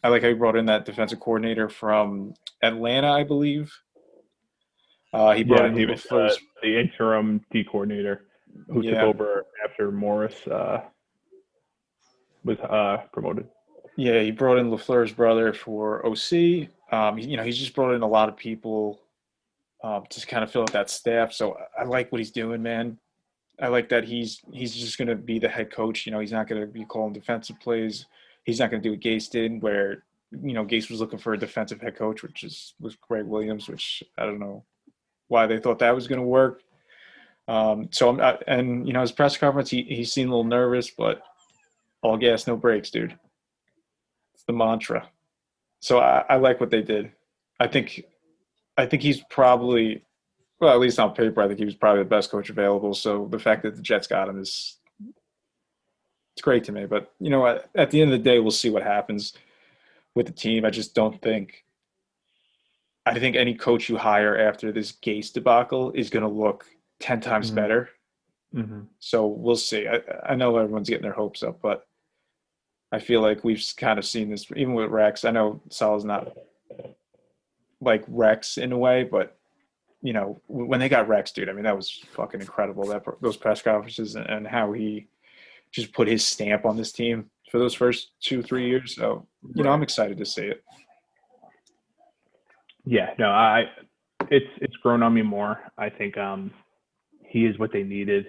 I 0.02 0.08
like 0.08 0.22
how 0.22 0.28
he 0.28 0.34
brought 0.34 0.56
in 0.56 0.66
that 0.66 0.84
defensive 0.84 1.20
coordinator 1.20 1.68
from 1.68 2.34
Atlanta, 2.62 3.10
I 3.10 3.24
believe. 3.24 3.72
Uh, 5.14 5.32
he 5.32 5.44
brought 5.44 5.60
Yeah, 5.62 5.66
in 5.68 5.76
he 5.76 5.84
the 5.84 5.92
was 5.92 6.04
uh, 6.06 6.08
first. 6.10 6.40
the 6.62 6.78
interim 6.78 7.40
D 7.50 7.64
coordinator 7.64 8.26
who 8.68 8.82
took 8.82 8.94
over 8.98 9.46
after 9.64 9.90
Morris 9.90 10.46
uh, 10.46 10.82
was 12.44 12.58
uh, 12.60 12.98
promoted. 13.12 13.48
Yeah, 13.96 14.20
he 14.20 14.30
brought 14.30 14.58
in 14.58 14.70
Lafleur's 14.70 15.12
brother 15.12 15.52
for 15.52 16.04
OC. 16.04 16.68
Um, 16.92 17.18
you 17.18 17.36
know, 17.36 17.44
he's 17.44 17.58
just 17.58 17.74
brought 17.74 17.94
in 17.94 18.02
a 18.02 18.06
lot 18.08 18.28
of 18.28 18.36
people 18.36 19.00
um, 19.84 20.04
to 20.08 20.26
kind 20.26 20.42
of 20.42 20.50
fill 20.50 20.62
out 20.62 20.72
that 20.72 20.88
staff. 20.88 21.32
So 21.32 21.58
I 21.78 21.84
like 21.84 22.10
what 22.10 22.18
he's 22.18 22.30
doing, 22.30 22.62
man. 22.62 22.98
I 23.60 23.68
like 23.68 23.90
that 23.90 24.04
he's 24.04 24.40
he's 24.50 24.74
just 24.74 24.96
going 24.96 25.08
to 25.08 25.14
be 25.14 25.38
the 25.38 25.48
head 25.48 25.70
coach. 25.70 26.06
You 26.06 26.12
know, 26.12 26.20
he's 26.20 26.32
not 26.32 26.48
going 26.48 26.62
to 26.62 26.66
be 26.66 26.86
calling 26.86 27.12
defensive 27.12 27.60
plays. 27.60 28.06
He's 28.44 28.58
not 28.58 28.70
going 28.70 28.82
to 28.82 28.88
do 28.88 28.92
what 28.92 29.00
Gase 29.00 29.30
did, 29.30 29.62
where 29.62 30.04
you 30.32 30.54
know 30.54 30.64
Gase 30.64 30.90
was 30.90 31.00
looking 31.00 31.18
for 31.18 31.34
a 31.34 31.38
defensive 31.38 31.82
head 31.82 31.96
coach, 31.96 32.22
which 32.22 32.44
is 32.44 32.74
was 32.80 32.96
Gregg 32.96 33.26
Williams, 33.26 33.68
which 33.68 34.02
I 34.16 34.24
don't 34.24 34.40
know 34.40 34.64
why 35.28 35.46
they 35.46 35.60
thought 35.60 35.78
that 35.80 35.94
was 35.94 36.08
going 36.08 36.20
to 36.20 36.26
work. 36.26 36.62
Um, 37.46 37.88
so 37.92 38.08
I'm 38.08 38.16
not, 38.16 38.42
and 38.46 38.86
you 38.86 38.94
know 38.94 39.02
his 39.02 39.12
press 39.12 39.36
conference, 39.36 39.68
he 39.68 39.82
he 39.82 40.04
seemed 40.04 40.30
a 40.30 40.32
little 40.32 40.44
nervous, 40.44 40.90
but 40.90 41.20
all 42.02 42.16
gas, 42.16 42.46
no 42.46 42.56
brakes, 42.56 42.90
dude. 42.90 43.16
It's 44.34 44.44
the 44.44 44.54
mantra. 44.54 45.10
So 45.80 45.98
I, 45.98 46.24
I 46.30 46.36
like 46.36 46.58
what 46.58 46.70
they 46.70 46.80
did. 46.80 47.12
I 47.60 47.66
think 47.66 48.02
I 48.76 48.86
think 48.86 49.02
he's 49.02 49.22
probably 49.30 50.04
well, 50.60 50.72
at 50.72 50.80
least 50.80 50.98
on 50.98 51.14
paper, 51.14 51.42
I 51.42 51.46
think 51.48 51.58
he 51.58 51.64
was 51.64 51.74
probably 51.74 52.02
the 52.04 52.08
best 52.08 52.30
coach 52.30 52.48
available. 52.48 52.94
So 52.94 53.26
the 53.30 53.38
fact 53.38 53.64
that 53.64 53.76
the 53.76 53.82
Jets 53.82 54.06
got 54.06 54.28
him 54.28 54.38
is 54.40 54.78
it's 56.34 56.42
great 56.42 56.64
to 56.64 56.72
me. 56.72 56.86
But 56.86 57.12
you 57.20 57.30
know, 57.30 57.46
at, 57.46 57.68
at 57.74 57.90
the 57.90 58.00
end 58.00 58.12
of 58.12 58.18
the 58.18 58.24
day, 58.24 58.38
we'll 58.38 58.50
see 58.50 58.70
what 58.70 58.82
happens 58.82 59.34
with 60.14 60.26
the 60.26 60.32
team. 60.32 60.64
I 60.64 60.70
just 60.70 60.94
don't 60.94 61.20
think 61.20 61.64
I 63.06 63.18
think 63.18 63.36
any 63.36 63.54
coach 63.54 63.88
you 63.88 63.98
hire 63.98 64.38
after 64.38 64.72
this 64.72 64.92
Gase 64.92 65.32
debacle 65.32 65.90
is 65.92 66.08
going 66.08 66.22
to 66.22 66.28
look 66.28 66.64
ten 67.00 67.20
times 67.20 67.50
Mhm. 67.50 67.54
better. 67.54 67.88
Mm-hmm. 68.54 68.80
So 69.00 69.26
we'll 69.26 69.56
see. 69.56 69.86
I, 69.88 70.00
I 70.24 70.34
know 70.36 70.56
everyone's 70.56 70.88
getting 70.88 71.02
their 71.02 71.12
hopes 71.12 71.42
up, 71.42 71.60
but 71.60 71.86
I 72.92 73.00
feel 73.00 73.20
like 73.20 73.42
we've 73.42 73.62
kind 73.76 73.98
of 73.98 74.04
seen 74.06 74.30
this 74.30 74.46
even 74.54 74.74
with 74.74 74.90
Rex. 74.90 75.24
I 75.24 75.32
know 75.32 75.60
Sal's 75.70 76.04
not 76.04 76.32
like 77.80 78.04
Rex 78.08 78.58
in 78.58 78.72
a 78.72 78.78
way, 78.78 79.04
but 79.04 79.36
you 80.02 80.12
know 80.12 80.40
when 80.46 80.80
they 80.80 80.88
got 80.88 81.08
Rex, 81.08 81.32
dude, 81.32 81.48
I 81.48 81.52
mean 81.52 81.64
that 81.64 81.76
was 81.76 82.04
fucking 82.12 82.40
incredible. 82.40 82.86
That 82.86 83.04
those 83.20 83.36
press 83.36 83.62
conferences 83.62 84.16
and, 84.16 84.26
and 84.26 84.46
how 84.46 84.72
he 84.72 85.08
just 85.72 85.92
put 85.92 86.08
his 86.08 86.24
stamp 86.24 86.64
on 86.64 86.76
this 86.76 86.92
team 86.92 87.30
for 87.50 87.58
those 87.58 87.74
first 87.74 88.10
two 88.20 88.42
three 88.42 88.68
years. 88.68 88.94
So 88.94 89.26
you 89.54 89.64
know 89.64 89.70
I'm 89.70 89.82
excited 89.82 90.18
to 90.18 90.26
see 90.26 90.46
it. 90.46 90.62
Yeah, 92.84 93.14
no, 93.18 93.30
I 93.30 93.64
it's 94.30 94.50
it's 94.60 94.76
grown 94.76 95.02
on 95.02 95.14
me 95.14 95.22
more. 95.22 95.58
I 95.78 95.88
think 95.88 96.18
um 96.18 96.50
he 97.26 97.46
is 97.46 97.58
what 97.58 97.72
they 97.72 97.82
needed. 97.82 98.26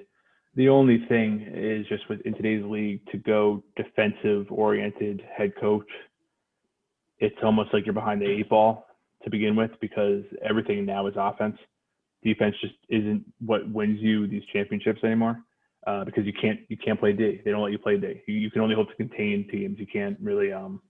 The 0.55 0.69
only 0.69 1.05
thing 1.07 1.45
is 1.53 1.85
just 1.87 2.07
with 2.07 2.21
in 2.21 2.33
today's 2.33 2.63
league 2.63 3.01
to 3.11 3.17
go 3.17 3.63
defensive 3.75 4.47
oriented 4.49 5.21
head 5.35 5.51
coach, 5.59 5.89
it's 7.19 7.35
almost 7.43 7.73
like 7.73 7.85
you're 7.85 7.93
behind 7.93 8.21
the 8.21 8.29
eight 8.31 8.49
ball 8.49 8.87
to 9.25 9.29
begin 9.29 9.55
with 9.55 9.71
because 9.81 10.23
everything 10.47 10.85
now 10.85 11.07
is 11.07 11.13
offense. 11.17 11.57
Defense 12.23 12.55
just 12.61 12.75
isn't 12.89 13.23
what 13.45 13.69
wins 13.69 13.99
you 14.01 14.27
these 14.27 14.43
championships 14.53 15.03
anymore. 15.03 15.39
Uh, 15.85 16.03
because 16.03 16.25
you 16.25 16.33
can't 16.33 16.61
you 16.67 16.77
can't 16.77 16.99
play 16.99 17.13
D. 17.13 17.41
They 17.45 17.51
don't 17.51 17.61
let 17.61 17.71
you 17.71 17.77
play 17.77 17.97
D. 17.97 18.21
You, 18.27 18.35
you 18.35 18.49
can 18.49 18.61
only 18.61 18.73
hope 18.73 18.89
to 18.89 18.95
contain 18.95 19.47
teams. 19.51 19.77
You 19.77 19.85
can't 19.85 20.17
really 20.19 20.51
um 20.51 20.81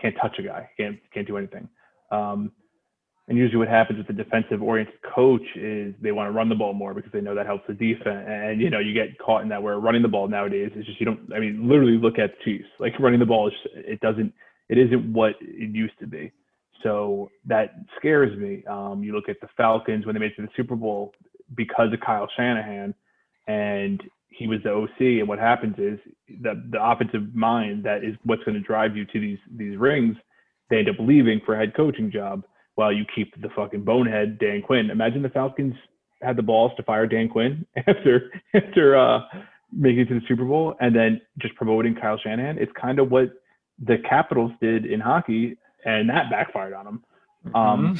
can't 0.00 0.14
touch 0.22 0.38
a 0.38 0.42
guy. 0.42 0.68
Can't 0.76 0.98
can't 1.12 1.26
do 1.26 1.36
anything. 1.36 1.68
Um, 2.12 2.52
and 3.28 3.38
usually 3.38 3.58
what 3.58 3.68
happens 3.68 3.98
with 3.98 4.08
the 4.08 4.12
defensive 4.12 4.62
oriented 4.62 5.00
coach 5.14 5.42
is 5.54 5.94
they 6.02 6.12
want 6.12 6.28
to 6.28 6.32
run 6.32 6.48
the 6.48 6.54
ball 6.54 6.74
more 6.74 6.92
because 6.92 7.12
they 7.12 7.20
know 7.20 7.34
that 7.34 7.46
helps 7.46 7.64
the 7.68 7.74
defense. 7.74 8.26
And, 8.28 8.60
you 8.60 8.68
know, 8.68 8.80
you 8.80 8.92
get 8.92 9.16
caught 9.18 9.42
in 9.42 9.48
that 9.50 9.62
where 9.62 9.78
running 9.78 10.02
the 10.02 10.08
ball 10.08 10.28
nowadays 10.28 10.72
is 10.74 10.84
just, 10.84 10.98
you 10.98 11.06
don't, 11.06 11.32
I 11.32 11.38
mean, 11.38 11.68
literally 11.68 11.96
look 11.96 12.18
at 12.18 12.32
the 12.32 12.44
Chiefs. 12.44 12.68
Like 12.80 12.98
running 12.98 13.20
the 13.20 13.26
ball, 13.26 13.46
is 13.46 13.54
just, 13.62 13.74
it 13.86 14.00
doesn't, 14.00 14.34
it 14.68 14.76
isn't 14.76 15.12
what 15.12 15.34
it 15.40 15.74
used 15.74 15.98
to 16.00 16.06
be. 16.06 16.32
So 16.82 17.30
that 17.46 17.74
scares 17.96 18.36
me. 18.38 18.64
Um, 18.66 19.02
you 19.02 19.14
look 19.14 19.28
at 19.28 19.40
the 19.40 19.48
Falcons 19.56 20.06
when 20.06 20.14
they 20.14 20.20
made 20.20 20.32
it 20.32 20.36
to 20.36 20.42
the 20.42 20.48
Super 20.56 20.76
Bowl 20.76 21.12
because 21.54 21.92
of 21.92 22.00
Kyle 22.00 22.28
Shanahan 22.36 22.94
and 23.46 24.02
he 24.30 24.46
was 24.46 24.58
the 24.64 24.70
OC. 24.70 25.20
And 25.20 25.28
what 25.28 25.38
happens 25.38 25.74
is 25.78 25.98
the, 26.28 26.62
the 26.70 26.82
offensive 26.82 27.34
mind 27.34 27.84
that 27.84 28.04
is 28.04 28.14
what's 28.24 28.42
going 28.44 28.54
to 28.54 28.60
drive 28.60 28.96
you 28.96 29.04
to 29.06 29.20
these, 29.20 29.38
these 29.56 29.76
rings, 29.76 30.16
they 30.70 30.78
end 30.78 30.88
up 30.88 30.96
leaving 30.98 31.40
for 31.44 31.54
a 31.54 31.58
head 31.58 31.74
coaching 31.76 32.10
job 32.10 32.44
while 32.74 32.92
you 32.92 33.04
keep 33.14 33.40
the 33.40 33.48
fucking 33.54 33.84
bonehead 33.84 34.38
Dan 34.38 34.62
Quinn. 34.62 34.90
Imagine 34.90 35.22
the 35.22 35.28
Falcons 35.28 35.74
had 36.22 36.36
the 36.36 36.42
balls 36.42 36.72
to 36.76 36.82
fire 36.82 37.06
Dan 37.06 37.28
Quinn 37.28 37.66
after 37.76 38.30
after 38.54 38.96
uh, 38.96 39.20
making 39.72 40.00
it 40.00 40.08
to 40.08 40.14
the 40.14 40.26
Super 40.26 40.44
Bowl 40.44 40.74
and 40.80 40.94
then 40.94 41.20
just 41.38 41.54
promoting 41.56 41.94
Kyle 41.94 42.18
Shanahan. 42.18 42.58
It's 42.58 42.72
kind 42.80 42.98
of 42.98 43.10
what 43.10 43.32
the 43.84 43.96
Capitals 44.08 44.52
did 44.60 44.86
in 44.86 45.00
hockey, 45.00 45.56
and 45.84 46.08
that 46.08 46.30
backfired 46.30 46.72
on 46.74 46.84
them. 46.84 47.04
Um, 47.54 47.98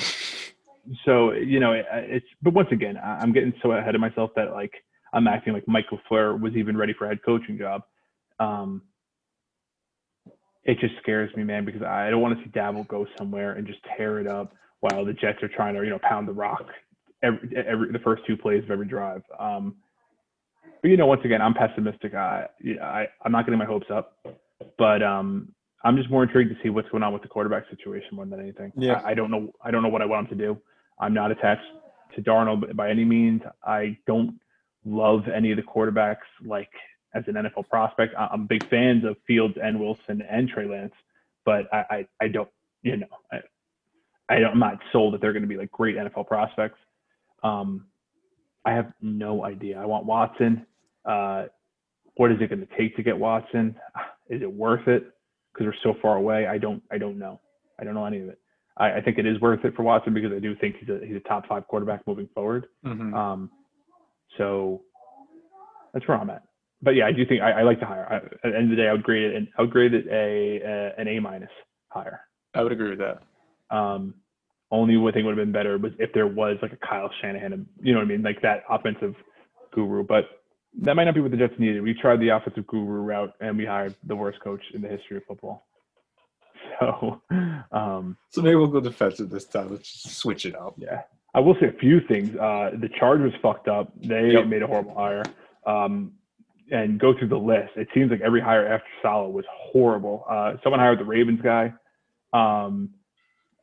so 1.04 1.32
you 1.32 1.60
know, 1.60 1.72
it, 1.72 1.86
it's 1.92 2.26
but 2.42 2.54
once 2.54 2.68
again, 2.70 2.98
I'm 3.02 3.32
getting 3.32 3.52
so 3.62 3.72
ahead 3.72 3.94
of 3.94 4.00
myself 4.00 4.30
that 4.36 4.52
like 4.52 4.72
I'm 5.12 5.26
acting 5.26 5.52
like 5.52 5.66
Mike 5.66 5.86
LaFleur 5.90 6.40
was 6.40 6.54
even 6.54 6.76
ready 6.76 6.94
for 6.96 7.06
a 7.06 7.08
head 7.08 7.22
coaching 7.24 7.58
job. 7.58 7.82
Um, 8.38 8.82
it 10.64 10.78
just 10.78 10.94
scares 11.02 11.34
me, 11.36 11.42
man, 11.42 11.64
because 11.64 11.82
I 11.82 12.10
don't 12.10 12.20
want 12.20 12.38
to 12.38 12.44
see 12.44 12.50
Daboll 12.50 12.86
go 12.86 13.06
somewhere 13.18 13.52
and 13.52 13.66
just 13.66 13.80
tear 13.96 14.20
it 14.20 14.26
up 14.26 14.54
while 14.80 15.04
the 15.04 15.12
Jets 15.12 15.42
are 15.42 15.48
trying 15.48 15.74
to, 15.74 15.82
you 15.82 15.90
know, 15.90 15.98
pound 16.02 16.28
the 16.28 16.32
rock 16.32 16.66
every, 17.22 17.56
every 17.56 17.92
the 17.92 17.98
first 18.00 18.22
two 18.26 18.36
plays 18.36 18.62
of 18.64 18.70
every 18.70 18.86
drive. 18.86 19.22
Um, 19.38 19.76
but 20.80 20.88
you 20.88 20.96
know, 20.96 21.06
once 21.06 21.22
again, 21.24 21.40
I'm 21.40 21.54
pessimistic. 21.54 22.14
I, 22.14 22.46
I 22.82 23.06
I'm 23.24 23.32
not 23.32 23.44
getting 23.44 23.58
my 23.58 23.64
hopes 23.64 23.86
up, 23.90 24.16
but 24.78 25.02
um, 25.02 25.52
I'm 25.84 25.96
just 25.96 26.10
more 26.10 26.22
intrigued 26.22 26.50
to 26.50 26.56
see 26.62 26.70
what's 26.70 26.88
going 26.90 27.02
on 27.02 27.12
with 27.12 27.22
the 27.22 27.28
quarterback 27.28 27.64
situation 27.68 28.08
more 28.12 28.24
than 28.26 28.40
anything. 28.40 28.72
Yeah. 28.76 29.00
I, 29.04 29.10
I 29.10 29.14
don't 29.14 29.30
know. 29.30 29.52
I 29.62 29.70
don't 29.70 29.82
know 29.82 29.88
what 29.88 30.02
I 30.02 30.06
want 30.06 30.30
him 30.30 30.38
to 30.38 30.44
do. 30.44 30.58
I'm 30.98 31.14
not 31.14 31.30
attached 31.30 31.66
to 32.14 32.22
Darnold 32.22 32.74
by 32.76 32.90
any 32.90 33.04
means. 33.04 33.42
I 33.64 33.98
don't 34.06 34.38
love 34.84 35.22
any 35.34 35.50
of 35.50 35.56
the 35.56 35.62
quarterbacks 35.62 36.16
like 36.44 36.70
as 37.14 37.24
an 37.26 37.34
NFL 37.34 37.68
prospect. 37.68 38.14
I'm 38.16 38.46
big 38.46 38.68
fans 38.68 39.04
of 39.04 39.16
Fields 39.26 39.54
and 39.62 39.78
Wilson 39.80 40.22
and 40.28 40.48
Trey 40.48 40.66
Lance, 40.66 40.94
but 41.44 41.72
I 41.72 41.84
I, 41.90 42.06
I 42.20 42.28
don't 42.28 42.48
you 42.82 42.98
know 42.98 43.06
I, 43.32 43.38
I 44.28 44.38
don't, 44.38 44.52
I'm 44.52 44.58
not 44.58 44.78
sold 44.92 45.14
that 45.14 45.20
they're 45.20 45.32
going 45.32 45.42
to 45.42 45.48
be 45.48 45.56
like 45.56 45.70
great 45.70 45.96
NFL 45.96 46.26
prospects. 46.26 46.78
Um, 47.42 47.86
I 48.64 48.72
have 48.72 48.92
no 49.00 49.44
idea. 49.44 49.78
I 49.78 49.86
want 49.86 50.06
Watson. 50.06 50.66
Uh, 51.04 51.46
what 52.14 52.30
is 52.30 52.38
it 52.40 52.48
going 52.48 52.66
to 52.66 52.78
take 52.78 52.96
to 52.96 53.02
get 53.02 53.18
Watson? 53.18 53.74
Is 54.30 54.40
it 54.40 54.50
worth 54.50 54.88
it? 54.88 55.11
Because 55.52 55.66
we're 55.66 55.82
so 55.82 55.98
far 56.00 56.16
away. 56.16 56.46
I 56.46 56.58
don't. 56.58 56.82
I 56.90 56.98
don't 56.98 57.18
know. 57.18 57.40
I 57.78 57.84
don't 57.84 57.94
know 57.94 58.04
any 58.06 58.20
of 58.20 58.28
it. 58.28 58.38
I, 58.76 58.94
I 58.94 59.00
think 59.00 59.18
it 59.18 59.26
is 59.26 59.40
worth 59.40 59.64
it 59.64 59.74
for 59.74 59.82
Watson 59.82 60.14
because 60.14 60.32
I 60.32 60.38
do 60.38 60.54
think 60.56 60.76
he's 60.80 60.88
a 60.88 61.00
he's 61.04 61.16
a 61.16 61.20
top 61.20 61.46
five 61.46 61.66
quarterback 61.68 62.06
moving 62.06 62.28
forward. 62.34 62.66
Mhm. 62.84 63.14
Um, 63.14 63.50
so 64.38 64.82
that's 65.92 66.06
where 66.08 66.18
I'm 66.18 66.30
at. 66.30 66.44
But 66.80 66.94
yeah, 66.94 67.06
I 67.06 67.12
do 67.12 67.24
think 67.26 67.42
I, 67.42 67.60
I 67.60 67.62
like 67.62 67.80
the 67.80 67.86
hire. 67.86 68.06
I, 68.10 68.16
at 68.16 68.52
the 68.52 68.56
end 68.56 68.64
of 68.64 68.70
the 68.70 68.76
day, 68.76 68.88
I 68.88 68.92
would 68.92 69.02
grade 69.02 69.22
it. 69.24 69.36
And 69.36 69.48
I 69.58 69.62
would 69.62 69.70
grade 69.70 69.94
it 69.94 70.06
a, 70.08 70.60
a 70.66 71.00
an 71.00 71.08
A 71.08 71.20
minus 71.20 71.50
higher. 71.88 72.20
I 72.54 72.62
would 72.62 72.72
agree 72.72 72.90
with 72.90 72.98
that. 72.98 73.22
Um, 73.74 74.14
only 74.70 74.96
one 74.96 75.12
thing 75.12 75.24
would 75.26 75.36
have 75.36 75.44
been 75.44 75.52
better 75.52 75.76
was 75.78 75.92
if 75.98 76.12
there 76.14 76.26
was 76.26 76.56
like 76.62 76.72
a 76.72 76.76
Kyle 76.76 77.10
Shanahan, 77.20 77.66
you 77.82 77.92
know 77.92 77.98
what 77.98 78.04
I 78.04 78.08
mean, 78.08 78.22
like 78.22 78.40
that 78.42 78.64
offensive 78.70 79.14
guru. 79.72 80.02
But 80.02 80.24
that 80.80 80.96
might 80.96 81.04
not 81.04 81.14
be 81.14 81.20
what 81.20 81.30
the 81.30 81.36
Jets 81.36 81.54
needed. 81.58 81.82
We 81.82 81.94
tried 81.94 82.20
the 82.20 82.30
offensive 82.30 82.66
guru 82.66 83.00
route 83.02 83.34
and 83.40 83.56
we 83.58 83.66
hired 83.66 83.94
the 84.04 84.16
worst 84.16 84.40
coach 84.40 84.62
in 84.74 84.80
the 84.82 84.88
history 84.88 85.16
of 85.18 85.24
football. 85.24 85.66
So, 86.80 87.20
um, 87.72 88.16
So 88.30 88.40
maybe 88.40 88.54
we'll 88.54 88.68
go 88.68 88.80
defensive 88.80 89.28
this 89.30 89.44
time. 89.44 89.70
Let's 89.70 89.92
just 90.02 90.16
switch 90.16 90.46
it 90.46 90.54
up. 90.54 90.74
yeah, 90.78 91.02
I 91.34 91.40
will 91.40 91.56
say 91.60 91.66
a 91.66 91.72
few 91.72 92.00
things. 92.00 92.34
Uh, 92.36 92.70
the 92.80 92.88
Chargers 93.00 93.32
fucked 93.42 93.66
up. 93.68 93.92
They 94.00 94.30
Yep. 94.32 94.46
made 94.46 94.62
a 94.62 94.66
horrible 94.68 94.94
hire. 94.94 95.24
Um, 95.66 96.12
and 96.70 96.98
go 97.00 97.12
through 97.18 97.28
the 97.28 97.38
list. 97.38 97.72
It 97.76 97.88
seems 97.92 98.10
like 98.10 98.20
every 98.22 98.40
hire 98.40 98.66
after 98.66 98.86
Salah 99.02 99.28
was 99.28 99.44
horrible. 99.50 100.24
Uh, 100.30 100.54
someone 100.62 100.78
hired 100.80 100.98
the 101.00 101.04
Ravens 101.04 101.40
guy. 101.42 101.74
Um, 102.32 102.90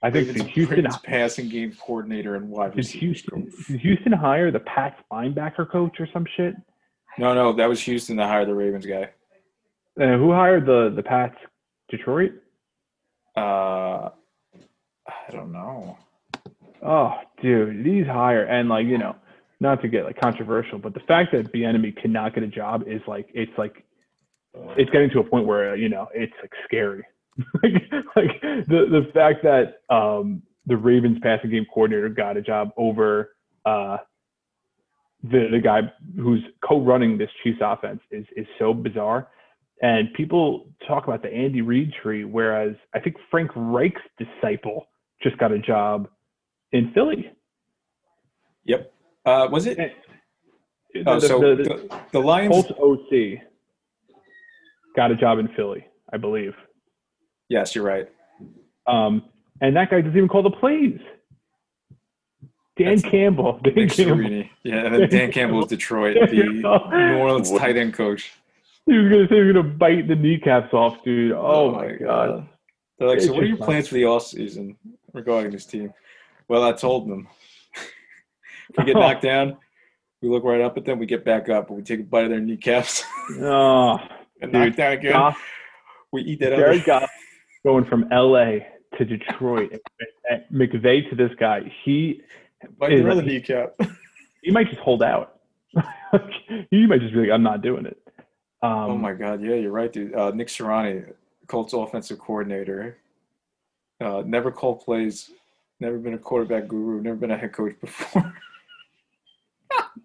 I 0.03 0.11
think 0.11 0.27
Ravens- 0.27 0.43
the 0.45 0.49
Houston 0.51 0.75
Ravens 0.75 0.97
passing 0.99 1.49
game 1.49 1.71
coordinator 1.81 2.35
and 2.35 2.49
wide 2.49 2.71
Did 2.71 2.77
receiver 2.79 2.99
Houston, 3.05 3.51
did 3.67 3.79
Houston 3.79 4.11
hire 4.11 4.51
the 4.51 4.59
Pats 4.59 5.01
linebacker 5.11 5.67
coach 5.69 5.99
or 5.99 6.07
some 6.13 6.25
shit? 6.37 6.53
No, 7.19 7.33
no, 7.33 7.51
that 7.53 7.67
was 7.67 7.81
Houston 7.81 8.15
that 8.17 8.27
hired 8.27 8.47
the 8.47 8.55
Ravens 8.55 8.85
guy. 8.85 9.09
Uh, 9.99 10.17
who 10.17 10.31
hired 10.31 10.65
the 10.65 10.93
the 10.95 11.03
Pats? 11.03 11.35
Detroit. 11.89 12.31
Uh, 13.35 14.09
I 15.07 15.31
don't 15.31 15.51
know. 15.51 15.97
Oh, 16.85 17.13
dude, 17.41 17.83
these 17.83 18.05
hire 18.05 18.43
and 18.43 18.69
like 18.69 18.85
you 18.85 18.97
know, 18.97 19.15
not 19.59 19.81
to 19.81 19.87
get 19.87 20.05
like 20.05 20.19
controversial, 20.19 20.77
but 20.79 20.93
the 20.93 21.01
fact 21.01 21.31
that 21.33 21.51
Bieniemy 21.51 22.01
cannot 22.01 22.35
get 22.35 22.43
a 22.43 22.47
job 22.47 22.83
is 22.87 23.01
like 23.07 23.29
it's 23.33 23.51
like 23.57 23.83
it's 24.77 24.89
getting 24.91 25.09
to 25.11 25.19
a 25.19 25.23
point 25.23 25.45
where 25.45 25.75
you 25.75 25.89
know 25.89 26.07
it's 26.13 26.33
like 26.41 26.51
scary. 26.65 27.03
like, 27.63 27.73
like 28.15 28.41
the 28.41 28.85
the 28.89 29.11
fact 29.13 29.43
that 29.43 29.81
um 29.93 30.41
the 30.67 30.77
Ravens 30.77 31.17
passing 31.21 31.49
game 31.49 31.65
coordinator 31.73 32.09
got 32.09 32.37
a 32.37 32.41
job 32.41 32.69
over 32.77 33.35
uh 33.65 33.97
the 35.23 35.47
the 35.51 35.59
guy 35.59 35.81
who's 36.15 36.41
co-running 36.67 37.17
this 37.17 37.29
Chiefs 37.43 37.59
offense 37.61 37.99
is 38.11 38.25
is 38.35 38.47
so 38.57 38.73
bizarre. 38.73 39.27
And 39.81 40.13
people 40.13 40.67
talk 40.87 41.05
about 41.05 41.21
the 41.21 41.29
Andy 41.33 41.61
Reid 41.61 41.93
tree, 42.01 42.25
whereas 42.25 42.75
I 42.93 42.99
think 42.99 43.15
Frank 43.31 43.51
Reich's 43.55 44.01
disciple 44.17 44.87
just 45.23 45.37
got 45.37 45.51
a 45.53 45.59
job 45.59 46.09
in 46.73 46.91
Philly. 46.93 47.31
Yep. 48.65 48.91
Uh, 49.25 49.47
was 49.51 49.65
it? 49.67 49.77
The, 49.77 49.91
Oh, 51.05 51.19
the- 51.19 51.27
so 51.27 51.39
the- 51.39 51.55
the 51.55 51.63
the, 51.63 51.99
the 52.13 52.19
Lions. 52.19 52.51
Colts 52.51 52.71
OC 52.71 53.39
got 54.95 55.11
a 55.11 55.15
job 55.15 55.39
in 55.39 55.47
Philly, 55.49 55.85
I 56.11 56.17
believe. 56.17 56.53
Yes, 57.47 57.73
you're 57.75 57.83
right. 57.85 58.07
Um, 58.87 59.23
and 59.61 59.75
that 59.75 59.89
guy 59.91 60.01
doesn't 60.01 60.17
even 60.17 60.27
call 60.29 60.43
the 60.43 60.49
plays. 60.51 60.99
Dan 62.79 62.95
That's 62.95 63.01
Campbell. 63.01 63.59
Dan 63.61 63.73
Nick 63.75 63.91
Campbell. 63.91 64.15
Sirianni. 64.15 64.49
Yeah, 64.63 64.85
and 64.85 64.95
then 64.95 65.09
Dan 65.09 65.31
Campbell 65.33 65.63
of 65.63 65.69
Detroit, 65.69 66.15
the 66.15 66.43
New 66.53 67.17
Orleans 67.17 67.51
tight 67.51 67.75
end 67.75 67.93
coach. 67.93 68.31
He 68.85 68.97
was 68.97 69.11
gonna 69.11 69.27
say 69.27 69.35
he 69.35 69.41
was 69.41 69.53
gonna 69.53 69.75
bite 69.75 70.07
the 70.07 70.15
kneecaps 70.15 70.73
off, 70.73 71.03
dude. 71.03 71.33
Oh, 71.33 71.37
oh 71.41 71.71
my 71.71 71.91
god. 71.91 72.47
They're 72.97 73.09
like, 73.09 73.17
It's 73.17 73.27
so 73.27 73.33
what 73.33 73.43
are 73.43 73.47
your 73.47 73.57
plans 73.57 73.89
for 73.89 73.95
the 73.95 74.05
off 74.05 74.27
season 74.27 74.77
regarding 75.13 75.51
this 75.51 75.65
team? 75.65 75.93
Well, 76.47 76.63
I 76.63 76.71
told 76.71 77.09
them. 77.09 77.27
we 78.77 78.85
get 78.85 78.95
oh. 78.95 79.01
knocked 79.01 79.23
down, 79.23 79.57
we 80.21 80.29
look 80.29 80.45
right 80.45 80.61
up 80.61 80.77
at 80.77 80.85
them, 80.85 80.99
we 80.99 81.05
get 81.05 81.25
back 81.25 81.49
up, 81.49 81.67
and 81.67 81.77
we 81.77 81.83
take 81.83 81.99
a 81.99 82.03
bite 82.03 82.23
of 82.23 82.29
their 82.29 82.39
kneecaps 82.39 83.03
Oh, 83.41 83.99
and 84.41 84.53
Dude, 84.53 84.69
knock 84.69 84.75
down 84.77 84.93
again. 84.93 85.11
Goff, 85.11 85.37
We 86.13 86.21
eat 86.21 86.39
that 86.39 86.55
Jared 86.55 86.79
up. 86.81 86.85
Goff 86.85 87.09
going 87.65 87.83
from 87.83 88.07
LA 88.09 88.59
to 88.97 89.05
Detroit, 89.05 89.73
and 90.29 90.43
McVay 90.51 91.09
to 91.09 91.15
this 91.15 91.31
guy. 91.37 91.71
He 91.83 92.21
Bite 92.77 92.93
is 92.93 93.01
like- 93.03 93.25
kneecap. 93.25 93.79
he 94.43 94.51
might 94.51 94.67
just 94.69 94.79
hold 94.79 95.03
out. 95.03 95.39
he 96.71 96.87
might 96.87 97.01
just 97.01 97.13
be 97.13 97.19
like, 97.21 97.31
I'm 97.31 97.43
not 97.43 97.61
doing 97.61 97.85
it. 97.85 97.97
Um, 98.61 98.71
oh 98.71 98.97
my 98.97 99.13
God, 99.13 99.41
yeah, 99.41 99.55
you're 99.55 99.71
right, 99.71 99.91
dude. 99.91 100.13
Uh, 100.13 100.31
Nick 100.31 100.47
Sirianni, 100.47 101.13
Colts 101.47 101.73
offensive 101.73 102.19
coordinator, 102.19 102.97
uh, 104.01 104.23
never 104.25 104.51
called 104.51 104.81
plays, 104.81 105.31
never 105.79 105.97
been 105.97 106.13
a 106.13 106.17
quarterback 106.17 106.67
guru, 106.67 107.01
never 107.01 107.15
been 107.15 107.31
a 107.31 107.37
head 107.37 107.53
coach 107.53 107.75
before. 107.81 108.33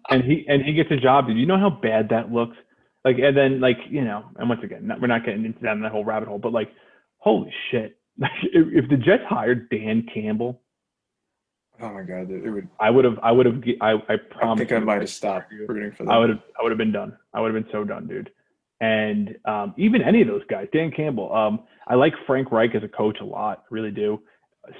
and 0.09 0.23
he 0.23 0.45
and 0.47 0.63
he 0.63 0.73
gets 0.73 0.91
a 0.91 0.97
job. 0.97 1.27
Did 1.27 1.37
you 1.37 1.45
know 1.45 1.57
how 1.57 1.69
bad 1.69 2.09
that 2.09 2.31
looks? 2.31 2.55
Like, 3.03 3.17
and 3.19 3.35
then 3.35 3.59
like 3.59 3.77
you 3.89 4.03
know, 4.03 4.23
and 4.37 4.47
once 4.47 4.61
again, 4.63 4.87
not, 4.87 5.01
we're 5.01 5.07
not 5.07 5.25
getting 5.25 5.43
into 5.43 5.59
that 5.61 5.73
in 5.73 5.81
that 5.81 5.91
whole 5.91 6.05
rabbit 6.05 6.29
hole, 6.29 6.39
but 6.39 6.53
like, 6.53 6.71
holy 7.17 7.53
shit! 7.71 7.97
Like, 8.17 8.31
if, 8.43 8.85
if 8.85 8.89
the 8.89 8.95
Jets 8.95 9.23
hired 9.27 9.69
Dan 9.69 10.07
Campbell, 10.13 10.61
oh 11.81 11.89
my 11.93 12.03
God, 12.03 12.29
it 12.31 12.49
would. 12.49 12.67
I 12.79 12.89
would 12.89 13.05
have, 13.05 13.19
I 13.21 13.31
would 13.31 13.45
have, 13.45 13.63
I, 13.81 13.93
I 14.07 14.15
promise. 14.17 14.61
I 14.61 14.65
think 14.65 14.71
I 14.71 14.79
might 14.79 15.01
have 15.01 15.09
stopped 15.09 15.51
rooting 15.67 15.91
for 15.91 16.03
them. 16.03 16.11
I 16.11 16.17
would 16.17 16.29
have, 16.29 16.41
I 16.59 16.63
would 16.63 16.71
have 16.71 16.77
been 16.77 16.91
done. 16.91 17.17
I 17.33 17.41
would 17.41 17.53
have 17.53 17.63
been 17.63 17.71
so 17.71 17.83
done, 17.83 18.07
dude. 18.07 18.31
And 18.81 19.37
um, 19.45 19.73
even 19.77 20.01
any 20.01 20.21
of 20.21 20.27
those 20.27 20.43
guys, 20.49 20.67
Dan 20.73 20.91
Campbell. 20.91 21.33
Um, 21.33 21.61
I 21.87 21.95
like 21.95 22.13
Frank 22.27 22.51
Reich 22.51 22.75
as 22.75 22.83
a 22.83 22.87
coach 22.87 23.17
a 23.21 23.25
lot, 23.25 23.63
really 23.69 23.91
do. 23.91 24.21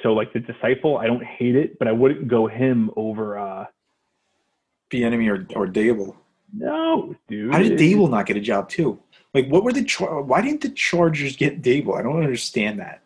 So 0.04 0.14
like 0.14 0.34
the 0.34 0.40
disciple, 0.40 0.98
I 0.98 1.08
don't 1.08 1.24
hate 1.24 1.56
it, 1.56 1.78
but 1.80 1.88
I 1.88 1.92
wouldn't 1.92 2.28
go 2.28 2.48
him 2.48 2.92
over. 2.96 3.38
uh 3.38 3.66
Bieniemy 4.92 5.28
or 5.30 5.60
or 5.60 5.68
Daboll. 5.68 6.16
No, 6.54 7.16
dude. 7.28 7.52
How 7.52 7.60
did 7.60 7.78
Daboll 7.80 8.10
not 8.10 8.26
get 8.28 8.38
a 8.38 8.42
job 8.42 8.70
too? 8.70 9.02
Like, 9.34 9.48
what 9.48 9.64
were 9.64 9.74
the 9.74 9.84
char- 9.84 10.22
why 10.22 10.42
didn't 10.42 10.62
the 10.62 10.70
Chargers 10.70 11.36
get 11.36 11.62
Daboll? 11.62 11.98
I 11.98 12.04
don't 12.04 12.22
understand 12.22 12.80
that. 12.80 13.02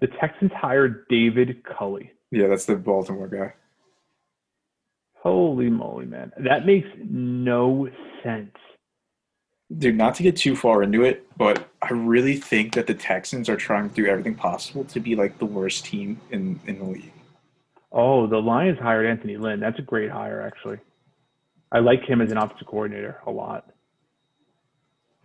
The 0.00 0.08
Texans 0.08 0.50
hired 0.52 1.06
David 1.08 1.62
Culley. 1.64 2.10
Yeah, 2.32 2.48
that's 2.48 2.64
the 2.64 2.76
Baltimore 2.76 3.28
guy. 3.28 3.52
Holy 5.18 5.68
moly, 5.68 6.06
man. 6.06 6.32
That 6.38 6.66
makes 6.66 6.88
no 6.98 7.88
sense. 8.24 8.56
Dude, 9.78 9.96
not 9.96 10.14
to 10.16 10.22
get 10.22 10.36
too 10.36 10.56
far 10.56 10.82
into 10.82 11.04
it, 11.04 11.26
but 11.36 11.68
I 11.82 11.92
really 11.92 12.36
think 12.36 12.74
that 12.74 12.86
the 12.86 12.94
Texans 12.94 13.48
are 13.48 13.56
trying 13.56 13.88
to 13.88 13.94
do 13.94 14.06
everything 14.06 14.34
possible 14.34 14.84
to 14.84 14.98
be 14.98 15.14
like 15.14 15.38
the 15.38 15.46
worst 15.46 15.84
team 15.84 16.20
in 16.30 16.58
in 16.66 16.78
the 16.78 16.84
league. 16.84 17.12
Oh, 17.92 18.26
the 18.26 18.38
Lions 18.38 18.78
hired 18.78 19.06
Anthony 19.06 19.36
Lynn. 19.36 19.60
That's 19.60 19.78
a 19.78 19.82
great 19.82 20.10
hire, 20.10 20.40
actually. 20.40 20.78
I 21.70 21.80
like 21.80 22.02
him 22.02 22.22
as 22.22 22.30
an 22.30 22.38
offensive 22.38 22.66
coordinator 22.66 23.20
a 23.26 23.30
lot. 23.30 23.70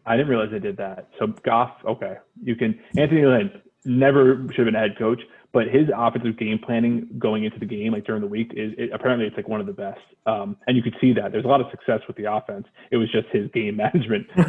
I 0.05 0.17
didn't 0.17 0.29
realize 0.29 0.51
they 0.51 0.59
did 0.59 0.77
that. 0.77 1.07
So 1.19 1.27
Goff, 1.27 1.71
okay, 1.85 2.17
you 2.43 2.55
can. 2.55 2.79
Anthony 2.97 3.25
Lynn 3.25 3.61
never 3.85 4.45
should 4.49 4.57
have 4.57 4.65
been 4.65 4.75
a 4.75 4.79
head 4.79 4.97
coach, 4.97 5.21
but 5.57 5.65
his 5.69 5.89
offensive 5.97 6.37
game 6.37 6.59
planning 6.63 7.07
going 7.17 7.43
into 7.43 7.57
the 7.57 7.65
game, 7.65 7.91
like 7.91 8.05
during 8.05 8.21
the 8.21 8.27
week, 8.27 8.51
is 8.55 8.73
it, 8.77 8.91
apparently 8.93 9.25
it's 9.25 9.35
like 9.35 9.47
one 9.47 9.59
of 9.59 9.65
the 9.65 9.73
best. 9.73 9.99
Um, 10.27 10.55
and 10.67 10.77
you 10.77 10.83
could 10.83 10.93
see 11.01 11.13
that 11.13 11.31
there's 11.31 11.45
a 11.45 11.47
lot 11.47 11.61
of 11.61 11.65
success 11.71 11.99
with 12.07 12.15
the 12.15 12.31
offense. 12.31 12.67
It 12.91 12.97
was 12.97 13.11
just 13.11 13.25
his 13.31 13.49
game 13.55 13.75
management 13.83 14.27
that 14.37 14.47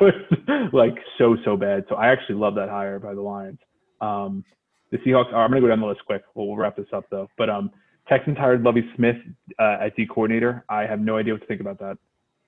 was, 0.00 0.12
that 0.46 0.60
was 0.62 0.70
like 0.72 0.94
so 1.18 1.36
so 1.44 1.56
bad. 1.56 1.86
So 1.88 1.96
I 1.96 2.06
actually 2.12 2.36
love 2.36 2.54
that 2.54 2.68
hire 2.68 3.00
by 3.00 3.14
the 3.14 3.20
Lions. 3.20 3.58
Um, 4.00 4.44
the 4.92 4.98
Seahawks. 4.98 5.34
I'm 5.34 5.50
going 5.50 5.60
to 5.60 5.60
go 5.60 5.66
down 5.66 5.80
the 5.80 5.86
list 5.88 6.02
quick. 6.06 6.22
We'll, 6.36 6.46
we'll 6.46 6.56
wrap 6.56 6.76
this 6.76 6.86
up 6.92 7.06
though. 7.10 7.28
But 7.36 7.50
um, 7.50 7.72
Texans 8.08 8.38
hired 8.38 8.62
Lovie 8.62 8.88
Smith 8.94 9.16
uh, 9.58 9.78
as 9.80 9.90
D 9.96 10.06
coordinator. 10.06 10.64
I 10.68 10.86
have 10.86 11.00
no 11.00 11.16
idea 11.16 11.32
what 11.34 11.40
to 11.40 11.48
think 11.48 11.60
about 11.60 11.80
that. 11.80 11.98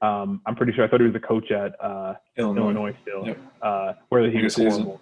Um, 0.07 0.43
I'm 0.47 0.55
pretty 0.55 0.75
sure. 0.75 0.85
I 0.85 0.89
thought 0.89 1.01
he 1.01 1.07
was 1.09 1.17
a 1.17 1.27
coach 1.27 1.51
at 1.51 1.73
uh, 1.85 2.15
Illinois. 2.37 2.61
Illinois 2.63 2.97
still, 3.03 3.27
Yep. 3.27 3.39
uh, 3.63 3.93
where 4.11 4.31
he 4.31 4.41
was 4.45 4.55
horrible. 4.55 5.01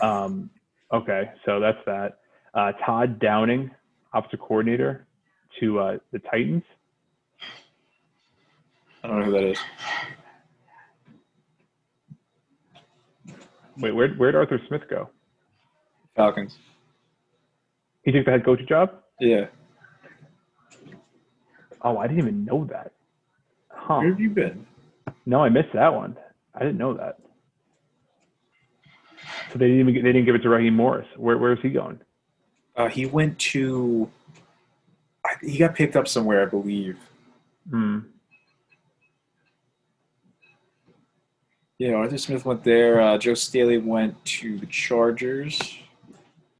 Um, 0.00 0.48
okay, 0.92 1.30
so 1.44 1.60
that's 1.60 1.78
that. 1.86 2.18
Uh, 2.54 2.72
Todd 2.84 3.18
Downing, 3.18 3.70
offensive 4.14 4.40
coordinator 4.40 5.06
to 5.60 5.78
uh, 5.78 5.98
the 6.12 6.18
Titans. 6.18 6.62
I 9.02 9.08
don't 9.08 9.20
know 9.20 9.26
who 9.26 9.32
that 9.32 9.44
is. 9.44 9.58
Wait, 13.78 13.94
where 13.94 14.08
where'd 14.14 14.34
Arthur 14.34 14.60
Smith 14.68 14.82
go? 14.88 15.10
Falcons. 16.16 16.56
He 18.02 18.12
took 18.12 18.24
the 18.24 18.30
head 18.30 18.44
coaching 18.44 18.66
job. 18.66 18.90
Yeah. 19.20 19.46
Oh, 21.82 21.98
I 21.98 22.06
didn't 22.06 22.22
even 22.22 22.44
know 22.44 22.64
that. 22.70 22.92
Huh? 23.68 23.98
Where 23.98 24.10
have 24.10 24.20
you 24.20 24.30
been? 24.30 24.66
No, 25.26 25.42
I 25.42 25.48
missed 25.50 25.72
that 25.74 25.92
one. 25.92 26.16
I 26.54 26.60
didn't 26.60 26.78
know 26.78 26.94
that. 26.94 27.18
So 29.56 29.60
they 29.60 29.68
didn't 29.68 29.88
even, 29.88 30.04
they 30.04 30.12
didn't 30.12 30.26
give 30.26 30.34
it 30.34 30.42
to 30.42 30.50
Raheem 30.50 30.74
Morris. 30.74 31.06
Where 31.16 31.38
where 31.38 31.54
is 31.54 31.58
he 31.62 31.70
going? 31.70 31.98
Uh, 32.76 32.88
he 32.88 33.06
went 33.06 33.38
to. 33.38 34.10
He 35.40 35.56
got 35.56 35.74
picked 35.74 35.96
up 35.96 36.06
somewhere, 36.06 36.42
I 36.42 36.44
believe. 36.44 36.98
Hmm. 37.70 38.00
Yeah, 41.78 41.94
Arthur 41.94 42.18
Smith 42.18 42.44
went 42.44 42.64
there. 42.64 43.00
Uh, 43.00 43.16
Joe 43.16 43.32
Staley 43.32 43.78
went 43.78 44.22
to 44.26 44.58
the 44.58 44.66
Chargers. 44.66 45.78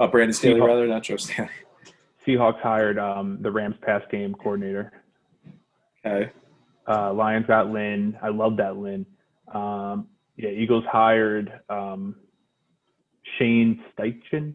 Uh, 0.00 0.06
Brandon 0.06 0.32
Staley, 0.32 0.58
Seahawks. 0.60 0.66
rather, 0.66 0.86
not 0.86 1.02
Joe 1.02 1.16
Staley. 1.16 1.50
Seahawks 2.26 2.60
hired 2.60 2.98
um, 2.98 3.38
the 3.42 3.50
Rams 3.50 3.76
pass 3.82 4.02
game 4.10 4.34
coordinator. 4.34 4.92
Okay. 6.04 6.30
Uh, 6.88 7.12
Lions 7.12 7.46
got 7.46 7.70
Lynn. 7.70 8.18
I 8.22 8.28
love 8.28 8.56
that 8.56 8.78
Lynn. 8.78 9.04
Um, 9.52 10.08
yeah, 10.36 10.50
Eagles 10.50 10.84
hired 10.90 11.60
um, 11.68 12.16
Shane 13.38 13.82
Steichen. 13.98 14.54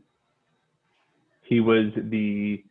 He 1.44 1.60
was 1.60 1.88
the 1.96 2.64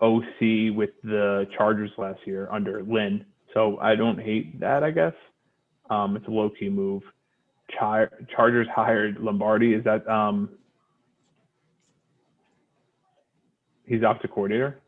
OC 0.00 0.74
with 0.76 0.90
the 1.02 1.46
Chargers 1.56 1.90
last 1.98 2.20
year 2.26 2.48
under 2.50 2.82
Lynn. 2.82 3.24
So 3.52 3.78
I 3.80 3.94
don't 3.94 4.18
hate 4.20 4.58
that, 4.60 4.82
I 4.82 4.90
guess. 4.90 5.14
Um, 5.90 6.16
it's 6.16 6.26
a 6.26 6.30
low 6.30 6.50
key 6.50 6.68
move. 6.68 7.02
Char- 7.78 8.10
Chargers 8.34 8.66
hired 8.74 9.18
Lombardi. 9.20 9.74
Is 9.74 9.84
that 9.84 10.06
um, 10.08 10.48
he's 13.86 14.02
off 14.02 14.20
to 14.22 14.28
coordinator? 14.28 14.80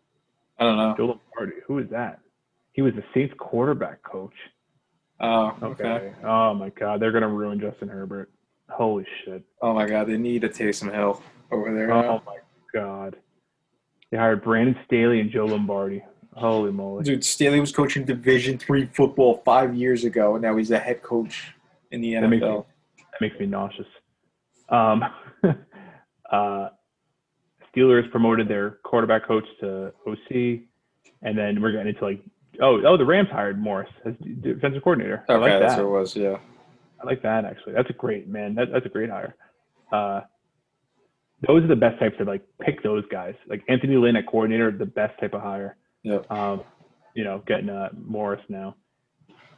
I 0.58 0.64
don't 0.64 0.76
know. 0.76 0.94
Joe 0.96 1.06
Lombardi. 1.06 1.60
Who 1.66 1.78
is 1.78 1.88
that? 1.90 2.20
He 2.72 2.82
was 2.82 2.94
the 2.94 3.04
Saints 3.14 3.34
quarterback 3.38 4.02
coach. 4.02 4.34
Oh, 5.20 5.56
Okay. 5.62 5.84
okay. 5.84 6.12
Oh 6.24 6.52
my 6.54 6.68
God, 6.70 7.00
they're 7.00 7.12
gonna 7.12 7.28
ruin 7.28 7.58
Justin 7.60 7.88
Herbert. 7.88 8.30
Holy 8.68 9.06
shit. 9.24 9.42
Oh 9.62 9.72
my 9.74 9.86
God, 9.86 10.08
they 10.08 10.16
need 10.16 10.44
a 10.44 10.48
Taysom 10.48 10.92
Hill 10.92 11.22
over 11.50 11.72
there. 11.74 11.92
Oh 11.92 12.22
my 12.26 12.38
God. 12.74 13.16
They 14.10 14.16
hired 14.16 14.42
Brandon 14.42 14.76
Staley 14.86 15.20
and 15.20 15.30
Joe 15.30 15.46
Lombardi. 15.46 16.02
Holy 16.34 16.70
moly. 16.70 17.02
Dude, 17.02 17.24
Staley 17.24 17.60
was 17.60 17.72
coaching 17.72 18.04
Division 18.04 18.58
three 18.58 18.86
football 18.86 19.40
five 19.44 19.74
years 19.74 20.04
ago, 20.04 20.34
and 20.34 20.42
now 20.42 20.56
he's 20.56 20.70
a 20.70 20.78
head 20.78 21.02
coach 21.02 21.54
in 21.90 22.00
the 22.02 22.14
That 22.14 22.28
makes 22.28 22.42
me, 22.42 22.46
NFL. 22.48 22.66
that 22.98 23.20
makes 23.22 23.40
me 23.40 23.46
nauseous. 23.46 23.86
Um, 24.68 25.02
uh, 26.30 26.68
Steelers 27.74 28.10
promoted 28.10 28.48
their 28.48 28.72
quarterback 28.84 29.26
coach 29.26 29.44
to 29.60 29.92
OC, 30.06 30.60
and 31.22 31.36
then 31.38 31.60
we're 31.62 31.72
getting 31.72 31.88
into 31.88 32.04
like, 32.04 32.20
oh, 32.60 32.82
oh, 32.84 32.96
the 32.98 33.04
Rams 33.04 33.28
hired 33.30 33.58
Morris 33.58 33.88
as 34.04 34.14
defensive 34.42 34.82
coordinator. 34.82 35.24
I 35.28 35.34
Okay, 35.34 35.40
like 35.52 35.60
that's 35.60 35.76
that. 35.76 35.84
what 35.86 35.96
it 35.96 36.00
was. 36.00 36.16
Yeah. 36.16 36.38
I 37.00 37.06
like 37.06 37.22
that 37.22 37.44
actually. 37.44 37.74
That's 37.74 37.90
a 37.90 37.94
great 37.94 38.28
man. 38.28 38.54
That, 38.54 38.68
that's 38.72 38.86
a 38.86 38.90
great 38.90 39.10
hire. 39.10 39.34
Uh, 39.92 40.20
those 41.46 41.62
are 41.64 41.68
the 41.68 41.76
best 41.76 41.98
types 42.00 42.16
to 42.18 42.24
like 42.24 42.42
pick 42.60 42.82
those 42.82 43.04
guys. 43.10 43.34
Like 43.48 43.62
Anthony 43.68 43.96
Lynn 43.96 44.16
at 44.16 44.26
coordinator, 44.26 44.70
the 44.70 44.86
best 44.86 45.18
type 45.20 45.34
of 45.34 45.42
hire. 45.42 45.76
Yep. 46.02 46.30
Um, 46.30 46.62
you 47.14 47.24
know, 47.24 47.42
getting 47.46 47.68
uh, 47.70 47.88
Morris 47.96 48.42
now, 48.48 48.76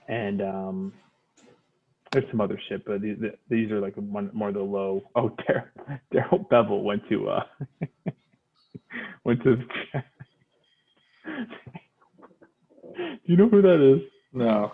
and 0.08 0.40
um, 0.40 0.92
there's 2.12 2.24
some 2.30 2.40
other 2.40 2.58
shit, 2.68 2.84
but 2.84 3.02
these, 3.02 3.16
these 3.48 3.70
are 3.70 3.80
like 3.80 3.94
one 3.96 4.30
more 4.32 4.52
the 4.52 4.60
low. 4.60 5.02
Oh, 5.14 5.30
Dar- 5.46 5.72
Darrell 6.12 6.46
Bevell 6.50 6.82
went 6.82 7.02
to 7.08 7.28
uh, 7.28 7.44
went 9.24 9.42
to. 9.42 9.56
Do 12.96 13.18
you 13.24 13.36
know 13.36 13.48
who 13.48 13.62
that 13.62 13.94
is? 13.96 14.00
No. 14.32 14.72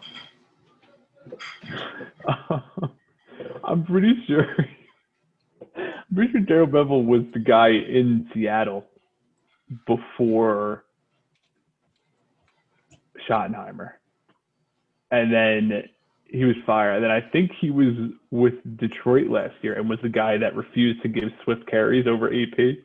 I'm 3.85 3.93
pretty 3.93 4.15
sure. 4.27 4.47
I'm 5.77 6.15
pretty 6.15 6.33
sure 6.33 6.41
Darrell 6.41 6.67
Bevell 6.67 7.05
was 7.05 7.23
the 7.33 7.41
guy 7.41 7.69
in 7.69 8.29
Seattle 8.33 8.85
before 9.87 10.85
Schottenheimer, 13.29 13.93
and 15.11 15.33
then 15.33 15.83
he 16.27 16.45
was 16.45 16.57
fired. 16.67 16.97
And 16.97 17.05
then 17.05 17.11
I 17.11 17.21
think 17.21 17.51
he 17.61 17.71
was 17.71 17.95
with 18.31 18.55
Detroit 18.79 19.29
last 19.29 19.55
year 19.63 19.75
and 19.75 19.89
was 19.89 19.99
the 20.03 20.09
guy 20.09 20.39
that 20.39 20.57
refused 20.57 21.03
to 21.03 21.09
give 21.09 21.25
Swift 21.45 21.67
carries 21.71 22.07
over 22.07 22.29
AP. 22.29 22.77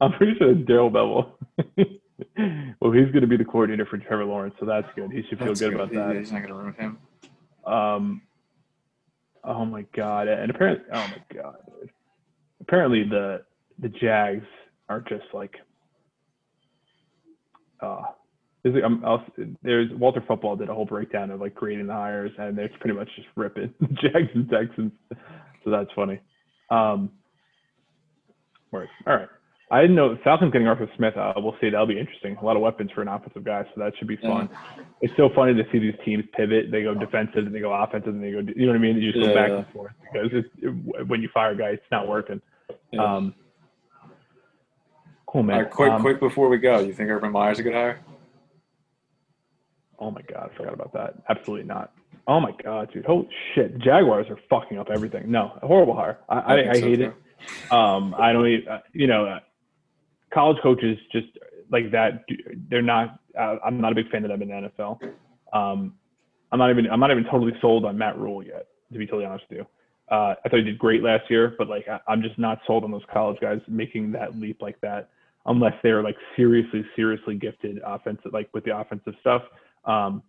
I'm 0.00 0.12
pretty 0.12 0.34
sure 0.38 0.50
it's 0.50 0.66
Darrell 0.66 0.90
Bevell. 0.90 1.32
well, 2.80 2.92
he's 2.92 3.10
going 3.12 3.22
to 3.22 3.26
be 3.26 3.36
the 3.36 3.44
coordinator 3.44 3.86
for 3.86 3.98
Trevor 3.98 4.24
Lawrence, 4.24 4.54
so 4.60 4.66
that's 4.66 4.88
good. 4.94 5.12
He 5.12 5.22
should 5.28 5.38
feel 5.38 5.48
That's 5.48 5.60
good 5.60 5.74
about 5.74 5.92
Yeah, 5.92 6.08
that. 6.08 6.16
He's 6.16 6.32
not 6.32 6.42
going 6.42 6.48
to 6.48 6.54
ruin 6.54 6.74
him. 6.74 6.98
Um, 7.66 8.22
oh 9.44 9.64
my 9.64 9.84
god! 9.96 10.28
And 10.28 10.50
apparently, 10.50 10.84
oh 10.92 11.08
my 11.08 11.36
god! 11.42 11.56
Apparently, 12.60 13.04
the 13.04 13.42
the 13.78 13.88
Jags 13.88 14.44
are 14.88 15.00
just 15.00 15.24
like, 15.32 15.54
uh, 17.80 18.02
there's, 18.62 18.74
like, 18.74 18.84
I'm, 18.84 19.04
I'll, 19.04 19.24
there's 19.62 19.90
Walter 19.92 20.22
Football 20.26 20.56
did 20.56 20.68
a 20.68 20.74
whole 20.74 20.84
breakdown 20.84 21.30
of 21.30 21.40
like 21.40 21.54
grading 21.54 21.86
the 21.86 21.94
hires, 21.94 22.32
and 22.38 22.56
they're 22.56 22.70
pretty 22.80 22.96
much 22.96 23.08
just 23.16 23.28
ripping 23.36 23.72
the 23.80 23.86
Jags 23.88 24.30
and 24.34 24.48
Texans. 24.50 24.92
So 25.64 25.70
that's 25.70 25.90
funny. 25.94 26.20
Um. 26.70 27.10
All 29.06 29.16
right. 29.16 29.28
I 29.72 29.80
didn't 29.82 29.94
know 29.94 30.18
Falcons 30.24 30.52
getting 30.52 30.66
Arthur 30.66 30.90
Smith. 30.96 31.16
Uh, 31.16 31.32
we'll 31.36 31.54
see. 31.60 31.70
That'll 31.70 31.86
be 31.86 31.98
interesting. 31.98 32.36
A 32.36 32.44
lot 32.44 32.56
of 32.56 32.62
weapons 32.62 32.90
for 32.92 33.02
an 33.02 33.08
offensive 33.08 33.44
guy, 33.44 33.62
so 33.62 33.80
that 33.80 33.92
should 33.98 34.08
be 34.08 34.16
fun. 34.16 34.48
It's 35.00 35.16
so 35.16 35.28
funny 35.34 35.54
to 35.54 35.62
see 35.70 35.78
these 35.78 35.94
teams 36.04 36.24
pivot. 36.36 36.72
They 36.72 36.82
go 36.82 36.92
defensive, 36.94 37.46
and 37.46 37.54
they 37.54 37.60
go 37.60 37.72
offensive, 37.72 38.14
and 38.14 38.22
they 38.22 38.32
go. 38.32 38.40
You 38.40 38.66
know 38.66 38.72
what 38.72 38.78
I 38.78 38.80
mean? 38.80 38.96
They 38.96 39.06
just 39.06 39.14
go 39.14 39.32
back 39.32 39.48
yeah. 39.48 39.56
and 39.58 39.66
forth 39.68 39.92
because 40.12 40.28
it's, 40.32 40.48
it, 40.58 41.06
when 41.06 41.22
you 41.22 41.28
fire 41.32 41.52
a 41.52 41.56
guy, 41.56 41.68
it's 41.68 41.82
not 41.92 42.08
working. 42.08 42.42
Yeah. 42.90 43.04
Um, 43.04 43.34
cool, 45.26 45.44
man. 45.44 45.56
All 45.56 45.62
right, 45.62 45.70
quick, 45.70 45.92
Um, 45.92 46.02
quick 46.02 46.18
before 46.18 46.48
we 46.48 46.58
go, 46.58 46.80
you 46.80 46.92
think 46.92 47.08
Urban 47.08 47.30
Meyer's 47.30 47.60
a 47.60 47.62
good 47.62 47.74
hire? 47.74 48.00
Oh 50.00 50.10
my 50.10 50.22
god, 50.22 50.50
I 50.52 50.56
forgot 50.56 50.74
about 50.74 50.92
that. 50.94 51.14
Absolutely 51.28 51.66
not. 51.66 51.92
Oh 52.26 52.40
my 52.40 52.52
god, 52.64 52.92
dude. 52.92 53.04
Holy 53.04 53.28
shit. 53.54 53.78
Jaguars 53.78 54.26
are 54.30 54.38
fucking 54.48 54.78
up 54.78 54.88
everything. 54.90 55.30
No, 55.30 55.58
horrible 55.62 55.94
hire. 55.94 56.18
I, 56.28 56.38
I, 56.38 56.56
think 56.56 56.70
I 56.70 56.80
hate 56.80 56.96
too. 56.96 57.02
it. 57.04 57.72
Um, 57.72 58.14
I 58.18 58.32
don't. 58.32 58.46
Even, 58.46 58.68
uh, 58.68 58.80
you 58.92 59.06
know, 59.06 59.26
uh, 59.26 59.40
college 60.32 60.58
coaches 60.62 60.98
just 61.12 61.28
like 61.70 61.90
that. 61.92 62.24
They're 62.68 62.82
not. 62.82 63.18
Uh, 63.38 63.56
I'm 63.64 63.80
not 63.80 63.92
a 63.92 63.94
big 63.94 64.10
fan 64.10 64.24
of 64.24 64.30
them 64.30 64.42
in 64.42 64.48
the 64.48 64.68
NFL. 64.78 64.98
Um, 65.52 65.94
I'm 66.52 66.58
not 66.58 66.70
even. 66.70 66.88
I'm 66.90 67.00
not 67.00 67.10
even 67.10 67.24
totally 67.24 67.52
sold 67.60 67.84
on 67.84 67.96
Matt 67.98 68.18
Rhule 68.18 68.42
yet. 68.42 68.66
To 68.92 68.98
be 68.98 69.06
totally 69.06 69.24
honest 69.24 69.44
with 69.48 69.58
you, 69.60 69.66
uh, 70.14 70.34
I 70.44 70.48
thought 70.48 70.58
he 70.58 70.64
did 70.64 70.78
great 70.78 71.02
last 71.02 71.30
year, 71.30 71.54
but 71.56 71.68
like 71.68 71.86
I, 71.88 72.00
I'm 72.08 72.22
just 72.22 72.38
not 72.38 72.58
sold 72.66 72.82
on 72.82 72.90
those 72.90 73.04
college 73.12 73.38
guys 73.40 73.60
making 73.68 74.10
that 74.12 74.36
leap 74.38 74.60
like 74.60 74.80
that, 74.80 75.10
unless 75.46 75.74
they're 75.84 76.02
like 76.02 76.16
seriously, 76.36 76.84
seriously 76.96 77.36
gifted 77.36 77.78
offensive, 77.86 78.32
like 78.32 78.48
with 78.52 78.64
the 78.64 78.76
offensive 78.76 79.14
stuff. 79.20 79.42
Um, 79.84 80.22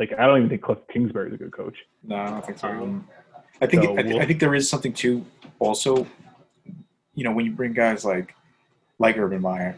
like 0.00 0.10
I 0.18 0.26
don't 0.26 0.38
even 0.38 0.48
think 0.48 0.62
Kliff 0.62 0.78
Kingsbury 0.92 1.28
is 1.28 1.34
a 1.34 1.38
good 1.38 1.52
coach. 1.52 1.76
No, 2.02 2.16
I 2.16 2.30
don't 2.30 2.44
think 2.44 2.58
so. 2.58 2.68
Um, 2.68 3.06
I 3.62 3.66
think 3.66 3.84
so 3.84 3.92
I, 3.92 4.02
th- 4.02 4.06
we'll- 4.14 4.22
I 4.22 4.26
think 4.26 4.40
there 4.40 4.54
is 4.56 4.68
something 4.68 4.92
too. 4.92 5.24
Also, 5.60 6.04
you 7.14 7.22
know, 7.24 7.32
when 7.32 7.44
you 7.44 7.52
bring 7.52 7.72
guys 7.72 8.04
like 8.04 8.34
like 8.98 9.16
Urban 9.18 9.40
Meyer, 9.42 9.76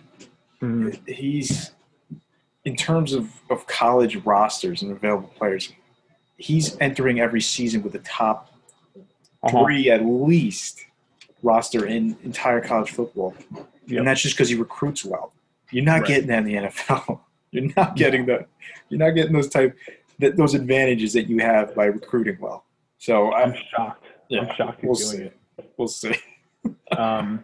mhm. 0.63 1.09
he's 1.09 1.73
in 2.65 2.77
terms 2.77 3.13
of 3.13 3.31
of 3.51 3.67
college 3.67 4.17
rosters 4.25 4.83
and 4.83 4.93
available 4.93 5.29
players, 5.37 5.73
he's 6.37 6.77
entering 6.81 7.21
every 7.21 7.41
season 7.41 7.83
with 7.83 7.93
the 7.93 7.99
top 8.01 8.49
Uh-huh. 9.43 9.65
three 9.65 9.91
at 9.91 10.05
least 10.05 10.85
roster 11.43 11.87
in 11.87 12.17
entire 12.23 12.61
college 12.61 12.91
football, 12.91 13.35
Yep. 13.87 13.99
and 13.99 14.07
that's 14.07 14.21
just 14.21 14.37
because 14.37 14.51
he 14.51 14.57
recruits 14.57 15.03
well. 15.05 15.33
You're 15.71 15.85
not 15.85 16.01
Right. 16.03 16.09
getting 16.09 16.27
that 16.27 16.39
in 16.39 16.45
the 16.45 16.55
NFL. 16.57 17.21
You're 17.51 17.73
not 17.77 17.97
getting 17.97 18.27
that. 18.27 18.47
You're 18.91 18.99
not 18.99 19.11
getting 19.11 19.33
those 19.33 19.49
type 19.49 19.77
that 20.19 20.37
those 20.37 20.53
advantages 20.55 21.15
that 21.15 21.29
you 21.29 21.39
have 21.39 21.75
by 21.75 21.87
recruiting 21.87 22.37
well. 22.41 22.65
So 22.99 23.33
I'm 23.33 23.53
I'm 23.53 23.59
shocked. 23.71 24.05
Yeah, 24.29 24.41
I'm 24.43 24.55
shocked 24.55 24.85
we'll 24.85 24.95
doing 24.95 25.09
see. 25.11 25.23
it. 25.25 25.37
we'll 25.77 25.89
see. 25.89 26.15
Um, 26.93 27.43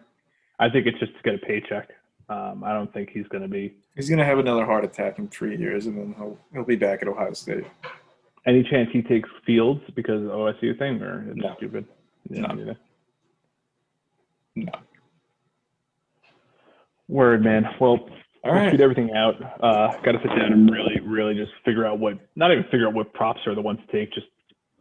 I 0.59 0.69
think 0.71 0.87
it's 0.87 0.99
just 0.99 1.13
to 1.17 1.23
get 1.23 1.35
a 1.35 1.39
paycheck. 1.39 1.91
Um, 2.29 2.65
I 2.65 2.73
don't 2.73 2.93
think 2.93 3.11
he's 3.11 3.27
going 3.29 3.43
to 3.43 3.49
be. 3.49 3.75
He's 3.95 4.11
gonna 4.11 4.25
have 4.25 4.39
another 4.39 4.65
heart 4.67 4.85
attack 4.85 5.19
in 5.19 5.29
three 5.29 5.57
years, 5.57 5.87
and 5.87 5.97
then 5.97 6.15
he'll 6.19 6.39
he'll 6.53 6.65
be 6.65 6.77
back 6.77 7.01
at 7.03 7.09
Ohio 7.09 7.33
State. 7.33 7.65
Any 8.47 8.63
chance 8.63 8.91
he 8.93 9.01
takes 9.03 9.29
Fields 9.47 9.81
because 9.95 10.23
of 10.23 10.29
OSU 10.29 10.79
thing, 10.79 11.01
or 11.03 11.25
it's 11.31 11.37
No. 11.37 11.55
stupid? 11.57 11.87
No. 12.29 12.55
Yeah. 12.57 12.73
No. 14.55 14.73
Word, 17.09 17.43
man. 17.45 17.65
Well, 17.81 18.09
All 18.45 18.71
shoot 18.71 18.81
everything 18.81 19.13
out. 19.13 19.35
Uh, 19.63 19.97
Got 20.03 20.13
to 20.13 20.19
sit 20.23 20.29
down 20.29 20.53
and 20.53 20.71
really, 20.71 21.01
really 21.01 21.35
just 21.35 21.53
figure 21.65 21.87
out 21.87 21.99
what, 21.99 22.19
not 22.37 22.51
even 22.53 22.65
figure 22.65 22.87
out 22.87 22.95
what 22.95 23.13
props 23.15 23.41
are 23.47 23.55
the 23.55 23.63
ones 23.63 23.79
to 23.87 23.93
take. 23.93 24.13
Just 24.13 24.27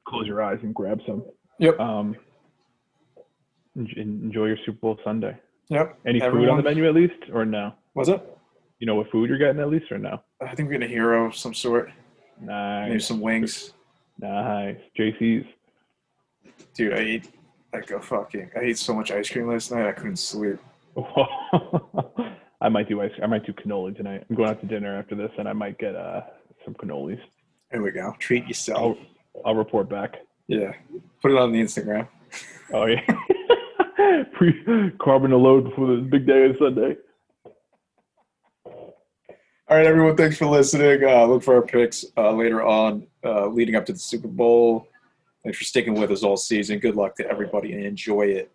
close 0.07 0.25
your 0.27 0.41
eyes 0.43 0.59
and 0.63 0.73
grab 0.73 0.99
some. 1.07 1.23
Yep. 1.59 1.79
Um, 1.79 2.15
enjoy 3.75 4.45
your 4.47 4.57
Super 4.65 4.77
Bowl 4.79 4.99
Sunday. 5.03 5.37
Yep. 5.69 5.99
Any 6.05 6.19
food 6.19 6.49
on 6.49 6.57
the 6.57 6.63
menu 6.63 6.87
at 6.87 6.93
least, 6.93 7.15
or 7.33 7.45
no? 7.45 7.73
Was 7.95 8.09
it? 8.09 8.21
You 8.79 8.87
know 8.87 8.95
what 8.95 9.09
food 9.09 9.29
you're 9.29 9.37
getting 9.37 9.61
at 9.61 9.69
least, 9.69 9.91
or 9.91 9.97
no? 9.97 10.21
I 10.41 10.53
think 10.53 10.67
we're 10.67 10.73
getting 10.73 10.89
a 10.89 10.91
hero 10.91 11.25
of 11.25 11.35
some 11.35 11.53
sort. 11.53 11.89
Maybe 12.39 12.51
Nice, 12.51 13.07
some 13.07 13.21
wings. 13.21 13.73
nice. 14.19 14.77
JC's. 14.99 15.45
Dude, 16.73 16.93
I 16.93 16.97
ate 16.97 17.29
like 17.73 17.89
a 17.91 18.01
fucking. 18.01 18.51
I 18.55 18.59
ate 18.59 18.77
so 18.77 18.93
much 18.93 19.11
ice 19.11 19.29
cream 19.29 19.47
last 19.47 19.71
night. 19.71 19.87
I 19.87 19.91
couldn't 19.93 20.17
sleep. 20.17 20.57
I 22.61 22.69
might 22.69 22.87
do 22.89 23.01
ice. 23.01 23.11
I 23.21 23.27
might 23.27 23.45
do 23.45 23.53
cannoli 23.53 23.95
tonight. 23.95 24.25
I'm 24.29 24.35
going 24.35 24.49
out 24.49 24.59
to 24.61 24.67
dinner 24.67 24.97
after 24.97 25.15
this, 25.15 25.31
and 25.37 25.47
I 25.47 25.53
might 25.53 25.77
get 25.77 25.95
uh 25.95 26.21
some 26.63 26.73
cannolis. 26.75 27.19
There 27.71 27.81
we 27.81 27.91
go. 27.91 28.13
Treat 28.19 28.47
yourself. 28.47 28.97
I'll 29.35 29.41
I'll 29.45 29.55
report 29.55 29.89
back. 29.89 30.15
Yeah. 30.47 30.73
Put 31.21 31.31
it 31.31 31.37
on 31.37 31.51
the 31.51 31.61
Instagram. 31.61 32.07
Oh 32.73 32.85
yeah. 32.85 33.01
Pre 34.33 34.91
carbon 34.99 35.31
load 35.31 35.65
before 35.65 35.95
the 35.95 36.01
big 36.01 36.25
day 36.25 36.45
on 36.45 36.57
Sunday. 36.57 36.97
All 39.67 39.77
right, 39.77 39.85
everyone. 39.85 40.15
Thanks 40.15 40.37
for 40.37 40.45
listening. 40.45 41.03
Uh, 41.03 41.25
look 41.25 41.41
for 41.41 41.55
our 41.55 41.61
picks 41.63 42.05
uh, 42.17 42.31
later 42.31 42.63
on, 42.63 43.07
uh, 43.23 43.47
leading 43.47 43.75
up 43.75 43.85
to 43.87 43.93
the 43.93 43.99
Super 43.99 44.27
Bowl. 44.27 44.87
Thanks 45.43 45.57
for 45.57 45.63
sticking 45.63 45.95
with 45.95 46.11
us 46.11 46.23
all 46.23 46.37
season. 46.37 46.79
Good 46.79 46.95
luck 46.95 47.15
to 47.15 47.27
everybody 47.27 47.73
and 47.73 47.83
enjoy 47.83 48.27
it. 48.27 48.51